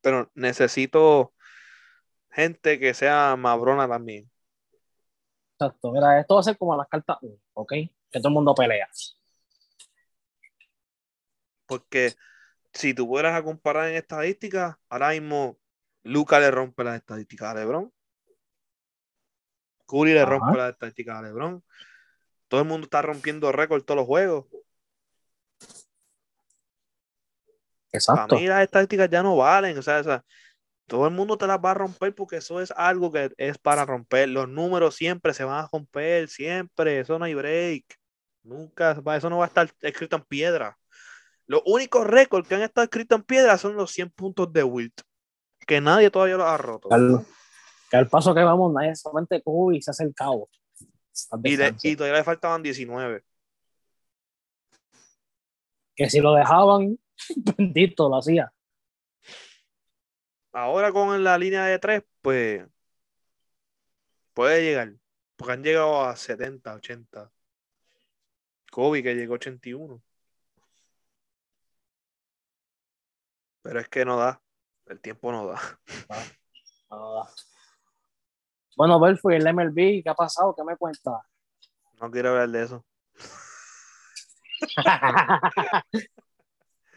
Pero 0.00 0.30
necesito... 0.34 1.33
gente 2.34 2.78
que 2.78 2.92
sea 2.94 3.36
mabrona 3.36 3.88
también. 3.88 4.30
Exacto. 5.52 5.92
Mira, 5.92 6.20
esto 6.20 6.34
va 6.34 6.40
a 6.40 6.44
ser 6.44 6.58
como 6.58 6.76
las 6.76 6.88
cartas, 6.88 7.18
¿ok? 7.52 7.72
Que 7.72 8.18
todo 8.18 8.28
el 8.28 8.34
mundo 8.34 8.54
pelea. 8.54 8.88
Porque 11.66 12.14
si 12.72 12.92
tú 12.92 13.06
fueras 13.06 13.34
a 13.34 13.42
comparar 13.42 13.88
en 13.88 13.94
estadísticas, 13.94 14.76
ahora 14.88 15.10
mismo 15.10 15.58
Luca 16.02 16.40
le 16.40 16.50
rompe 16.50 16.84
las 16.84 16.96
estadísticas 16.96 17.50
a 17.50 17.54
LeBron. 17.54 17.92
Curry 19.86 20.12
le 20.12 20.20
Ajá. 20.20 20.30
rompe 20.30 20.58
las 20.58 20.72
estadísticas 20.72 21.16
a 21.16 21.22
LeBron. 21.22 21.62
Todo 22.48 22.60
el 22.60 22.66
mundo 22.66 22.84
está 22.84 23.00
rompiendo 23.00 23.52
récords 23.52 23.86
todos 23.86 23.98
los 23.98 24.06
juegos. 24.06 24.46
Exacto. 27.92 28.28
Para 28.28 28.40
mí 28.40 28.48
las 28.48 28.62
estadísticas 28.64 29.08
ya 29.08 29.22
no 29.22 29.36
valen. 29.36 29.78
O 29.78 29.82
sea, 29.82 30.00
o 30.00 30.04
sea, 30.04 30.24
todo 30.86 31.06
el 31.06 31.14
mundo 31.14 31.38
te 31.38 31.46
las 31.46 31.58
va 31.58 31.70
a 31.70 31.74
romper 31.74 32.14
porque 32.14 32.36
eso 32.36 32.60
es 32.60 32.70
algo 32.76 33.10
que 33.10 33.32
es 33.38 33.58
para 33.58 33.84
romper. 33.86 34.28
Los 34.28 34.48
números 34.48 34.94
siempre 34.96 35.32
se 35.34 35.44
van 35.44 35.64
a 35.64 35.68
romper, 35.72 36.28
siempre. 36.28 37.00
Eso 37.00 37.18
no 37.18 37.24
hay 37.24 37.34
break. 37.34 37.84
Nunca, 38.42 38.94
va- 39.00 39.16
eso 39.16 39.30
no 39.30 39.38
va 39.38 39.44
a 39.44 39.48
estar 39.48 39.70
escrito 39.80 40.16
en 40.16 40.22
piedra. 40.24 40.76
Los 41.46 41.62
únicos 41.66 42.06
récords 42.06 42.46
que 42.48 42.54
han 42.54 42.62
estado 42.62 42.84
escritos 42.84 43.18
en 43.18 43.24
piedra 43.24 43.56
son 43.58 43.76
los 43.76 43.90
100 43.92 44.10
puntos 44.10 44.52
de 44.52 44.62
Wilt. 44.64 45.00
Que 45.66 45.80
nadie 45.80 46.10
todavía 46.10 46.36
los 46.36 46.46
ha 46.46 46.56
roto. 46.58 46.88
Que 46.90 46.94
al, 46.94 47.26
que 47.90 47.96
al 47.96 48.08
paso 48.08 48.34
que 48.34 48.42
vamos, 48.42 48.72
nadie 48.72 48.94
solamente 48.94 49.42
Kobe 49.42 49.80
se 49.80 49.90
hace 49.90 50.04
el 50.04 50.14
cabo. 50.14 50.48
Le- 51.56 51.68
y 51.92 51.96
todavía 51.96 52.18
le 52.18 52.24
faltaban 52.24 52.62
19. 52.62 53.22
Que 55.96 56.10
si 56.10 56.20
lo 56.20 56.34
dejaban, 56.34 56.98
bendito, 57.56 58.08
lo 58.08 58.16
hacía. 58.16 58.52
Ahora 60.54 60.92
con 60.92 61.24
la 61.24 61.36
línea 61.36 61.64
de 61.64 61.80
3, 61.80 62.04
pues 62.22 62.64
puede 64.34 64.62
llegar. 64.62 64.94
Porque 65.34 65.52
han 65.52 65.64
llegado 65.64 66.04
a 66.04 66.14
70, 66.14 66.74
80. 66.74 67.32
Kobe 68.70 69.02
que 69.02 69.16
llegó 69.16 69.34
a 69.34 69.36
81. 69.36 70.00
Pero 73.62 73.80
es 73.80 73.88
que 73.88 74.04
no 74.04 74.16
da. 74.16 74.40
El 74.86 75.00
tiempo 75.00 75.32
no 75.32 75.48
da. 75.48 75.60
Ah. 76.88 77.28
Bueno, 78.76 79.00
Belfo, 79.00 79.32
y 79.32 79.34
el 79.34 79.46
MLB, 79.48 80.04
¿qué 80.04 80.10
ha 80.10 80.14
pasado? 80.14 80.54
¿Qué 80.54 80.62
me 80.62 80.76
cuenta? 80.76 81.20
No 82.00 82.08
quiero 82.12 82.28
hablar 82.30 82.48
de 82.50 82.62
eso. 82.62 82.84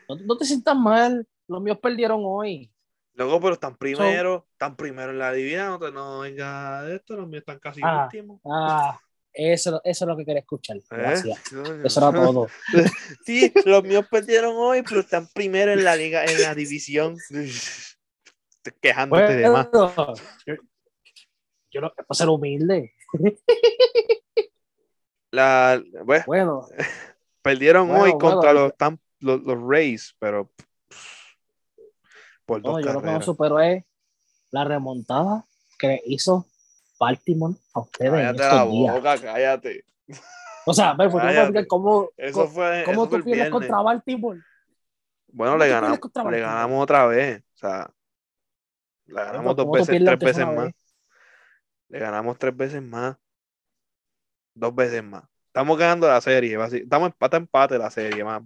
no, 0.09 0.15
no 0.15 0.37
te 0.37 0.45
sientas 0.45 0.75
mal. 0.75 1.27
Los 1.47 1.59
míos 1.59 1.79
perdieron 1.81 2.21
hoy. 2.23 2.71
Luego, 3.17 3.41
pero 3.41 3.53
están 3.53 3.75
primero, 3.75 4.47
están 4.51 4.75
primero 4.75 5.11
en 5.11 5.17
la 5.17 5.31
divina, 5.33 5.69
no 5.69 5.79
te 5.79 5.91
no 5.91 6.19
venga 6.19 6.83
de 6.83 6.97
esto, 6.97 7.15
los 7.17 7.27
míos 7.27 7.41
están 7.41 7.57
casi 7.59 7.81
Ah. 7.83 8.03
últimos. 8.03 8.39
Ah, 8.45 8.99
eso, 9.33 9.81
eso 9.83 10.05
es 10.05 10.07
lo 10.07 10.15
que 10.15 10.23
quería 10.23 10.41
escuchar. 10.41 10.77
¿Eh? 10.77 10.81
Gracias. 10.91 11.39
Coño. 11.49 11.83
Eso 11.83 11.99
era 11.99 12.11
todo. 12.23 12.47
Sí, 13.25 13.51
los 13.65 13.83
míos 13.83 14.05
perdieron 14.09 14.53
hoy, 14.55 14.83
pero 14.83 14.99
están 15.01 15.27
primero 15.33 15.71
en 15.73 15.83
la 15.83 15.95
liga, 15.95 16.25
en 16.25 16.41
la 16.43 16.53
división. 16.53 17.17
Quejándote 18.81 19.35
de 19.35 19.49
más. 19.49 19.67
Yo, 20.45 20.53
yo 21.71 21.81
no, 21.81 21.91
para 21.95 22.05
ser 22.17 22.29
humilde. 22.29 22.93
La, 25.31 25.81
Bueno, 26.25 26.67
perdieron 27.41 27.87
Bueno, 27.87 28.03
hoy 28.03 28.11
contra 28.19 28.53
los, 28.53 28.73
Tam- 28.73 28.99
los, 29.19 29.41
los 29.41 29.57
Rays, 29.67 30.15
pero 30.19 30.51
por 32.47 32.63
no, 32.63 32.79
yo 32.79 32.93
lo 32.93 33.01
que 33.01 33.11
no 33.11 33.21
supero 33.21 33.59
es 33.59 33.83
la 34.51 34.63
remontada 34.63 35.45
que 35.77 36.01
hizo 36.05 36.47
Baltimore 36.99 37.53
a 37.73 37.81
ustedes 37.81 38.13
en 38.13 38.19
Cállate 38.19 38.39
la 38.39 38.45
estos 38.55 38.71
días. 38.71 38.95
boca, 38.95 39.17
cállate. 39.21 39.85
O 40.65 40.73
sea, 40.73 40.93
Belfo, 40.93 41.19
¿tú 41.19 41.25
me 41.25 41.33
Cállate. 41.33 41.33
puedes 41.33 41.43
explicar 41.43 41.67
cómo, 41.67 42.09
Eso 42.17 42.47
fue, 42.47 42.83
cómo 42.85 43.03
eso 43.05 43.17
tú 43.17 43.23
pierdes 43.23 43.49
contra 43.51 43.81
Baltimore? 43.81 44.39
Bueno, 45.27 45.53
¿Cómo 45.53 45.63
le 45.63 45.69
ganamos, 45.69 45.99
le 46.31 46.39
ganamos 46.39 46.83
otra 46.83 47.05
vez. 47.05 47.43
O 47.53 47.57
sea, 47.57 47.93
le 49.05 49.13
ganamos 49.23 49.55
dos 49.55 49.65
¿Cómo 49.65 49.77
tú 49.77 49.85
veces, 49.85 50.05
tres 50.05 50.19
veces 50.19 50.45
más. 50.45 50.65
vez? 50.65 50.75
Le 51.89 51.99
ganamos 51.99 52.37
tres 52.37 52.55
veces 52.55 52.81
más. 52.81 53.17
Dos 54.53 54.73
veces 54.73 55.03
más. 55.03 55.23
Estamos 55.47 55.77
ganando 55.77 56.07
la 56.07 56.21
serie. 56.21 56.57
Estamos 56.73 57.07
empate 57.07 57.35
a 57.35 57.39
empate 57.39 57.77
la 57.77 57.89
serie, 57.91 58.23
más 58.23 58.41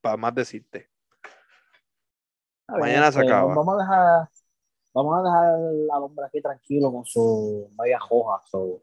para 0.00 0.16
más 0.16 0.34
decirte. 0.34 0.90
Mañana 2.68 3.12
se 3.12 3.20
acaba. 3.20 3.54
Vamos 3.54 3.74
a 3.74 3.82
dejar, 3.82 4.28
vamos 4.94 5.18
a 5.18 5.22
dejar 5.22 5.44
al 5.54 6.02
hombre 6.02 6.26
aquí 6.26 6.40
tranquilo 6.40 6.92
con 6.92 7.04
su 7.04 7.70
media 7.78 7.98
hoja. 8.08 8.42
so. 8.46 8.82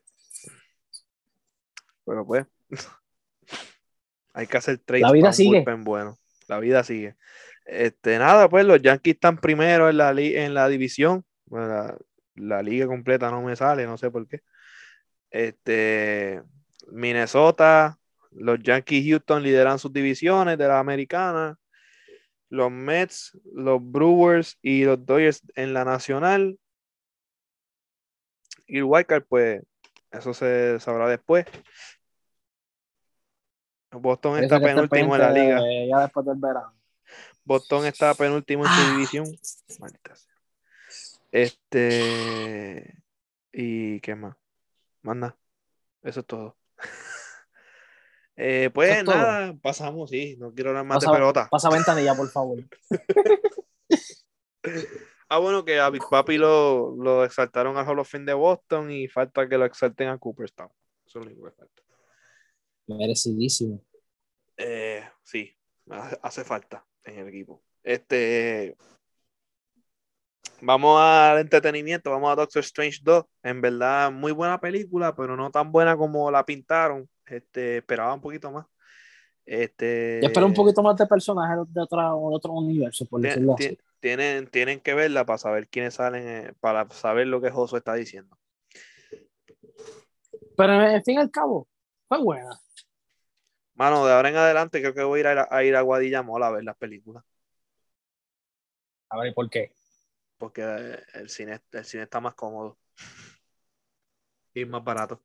Pero 2.06 2.26
pues, 2.26 2.46
hay 4.34 4.48
que 4.48 4.58
hacer 4.58 4.78
trades 4.80 5.04
La 5.04 5.12
vida 5.12 5.34
sigue. 5.34 5.64
bueno. 5.80 6.18
La 6.48 6.60
vida 6.60 6.84
sigue. 6.84 7.16
Este, 7.66 8.18
nada, 8.20 8.50
pues 8.50 8.66
los 8.66 8.82
Yankees 8.82 9.14
están 9.16 9.38
primero 9.38 9.90
en 9.90 9.98
la, 9.98 10.14
li- 10.14 10.36
en 10.36 10.54
la 10.54 10.68
división. 10.68 11.24
Bueno, 11.46 11.68
la, 11.68 11.98
la 12.36 12.62
liga 12.62 12.88
completa 12.88 13.30
no 13.32 13.42
me 13.42 13.56
sale, 13.56 13.86
no 13.86 13.98
sé 13.98 14.12
por 14.12 14.28
qué. 14.28 14.42
Este, 15.30 16.42
Minnesota, 16.92 17.98
los 18.32 18.60
Yankees 18.62 19.06
Houston 19.08 19.44
lideran 19.44 19.80
sus 19.80 19.94
divisiones 19.94 20.58
de 20.58 20.68
la 20.68 20.80
americana. 20.80 21.58
Los 22.52 22.70
Mets, 22.70 23.38
los 23.54 23.80
Brewers 23.82 24.58
y 24.62 24.84
los 24.84 25.04
Dodgers 25.06 25.42
en 25.56 25.74
la 25.74 25.86
nacional. 25.86 26.60
Y 28.68 28.80
el 28.80 28.84
Wildcard, 28.84 29.24
pues, 29.24 29.64
eso 30.12 30.34
se 30.34 30.78
sabrá 30.82 31.08
después. 31.08 31.46
Boston 33.92 34.34
Parece 34.34 34.46
está 34.56 34.60
penúltimo 34.66 35.16
en 35.16 35.22
la 35.22 35.32
liga. 35.32 35.62
de- 35.62 35.88
Ya 35.90 36.00
después 36.02 36.26
del 36.26 36.38
verano. 36.38 36.74
Boston 37.44 37.86
está 37.86 38.14
penúltimo 38.14 38.66
en 38.66 38.70
su 38.72 38.82
Ah. 38.82 38.92
división. 38.92 39.26
Maldita 39.80 40.16
sea. 40.16 40.34
Este. 41.32 43.02
¿Y 43.54 44.00
qué 44.02 44.16
más? 44.16 44.36
Nada. 45.04 45.38
Eso 46.04 46.20
es 46.22 46.26
todo. 46.26 46.58
Eh, 48.44 48.72
pues 48.74 49.04
nada, 49.04 49.56
pasamos, 49.62 50.10
sí. 50.10 50.36
No 50.40 50.52
quiero 50.52 50.72
hablar 50.72 50.84
más 50.86 50.98
Pasa, 50.98 51.12
de 51.12 51.18
pelota. 51.18 51.48
pasa 51.52 51.70
ventanilla, 51.70 52.16
por 52.16 52.30
favor. 52.30 52.58
Ah, 55.34 55.40
bueno, 55.40 55.64
que 55.64 55.80
a 55.80 55.90
Big 55.90 56.02
Papi 56.10 56.38
lo, 56.38 56.94
lo 56.98 57.24
exaltaron 57.24 57.78
al 57.78 57.88
Hall 57.88 58.00
of 58.00 58.10
Fame 58.10 58.26
de 58.26 58.34
Boston 58.34 58.92
y 58.92 59.08
falta 59.08 59.48
que 59.48 59.58
lo 59.58 59.64
exalten 59.64 60.10
a 60.10 60.18
Cooperstown. 60.18 60.70
Eso 61.06 61.20
es 61.20 61.26
lo 61.26 61.32
único 61.32 61.46
que 61.46 61.52
falta. 61.56 61.82
Merecidísimo. 62.88 63.82
Eh, 64.58 65.02
sí, 65.24 65.56
hace, 65.90 66.20
hace 66.22 66.44
falta 66.44 66.86
en 67.06 67.20
el 67.20 67.30
equipo. 67.30 67.64
Este. 67.82 68.76
Vamos 70.60 71.00
al 71.02 71.40
entretenimiento, 71.40 72.12
vamos 72.12 72.30
a 72.30 72.36
Doctor 72.36 72.60
Strange 72.60 73.00
2. 73.02 73.24
En 73.44 73.62
verdad, 73.62 74.12
muy 74.12 74.34
buena 74.34 74.60
película, 74.60 75.16
pero 75.16 75.38
no 75.38 75.50
tan 75.50 75.72
buena 75.72 75.96
como 75.96 76.30
la 76.30 76.46
pintaron. 76.46 77.10
Este, 77.32 77.78
esperaba 77.78 78.14
un 78.14 78.22
poquito 78.22 78.52
más. 78.52 78.66
Este, 79.46 80.20
Yo 80.22 80.28
espero 80.28 80.46
un 80.46 80.54
poquito 80.54 80.84
más 80.84 80.96
de 80.98 81.08
personajes 81.08 81.58
de, 81.74 81.82
otra, 81.82 82.10
de 82.10 82.10
otro 82.14 82.54
universo, 82.54 83.06
por 83.06 83.22
decirlo 83.22 83.56
así. 83.56 83.78
Tienen, 84.00 84.48
tienen 84.48 84.80
que 84.80 84.94
verla 84.94 85.26
para 85.26 85.38
saber 85.38 85.68
quiénes 85.68 85.96
salen, 85.96 86.28
eh, 86.28 86.54
para 86.60 86.90
saber 86.90 87.28
lo 87.28 87.40
que 87.40 87.52
Josué 87.52 87.80
está 87.80 87.94
diciendo. 87.94 88.36
Pero 90.58 90.86
en 90.88 91.04
fin 91.04 91.16
y 91.16 91.18
al 91.18 91.30
cabo, 91.30 91.68
fue 92.08 92.20
buena. 92.20 92.60
Mano, 93.76 94.06
de 94.06 94.14
ahora 94.14 94.30
en 94.30 94.38
adelante 94.38 94.82
creo 94.82 94.94
que 94.94 95.04
voy 95.04 95.20
a 95.20 95.32
ir 95.32 95.40
a, 95.40 95.48
a 95.50 95.64
ir 95.64 95.76
a 95.76 95.82
Guadilla 95.82 96.20
a 96.20 96.52
ver 96.52 96.64
las 96.64 96.78
películas. 96.78 97.24
A 99.10 99.20
ver, 99.20 99.34
¿por 99.34 99.50
qué? 99.50 99.74
porque 100.42 100.64
eh, 100.64 101.00
el 101.14 101.30
cine, 101.30 101.62
el 101.72 101.86
cine 101.86 102.04
está 102.04 102.20
más 102.20 102.34
cómodo 102.34 102.80
y 104.56 104.66
más 104.66 104.84
barato. 104.84 105.22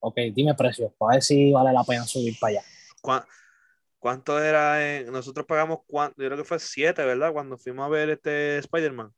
Ok, 0.00 0.16
dime 0.32 0.54
precio, 0.54 0.92
para 0.96 1.16
ver 1.16 1.22
si 1.22 1.52
vale 1.52 1.72
la 1.72 1.82
pena 1.84 2.04
subir 2.04 2.38
para 2.38 2.52
allá. 2.52 2.62
¿Cuá- 3.02 3.26
¿Cuánto 3.98 4.40
era? 4.42 4.98
en- 4.98 5.10
nosotros 5.10 5.44
pagamos, 5.46 5.80
cuán- 5.86 6.10
yo 6.16 6.26
creo 6.26 6.36
que 6.36 6.44
fue 6.44 6.58
7, 6.60 7.04
¿verdad? 7.04 7.32
Cuando 7.32 7.58
fuimos 7.58 7.84
a 7.84 7.88
ver 7.88 8.10
este 8.10 8.58
Spider-Man. 8.58 9.12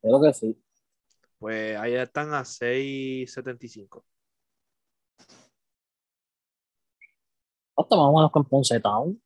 Creo 0.00 0.20
que 0.20 0.32
sí. 0.34 0.60
Pues 1.38 1.76
ahí 1.78 1.94
están 1.94 2.34
a 2.34 2.44
6.75. 2.44 4.04
Hasta 7.76 7.96
más 7.96 8.06
o 8.06 8.12
menos 8.12 8.30
con 8.32 8.44
Ponce 8.44 8.80
Town. 8.80 9.20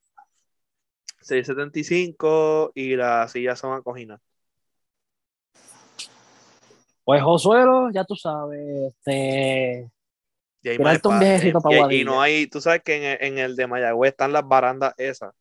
6.75 1.20 2.70
y 2.74 2.94
las 2.96 3.32
sillas 3.32 3.58
son 3.58 3.72
acogidas. 3.74 4.20
Pues 7.06 7.22
Josuelo, 7.22 7.88
ya 7.92 8.02
tú 8.04 8.16
sabes, 8.16 8.92
este, 8.92 9.88
Y, 10.60 10.68
hay 10.68 10.78
más 10.80 11.00
un 11.04 11.92
y- 11.92 12.04
no 12.04 12.20
hay, 12.20 12.48
tú 12.48 12.60
sabes 12.60 12.82
que 12.82 12.96
en 12.96 13.04
el, 13.04 13.18
en 13.20 13.38
el 13.38 13.54
de 13.54 13.68
Mayagüez 13.68 14.10
están 14.10 14.32
las 14.32 14.44
barandas 14.44 14.92
esas, 14.98 15.32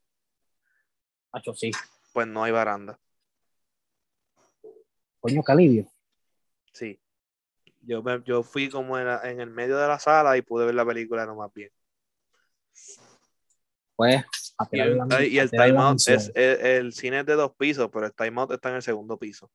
macho, 1.33 1.55
sí. 1.55 1.71
pues 2.13 2.27
no 2.27 2.43
hay 2.43 2.51
baranda. 2.51 2.99
Coño, 5.19 5.41
Calibio. 5.41 5.87
Sí. 6.71 6.99
Yo, 7.81 8.03
yo 8.25 8.43
fui 8.43 8.69
como 8.69 8.99
en, 8.99 9.07
la- 9.07 9.21
en 9.23 9.39
el 9.39 9.49
medio 9.49 9.79
de 9.79 9.87
la 9.87 9.97
sala 9.97 10.37
y 10.37 10.43
pude 10.43 10.67
ver 10.67 10.75
la 10.75 10.85
película 10.85 11.25
nomás 11.25 11.51
bien. 11.51 11.71
Pues, 13.95 14.23
a 14.59 14.67
Y 14.71 14.79
el, 14.81 14.99
y 15.31 15.39
el 15.39 15.49
timeout 15.49 15.99
es, 16.09 16.31
el, 16.35 16.59
el 16.59 16.93
cine 16.93 17.21
es 17.21 17.25
de 17.25 17.33
dos 17.33 17.55
pisos, 17.55 17.89
pero 17.91 18.05
el 18.05 18.13
timeout 18.13 18.51
está 18.51 18.69
en 18.69 18.75
el 18.75 18.83
segundo 18.83 19.17
piso. 19.17 19.49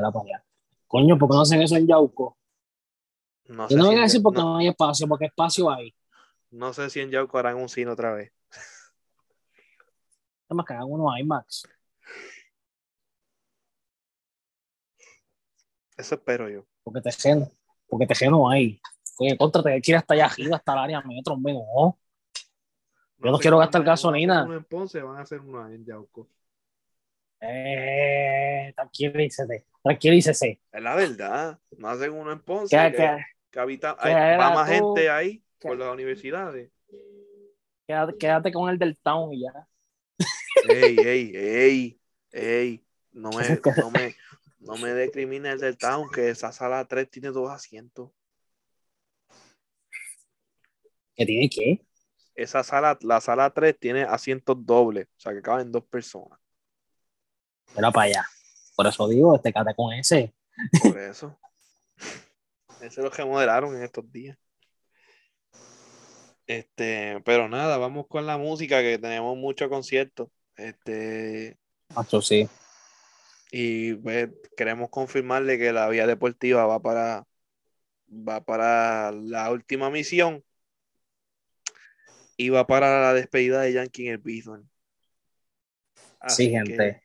Mira 0.00 0.10
para 0.10 0.24
allá. 0.24 0.44
Coño, 0.86 1.18
¿por 1.18 1.28
qué 1.28 1.34
no 1.34 1.42
hacen 1.42 1.60
eso 1.60 1.76
en 1.76 1.86
Yauco? 1.86 2.38
No 3.48 3.64
Yo 3.64 3.68
sé, 3.68 3.76
no 3.76 3.82
si 3.82 3.88
voy 3.90 3.98
a 3.98 4.02
decir 4.02 4.22
porque 4.22 4.40
no, 4.40 4.52
no 4.52 4.56
hay 4.56 4.68
espacio, 4.68 5.06
porque 5.06 5.26
espacio 5.26 5.70
hay. 5.70 5.94
no 6.50 6.72
sé 6.72 6.88
si 6.88 7.00
en 7.00 7.10
Yauco 7.10 7.36
harán 7.36 7.56
un 7.56 7.68
cine 7.68 7.90
otra 7.90 8.14
vez. 8.14 8.32
Además 10.48 10.66
que 10.66 10.72
hagan 10.72 10.86
uno 10.88 11.16
IMAX. 11.16 11.68
Eso 15.98 16.14
espero 16.14 16.48
yo. 16.48 16.64
Porque 16.82 17.02
Tejeno, 17.02 17.46
porque 17.86 18.06
Tejeno 18.06 18.48
hay. 18.48 18.80
Oye, 19.18 19.36
contra 19.36 19.62
te 19.62 19.80
quiere 19.82 19.98
hasta 19.98 20.14
allá 20.14 20.26
arriba, 20.26 20.56
hasta 20.56 20.72
el 20.72 20.78
área 20.78 21.02
metro, 21.02 21.34
hombre, 21.34 21.52
no. 21.52 21.98
Yo 23.18 23.30
no 23.30 23.38
quiero 23.38 23.58
gastar 23.58 23.84
gasolina. 23.84 24.44
uno 24.44 24.56
en 24.56 24.64
Ponce, 24.64 25.02
van 25.02 25.18
a 25.18 25.20
hacer 25.20 25.40
uno 25.40 25.68
en 25.68 25.84
Yauco. 25.84 26.26
Eh, 27.40 28.72
tranquilícese, 28.76 29.66
tranquilícese. 29.82 30.60
Es 30.72 30.82
la 30.82 30.94
verdad. 30.94 31.58
No 31.78 31.88
hacen 31.88 32.12
uno 32.12 32.32
en 32.32 32.40
Ponce. 32.40 32.76
¿Qué, 32.76 32.90
que, 32.92 32.96
qué, 32.96 33.24
que 33.50 33.60
habita, 33.60 33.96
qué 34.02 34.08
hay- 34.10 34.38
va 34.38 34.50
más 34.54 34.68
tú? 34.68 34.94
gente 34.94 35.10
ahí 35.10 35.42
¿Qué? 35.58 35.68
por 35.68 35.78
las 35.78 35.92
universidades. 35.92 36.70
quédate, 37.86 38.18
quédate 38.18 38.52
con 38.52 38.68
el 38.70 38.78
del 38.78 38.96
town 38.98 39.32
y 39.32 39.42
ya. 39.42 39.66
Ey, 40.68 40.98
ey, 40.98 41.32
ey, 41.34 42.00
ey. 42.32 42.84
No 43.12 43.30
me, 43.30 43.42
no 43.84 43.90
me, 43.90 44.14
no 44.58 44.76
me 44.76 44.90
decrimine 44.90 45.50
el 45.50 45.60
del 45.60 45.78
town, 45.78 46.10
que 46.10 46.28
esa 46.30 46.52
sala 46.52 46.84
3 46.86 47.10
tiene 47.10 47.28
dos 47.30 47.50
asientos. 47.50 48.10
¿Qué 51.16 51.26
tiene 51.26 51.48
que? 51.48 51.84
Esa 52.34 52.62
sala, 52.62 52.98
la 53.02 53.20
sala 53.20 53.50
3 53.50 53.78
tiene 53.78 54.02
asientos 54.02 54.56
dobles, 54.64 55.06
o 55.16 55.20
sea 55.20 55.32
que 55.32 55.42
caben 55.42 55.70
dos 55.72 55.84
personas. 55.84 56.38
Era 57.76 57.90
para 57.90 58.06
allá. 58.06 58.26
Por 58.76 58.86
eso 58.86 59.08
digo, 59.08 59.34
este 59.36 59.52
quédate 59.52 59.74
con 59.74 59.92
ese. 59.92 60.32
Por 60.82 60.98
eso. 60.98 61.38
Ese 62.80 62.86
es 62.86 63.04
lo 63.04 63.10
que 63.10 63.24
modelaron 63.24 63.76
en 63.76 63.82
estos 63.82 64.10
días. 64.10 64.38
Este, 66.46 67.20
pero 67.26 67.46
nada, 67.46 67.76
vamos 67.76 68.06
con 68.08 68.26
la 68.26 68.38
música, 68.38 68.80
que 68.80 68.98
tenemos 68.98 69.36
muchos 69.36 69.68
conciertos. 69.68 70.28
Este, 70.56 71.58
Macho, 71.94 72.22
sí. 72.22 72.48
y 73.52 73.94
pues, 73.94 74.30
queremos 74.56 74.88
confirmarle 74.88 75.58
que 75.58 75.72
la 75.72 75.88
vía 75.88 76.06
deportiva 76.06 76.66
va 76.66 76.80
para 76.80 77.26
va 78.10 78.44
para 78.44 79.12
la 79.12 79.50
última 79.50 79.90
misión 79.90 80.44
y 82.36 82.48
va 82.48 82.66
para 82.66 83.00
la 83.00 83.14
despedida 83.14 83.60
de 83.60 83.74
Yankee 83.74 84.06
en 84.06 84.12
el 84.14 84.18
Bison. 84.18 84.70
Así 86.18 86.46
Sí, 86.46 86.50
gente. 86.50 87.02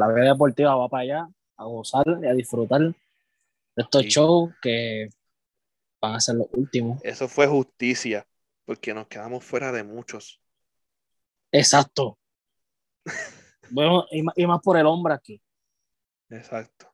La 0.00 0.08
vida 0.14 0.32
deportiva 0.32 0.74
va 0.74 0.88
para 0.88 1.02
allá 1.02 1.28
a 1.56 1.64
gozar 1.64 2.04
y 2.22 2.26
a 2.26 2.32
disfrutar 2.32 2.80
de 2.80 2.94
estos 3.76 4.02
Sí. 4.02 4.08
shows 4.08 4.52
que 4.62 5.10
van 6.00 6.14
a 6.14 6.20
ser 6.20 6.36
los 6.36 6.48
últimos. 6.52 6.98
eso 7.04 7.28
fue 7.28 7.46
justicia, 7.46 8.26
porque 8.64 8.94
nos 8.94 9.06
quedamos 9.08 9.44
fuera 9.44 9.70
de 9.72 9.84
muchos. 9.84 10.40
Exacto. 11.52 12.18
Bueno, 13.72 14.04
y 14.10 14.22
más, 14.24 14.34
y 14.36 14.46
más 14.48 14.60
por 14.62 14.76
el 14.76 14.84
hombre 14.86 15.14
aquí. 15.14 15.40
Exacto. 16.28 16.92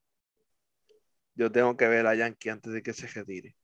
Yo 1.35 1.51
tengo 1.51 1.75
que 1.75 1.89
ver 1.89 2.07
a 2.07 2.15
Yankee 2.15 2.51
antes 2.51 2.71
de 2.71 2.83
que 2.83 2.93
se 2.93 3.07
retire. 3.07 3.57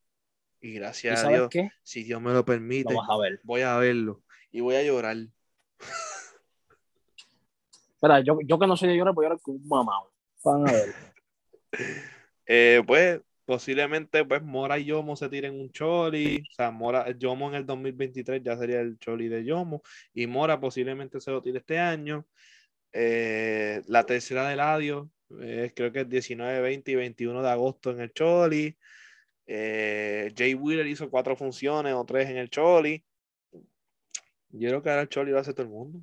Y 0.63 0.69
¿Y 0.71 0.75
gracias 0.75 1.23
a 1.23 1.29
Dios, 1.29 1.49
qué? 1.51 1.69
si 1.83 2.05
Dios 2.05 2.23
me 2.23 2.33
lo 2.33 2.43
permite, 2.43 2.95
a 2.95 3.17
ver. 3.19 3.39
voy 3.45 3.61
a 3.61 3.77
verlo 3.77 4.23
y 4.51 4.61
voy 4.63 4.77
a 4.77 4.83
llorar. 4.83 5.17
Espera, 8.03 8.19
yo, 8.19 8.41
yo 8.45 8.59
que 8.59 8.67
no 8.67 8.77
soy 8.77 8.89
de 8.89 8.97
llorar, 8.97 9.15
voy 9.15 9.27
a 9.27 9.29
llorar 9.29 9.43
con 9.43 9.55
un 9.55 9.69
mamado. 9.69 10.13
Van 10.45 10.69
a 10.69 10.73
ver. 10.73 10.95
Eh, 12.45 12.83
pues 12.85 13.21
posiblemente 13.45 14.25
pues 14.25 14.43
Mora 14.43 14.77
y 14.77 14.87
Yomo 14.87 15.15
se 15.15 15.29
tiren 15.29 15.55
un 15.59 15.71
choli, 15.71 16.43
o 16.51 16.55
sea, 16.55 16.73
Mora, 16.73 17.09
Yomo 17.13 17.49
en 17.49 17.55
el 17.55 17.65
2023 17.65 18.43
ya 18.43 18.57
sería 18.59 18.81
el 18.81 18.99
choli 18.99 19.29
de 19.29 19.45
Yomo 19.45 19.81
y 20.13 20.27
Mora 20.27 20.59
posiblemente 20.59 21.21
se 21.21 21.31
lo 21.31 21.41
tire 21.41 21.61
este 21.61 21.79
año. 21.79 22.27
Eh, 22.93 23.81
la 23.87 24.05
tercera 24.05 24.49
de 24.49 24.57
Ladio, 24.57 25.09
eh, 25.41 25.73
creo 25.75 25.93
que 25.93 26.01
es 26.01 26.09
19, 26.09 26.61
20 26.61 26.91
y 26.91 26.95
21 26.97 27.41
de 27.41 27.51
agosto 27.51 27.93
en 27.93 28.01
el 28.01 28.13
choli. 28.13 28.77
Eh, 29.47 30.33
Jay 30.37 30.55
Wheeler 30.55 30.87
hizo 30.89 31.09
cuatro 31.09 31.37
funciones 31.37 31.95
o 31.95 32.05
tres 32.05 32.29
en 32.29 32.39
el 32.39 32.51
choli. 32.51 33.03
Yo 34.51 34.69
creo 34.69 34.83
que 34.83 34.91
ahora 34.91 35.03
el 35.03 35.09
choli 35.09 35.31
lo 35.31 35.39
hace 35.39 35.53
todo 35.55 35.63
el 35.63 35.69
mundo. 35.69 36.01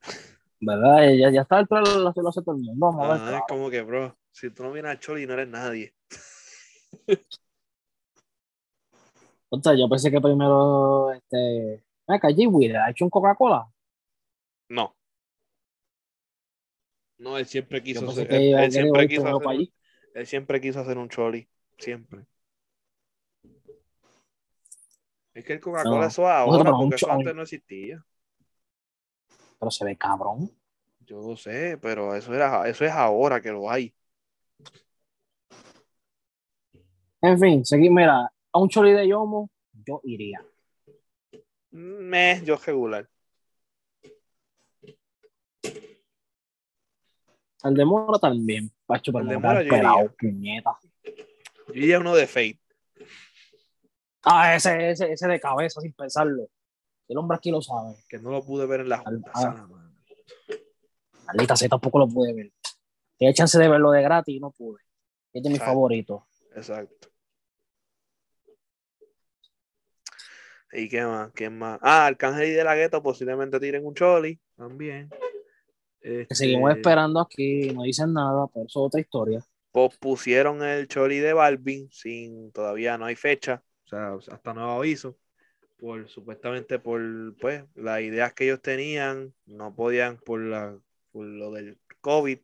¿Verdad? 0.60 1.12
Ya, 1.18 1.30
ya 1.30 1.42
está 1.42 1.60
lo 1.60 2.08
hace 2.08 2.22
lo 2.22 2.28
hace 2.28 2.42
todo 2.42 2.56
el 2.56 2.62
mundo. 2.62 2.86
Vamos 2.86 3.04
a 3.04 3.12
ver. 3.12 3.34
Ah, 3.34 3.38
es 3.38 3.44
como 3.48 3.70
que, 3.70 3.82
bro, 3.82 4.16
si 4.30 4.50
tú 4.50 4.62
no 4.62 4.72
vienes 4.72 4.90
al 4.90 5.00
choli 5.00 5.26
no 5.26 5.34
eres 5.34 5.48
nadie. 5.48 5.94
O 9.48 9.60
sea, 9.62 9.74
yo 9.74 9.88
pensé 9.88 10.10
que 10.10 10.20
primero, 10.20 11.12
este. 11.12 11.84
Acá, 12.06 12.28
ha 12.28 12.90
hecho 12.90 13.04
un 13.04 13.10
Coca-Cola. 13.10 13.66
No. 14.68 14.96
No, 17.18 17.38
él 17.38 17.46
siempre 17.46 17.82
quiso 17.82 18.08
hacer, 18.08 18.32
él, 18.32 18.54
a 18.54 18.70
siempre 18.70 19.08
quiso 19.08 19.26
hacer 19.26 19.48
un, 19.48 19.68
él 20.14 20.26
siempre 20.26 20.60
quiso 20.60 20.80
hacer 20.80 20.98
un 20.98 21.08
choli, 21.08 21.48
siempre. 21.78 22.26
Es 25.32 25.44
que 25.44 25.54
el 25.54 25.60
Coca-Cola 25.60 26.00
No. 26.00 26.06
eso 26.06 26.22
es 26.22 26.28
ahora, 26.28 26.70
porque 26.72 26.96
eso 26.96 27.10
antes 27.10 27.34
no 27.34 27.42
existía. 27.42 28.04
Pero 29.58 29.70
se 29.70 29.84
ve 29.84 29.96
cabrón. 29.96 30.50
Yo 31.00 31.20
lo 31.20 31.36
sé, 31.36 31.78
pero 31.80 32.14
eso 32.14 32.34
era, 32.34 32.68
eso 32.68 32.84
es 32.84 32.90
ahora 32.92 33.40
que 33.40 33.50
lo 33.50 33.70
hay. 33.70 33.94
En 37.22 37.38
fin, 37.38 37.64
seguí, 37.64 37.88
mira, 37.90 38.30
a 38.52 38.58
un 38.58 38.68
choli 38.68 38.92
de 38.92 39.08
Yomo, 39.08 39.50
yo 39.72 40.00
iría. 40.04 40.44
Me, 41.70 42.42
yo 42.44 42.56
regular. 42.56 43.08
El 47.64 47.74
de 47.74 47.84
Mora 47.84 48.18
también. 48.18 48.70
Pacho, 48.86 49.12
pero 49.12 49.24
El 49.24 49.30
de 49.30 49.38
Mora 49.38 49.62
yo 49.62 49.70
pelado, 49.70 50.14
puñeta. 50.18 50.78
Yo 51.68 51.74
iría 51.74 51.98
uno 51.98 52.14
de 52.14 52.26
Fate. 52.26 52.60
Ah, 54.22 54.54
ese, 54.54 54.90
ese, 54.90 55.12
ese 55.12 55.28
de 55.28 55.40
cabeza, 55.40 55.80
sin 55.80 55.92
pensarlo. 55.92 56.48
El 57.08 57.18
hombre 57.18 57.36
aquí 57.36 57.50
lo 57.50 57.62
sabe. 57.62 57.96
que 58.08 58.18
no 58.18 58.30
lo 58.30 58.44
pude 58.44 58.66
ver 58.66 58.80
en 58.80 58.88
la 58.88 58.98
junta. 58.98 59.30
Ah. 59.34 59.40
sana 59.40 59.66
madre. 59.66 59.94
Maldita 61.26 61.56
sea, 61.56 61.68
tampoco 61.68 61.98
lo 61.98 62.08
pude 62.08 62.32
ver. 62.34 62.52
Tenía 63.18 63.34
chance 63.34 63.58
de 63.58 63.68
verlo 63.68 63.90
de 63.90 64.02
gratis 64.02 64.36
y 64.36 64.40
no 64.40 64.50
pude. 64.50 64.80
Este 65.32 65.38
es 65.38 65.42
de 65.44 65.50
mis 65.50 66.20
Exacto. 66.54 67.08
¿Y 70.72 70.88
qué 70.88 71.02
más? 71.02 71.32
¿Qué 71.32 71.48
más? 71.48 71.78
Ah, 71.82 72.06
Arcángel 72.06 72.48
y 72.48 72.52
De 72.52 72.64
La 72.64 72.74
Gueto 72.74 73.02
posiblemente 73.02 73.58
tiren 73.60 73.86
un 73.86 73.94
choli 73.94 74.38
también. 74.56 75.08
Este, 76.00 76.34
seguimos 76.34 76.76
esperando 76.76 77.20
aquí, 77.20 77.70
no 77.72 77.82
dicen 77.82 78.12
nada, 78.12 78.46
pero 78.52 78.66
eso 78.66 78.80
es 78.80 78.86
otra 78.86 79.00
historia. 79.00 79.44
Pospusieron 79.72 80.62
el 80.62 80.86
choli 80.86 81.18
de 81.18 81.32
Balvin 81.32 81.90
sin 81.90 82.52
todavía 82.52 82.96
no 82.96 83.06
hay 83.06 83.16
fecha, 83.16 83.62
o 83.84 83.88
sea, 83.88 84.14
hasta 84.34 84.54
nuevo 84.54 84.72
aviso. 84.72 85.16
Por 85.78 86.08
supuestamente 86.08 86.78
por 86.78 87.00
pues 87.40 87.64
las 87.74 88.00
ideas 88.00 88.32
que 88.32 88.44
ellos 88.44 88.62
tenían, 88.62 89.34
no 89.44 89.74
podían 89.74 90.18
por 90.18 90.40
la 90.40 90.78
por 91.12 91.26
lo 91.26 91.50
del 91.52 91.78
COVID 92.00 92.38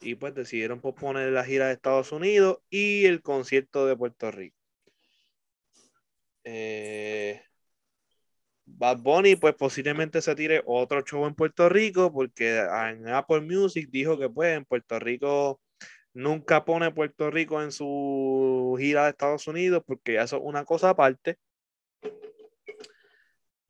y 0.00 0.14
pues 0.16 0.34
decidieron 0.34 0.80
posponer 0.80 1.32
la 1.32 1.44
gira 1.44 1.66
de 1.68 1.74
Estados 1.74 2.12
Unidos 2.12 2.58
y 2.70 3.06
el 3.06 3.22
concierto 3.22 3.86
de 3.86 3.96
Puerto 3.96 4.30
Rico. 4.30 4.56
Eh, 6.44 7.42
Bad 8.64 8.98
Bunny, 8.98 9.36
pues 9.36 9.54
posiblemente 9.54 10.20
se 10.22 10.34
tire 10.34 10.62
otro 10.66 11.02
show 11.02 11.26
en 11.26 11.34
Puerto 11.34 11.68
Rico, 11.68 12.12
porque 12.12 12.58
en 12.58 13.08
Apple 13.08 13.40
Music 13.42 13.88
dijo 13.90 14.18
que 14.18 14.28
pues 14.28 14.56
en 14.56 14.64
Puerto 14.64 14.98
Rico 14.98 15.60
nunca 16.14 16.64
pone 16.64 16.90
Puerto 16.92 17.30
Rico 17.30 17.62
en 17.62 17.72
su 17.72 18.76
gira 18.78 19.04
de 19.04 19.10
Estados 19.10 19.46
Unidos, 19.48 19.82
porque 19.86 20.16
eso 20.16 20.36
es 20.36 20.42
una 20.44 20.64
cosa 20.64 20.90
aparte. 20.90 21.38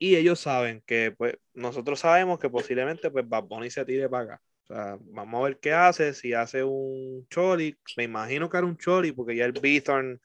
Y 0.02 0.16
ellos 0.16 0.40
saben 0.40 0.82
que, 0.84 1.14
pues, 1.16 1.38
nosotros 1.54 2.00
sabemos 2.00 2.40
que 2.40 2.50
posiblemente 2.50 3.08
pues 3.08 3.28
Bad 3.28 3.44
Bunny 3.44 3.70
se 3.70 3.84
tire 3.84 4.08
para 4.08 4.24
acá. 4.24 4.42
O 4.64 4.66
sea, 4.66 4.98
vamos 5.00 5.40
a 5.40 5.44
ver 5.44 5.60
qué 5.60 5.72
hace, 5.72 6.12
si 6.12 6.32
hace 6.32 6.64
un 6.64 7.24
choli, 7.30 7.78
me 7.96 8.02
imagino 8.02 8.50
que 8.50 8.56
hará 8.56 8.66
un 8.66 8.76
choli, 8.76 9.12
porque 9.12 9.36
ya 9.36 9.44
el 9.44 9.52
Bithorn 9.52 10.20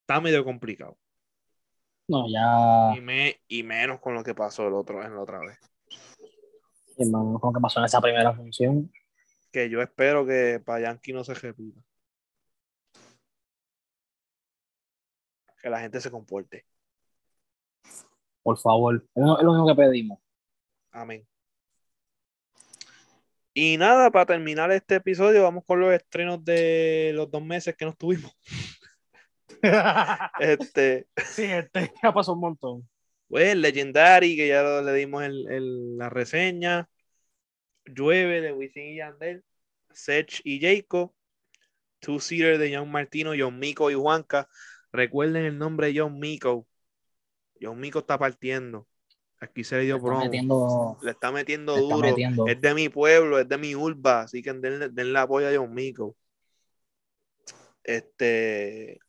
está 0.00 0.20
medio 0.20 0.44
complicado. 0.44 0.98
No, 2.08 2.26
ya. 2.28 2.98
Y, 2.98 3.00
me, 3.00 3.40
y 3.46 3.62
menos 3.62 4.00
con 4.00 4.14
lo 4.14 4.24
que 4.24 4.34
pasó 4.34 4.66
el 4.66 4.74
otro, 4.74 5.00
en 5.00 5.14
la 5.14 5.20
otra 5.20 5.38
vez. 5.38 5.60
hermano, 6.98 7.38
con 7.38 7.50
lo 7.50 7.54
que 7.60 7.62
pasó 7.62 7.78
en 7.78 7.84
esa 7.84 8.00
primera 8.00 8.34
función. 8.34 8.90
que 9.52 9.70
yo 9.70 9.80
espero 9.80 10.26
que 10.26 10.58
para 10.58 10.80
Yankee 10.80 11.12
no 11.12 11.22
se 11.22 11.34
repita. 11.34 11.80
Que 15.62 15.70
la 15.70 15.78
gente 15.78 16.00
se 16.00 16.10
comporte. 16.10 16.66
Por 18.42 18.58
favor, 18.58 18.96
es 19.14 19.22
lo 19.22 19.38
es 19.38 19.44
lo 19.44 19.52
único 19.52 19.66
que 19.68 19.82
pedimos. 19.82 20.18
Amén. 20.90 21.26
Y 23.54 23.76
nada, 23.76 24.10
para 24.10 24.26
terminar 24.26 24.70
este 24.72 24.94
episodio, 24.96 25.42
vamos 25.42 25.64
con 25.66 25.78
los 25.80 25.92
estrenos 25.92 26.42
de 26.44 27.12
los 27.14 27.30
dos 27.30 27.42
meses 27.44 27.76
que 27.76 27.84
nos 27.84 27.96
tuvimos. 27.96 28.34
Este, 30.40 31.06
sí, 31.24 31.44
este 31.44 31.92
ya 32.02 32.12
pasó 32.12 32.32
un 32.32 32.40
montón. 32.40 32.88
pues 33.28 33.54
Legendary, 33.56 34.36
que 34.36 34.48
ya 34.48 34.62
lo- 34.62 34.82
le 34.82 34.92
dimos 34.94 35.22
el- 35.22 35.46
el- 35.50 35.96
la 35.98 36.08
reseña. 36.10 36.88
Llueve 37.84 38.40
de 38.40 38.52
Wisin 38.52 38.82
y 38.88 38.96
Yandel. 38.96 39.44
Sech 39.92 40.40
y 40.44 40.60
Jacob. 40.60 41.12
Two 42.00 42.18
Seater 42.18 42.58
de 42.58 42.74
John 42.76 42.90
Martino, 42.90 43.32
John 43.38 43.58
Mico 43.58 43.90
y 43.90 43.94
Juanca. 43.94 44.48
Recuerden 44.92 45.44
el 45.44 45.58
nombre 45.58 45.92
de 45.92 46.00
John 46.00 46.18
Mico. 46.18 46.66
John 47.62 47.78
Mico 47.78 48.00
está 48.00 48.18
partiendo. 48.18 48.88
Aquí 49.40 49.64
se 49.64 49.76
le 49.76 49.84
dio 49.84 50.00
metiendo, 50.00 50.98
Le 51.02 51.10
está 51.12 51.32
metiendo 51.32 51.74
está 51.76 51.94
duro. 51.94 52.08
metiendo. 52.08 52.46
Es 52.46 52.60
de 52.60 52.74
mi 52.74 52.88
pueblo, 52.88 53.38
es 53.38 53.48
de 53.48 53.58
mi 53.58 53.74
urba, 53.74 54.22
así 54.22 54.42
que 54.42 54.52
denle, 54.52 54.88
denle 54.88 55.18
apoyo 55.18 55.48
a 55.48 55.56
John 55.56 55.72
Mico. 55.74 56.16
Este. 57.82 59.00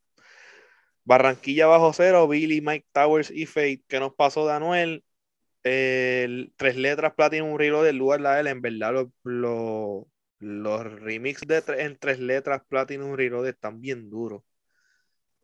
Barranquilla 1.06 1.68
bajo 1.68 1.91
cero, 1.93 2.28
Billy, 2.28 2.62
Mike 2.62 2.88
Towers 2.91 3.30
y 3.30 3.45
Fate, 3.45 3.84
que 3.88 3.99
nos 3.99 4.14
pasó 4.16 4.47
de 4.47 4.54
Anuel. 4.54 5.04
El 5.64 6.54
tres 6.58 6.76
letras 6.78 7.14
Platinum 7.14 7.58
Reload 7.58 7.86
del 7.86 7.97
lugar 7.97 8.22
la 8.22 8.39
L, 8.39 8.49
en 8.49 8.62
verdad 8.62 8.93
los, 8.93 9.08
los, 9.24 10.04
los 10.39 10.99
remix 11.01 11.41
de 11.47 11.64
tre- 11.64 11.80
en 11.86 11.97
tres 11.97 12.20
letras 12.20 12.64
Platinum 12.68 13.16
Reload 13.16 13.47
están 13.47 13.80
bien 13.80 14.10
duros. 14.10 14.43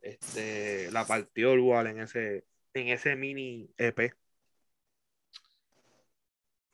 Este, 0.01 0.91
la 0.91 1.05
partió 1.05 1.53
igual 1.55 1.87
en 1.87 1.99
ese, 2.01 2.45
en 2.73 2.87
ese 2.89 3.15
mini 3.15 3.69
EP. 3.77 4.13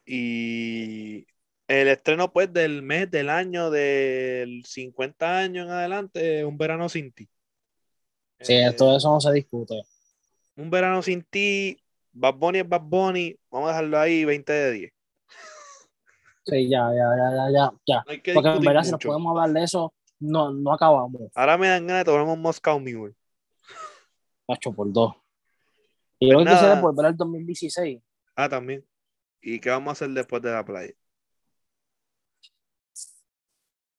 Y 0.06 1.26
el 1.68 1.88
estreno 1.88 2.32
pues 2.32 2.52
del 2.54 2.84
mes, 2.84 3.10
del 3.10 3.30
año, 3.30 3.72
del 3.72 4.64
50 4.66 5.40
años 5.40 5.66
en 5.66 5.72
adelante, 5.72 6.46
Un 6.46 6.58
Verano 6.58 6.90
Sin 6.90 7.12
Ti. 7.12 7.28
Sí, 8.40 8.54
Eh, 8.54 8.74
todo 8.78 8.98
eso 8.98 9.10
no 9.12 9.20
se 9.20 9.32
discute. 9.32 9.82
Un 10.56 10.70
Verano 10.70 11.02
Sin 11.02 11.24
Ti, 11.24 11.78
Bad 12.12 12.36
Bunny 12.36 12.60
es 12.60 12.70
Bad 12.70 12.82
Bunny, 12.82 13.36
vamos 13.50 13.70
a 13.70 13.72
dejarlo 13.72 14.00
ahí 14.00 14.26
20 14.26 14.54
de 14.54 14.72
10. 14.72 14.94
Sí, 16.46 16.70
ya, 16.70 16.92
ya, 16.94 17.10
ya, 17.18 17.32
ya, 17.36 17.52
ya, 17.52 17.72
ya. 17.88 17.98
No 17.98 18.34
Porque 18.34 18.52
en 18.52 18.62
verdad, 18.62 18.84
si 18.84 18.92
nos 18.92 19.02
podemos 19.02 19.32
hablar 19.32 19.52
de 19.52 19.64
eso, 19.64 19.94
no, 20.20 20.52
no 20.54 20.72
acabamos. 20.72 21.32
Ahora 21.34 21.58
me 21.58 21.68
dan 21.68 21.88
ganas 21.88 22.06
de 22.06 22.12
tomar 22.12 22.28
un 22.28 22.42
Moscow 22.42 22.80
Mule. 22.80 23.16
Cacho 24.48 24.72
por 24.72 24.94
dos. 24.94 25.16
Y 26.20 26.32
Pues 26.34 26.46
yo 26.46 26.52
quisiera 26.52 26.76
nada. 26.76 26.82
volver 26.82 27.06
al 27.08 27.18
2016. 27.18 28.02
Ah, 28.36 28.50
también. 28.50 28.86
¿Y 29.42 29.60
qué 29.60 29.70
vamos 29.70 29.90
a 29.90 29.92
hacer 29.94 30.10
después 30.10 30.42
de 30.42 30.52
la 30.52 30.66
playa? 30.66 30.94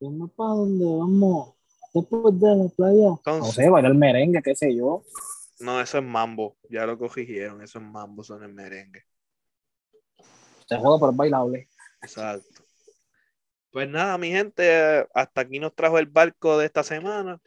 Dime 0.01 0.29
para 0.37 0.51
dónde 0.51 0.85
vamos. 0.85 1.55
Después 1.95 2.39
de 2.41 2.55
la 2.55 2.69
playa. 2.69 3.39
No 3.41 3.45
sé, 3.47 3.69
bailar 3.71 3.95
merengue, 3.95 4.43
qué 4.43 4.55
sé 4.55 4.75
yo. 4.77 5.03
no, 5.61 5.81
eso 5.81 5.99
es 5.99 6.05
mambo. 6.05 6.57
Ya 6.69 6.85
lo 6.87 6.99
corrigieron. 6.99 7.63
Eso 7.63 7.79
es 7.79 7.85
mambo, 7.85 8.23
son 8.23 8.43
el 8.43 8.53
merengue. 8.53 9.05
Te 10.69 10.77
jodo, 10.77 10.99
pero 10.99 11.13
es 11.13 11.17
bailable. 11.17 11.69
Exacto. 12.03 12.63
Pues 13.71 13.89
nada, 13.89 14.19
mi 14.19 14.31
gente, 14.31 15.07
hasta 15.15 15.43
aquí 15.43 15.59
nos 15.59 15.75
trajo 15.75 15.99
el 15.99 16.07
barco 16.07 16.59
de 16.59 16.67
esta 16.67 16.83
semana. 16.83 17.41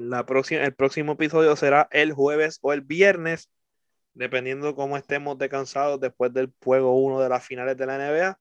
La 0.00 0.24
próxima, 0.24 0.62
el 0.64 0.74
próximo 0.74 1.12
episodio 1.12 1.54
será 1.56 1.86
el 1.90 2.14
jueves 2.14 2.58
o 2.62 2.72
el 2.72 2.80
viernes, 2.80 3.50
dependiendo 4.14 4.74
cómo 4.74 4.96
estemos 4.96 5.36
descansados 5.36 6.00
después 6.00 6.32
del 6.32 6.50
juego 6.64 6.98
1 6.98 7.20
de 7.20 7.28
las 7.28 7.44
finales 7.44 7.76
de 7.76 7.84
la 7.84 7.98
NBA. 7.98 8.40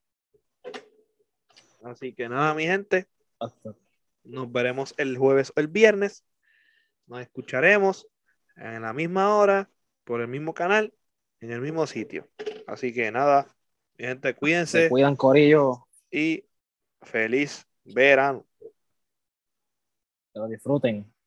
Así 1.83 2.13
que 2.13 2.29
nada, 2.29 2.53
mi 2.53 2.63
gente, 2.63 3.09
nos 4.23 4.49
veremos 4.49 4.95
el 4.97 5.17
jueves 5.17 5.51
o 5.53 5.59
el 5.59 5.67
viernes. 5.67 6.23
Nos 7.07 7.19
escucharemos 7.19 8.07
en 8.55 8.81
la 8.81 8.93
misma 8.93 9.35
hora, 9.35 9.69
por 10.05 10.21
el 10.21 10.29
mismo 10.29 10.53
canal, 10.53 10.93
en 11.41 11.51
el 11.51 11.59
mismo 11.59 11.85
sitio. 11.87 12.29
Así 12.67 12.93
que 12.93 13.11
nada, 13.11 13.53
mi 13.97 14.05
gente, 14.05 14.29
Se 14.29 14.35
cuídense 14.35 14.87
cuidan, 14.87 15.17
Corillo. 15.17 15.89
y 16.09 16.45
feliz 17.01 17.67
verano. 17.83 18.45
Que 20.33 20.39
lo 20.39 20.47
disfruten. 20.47 21.18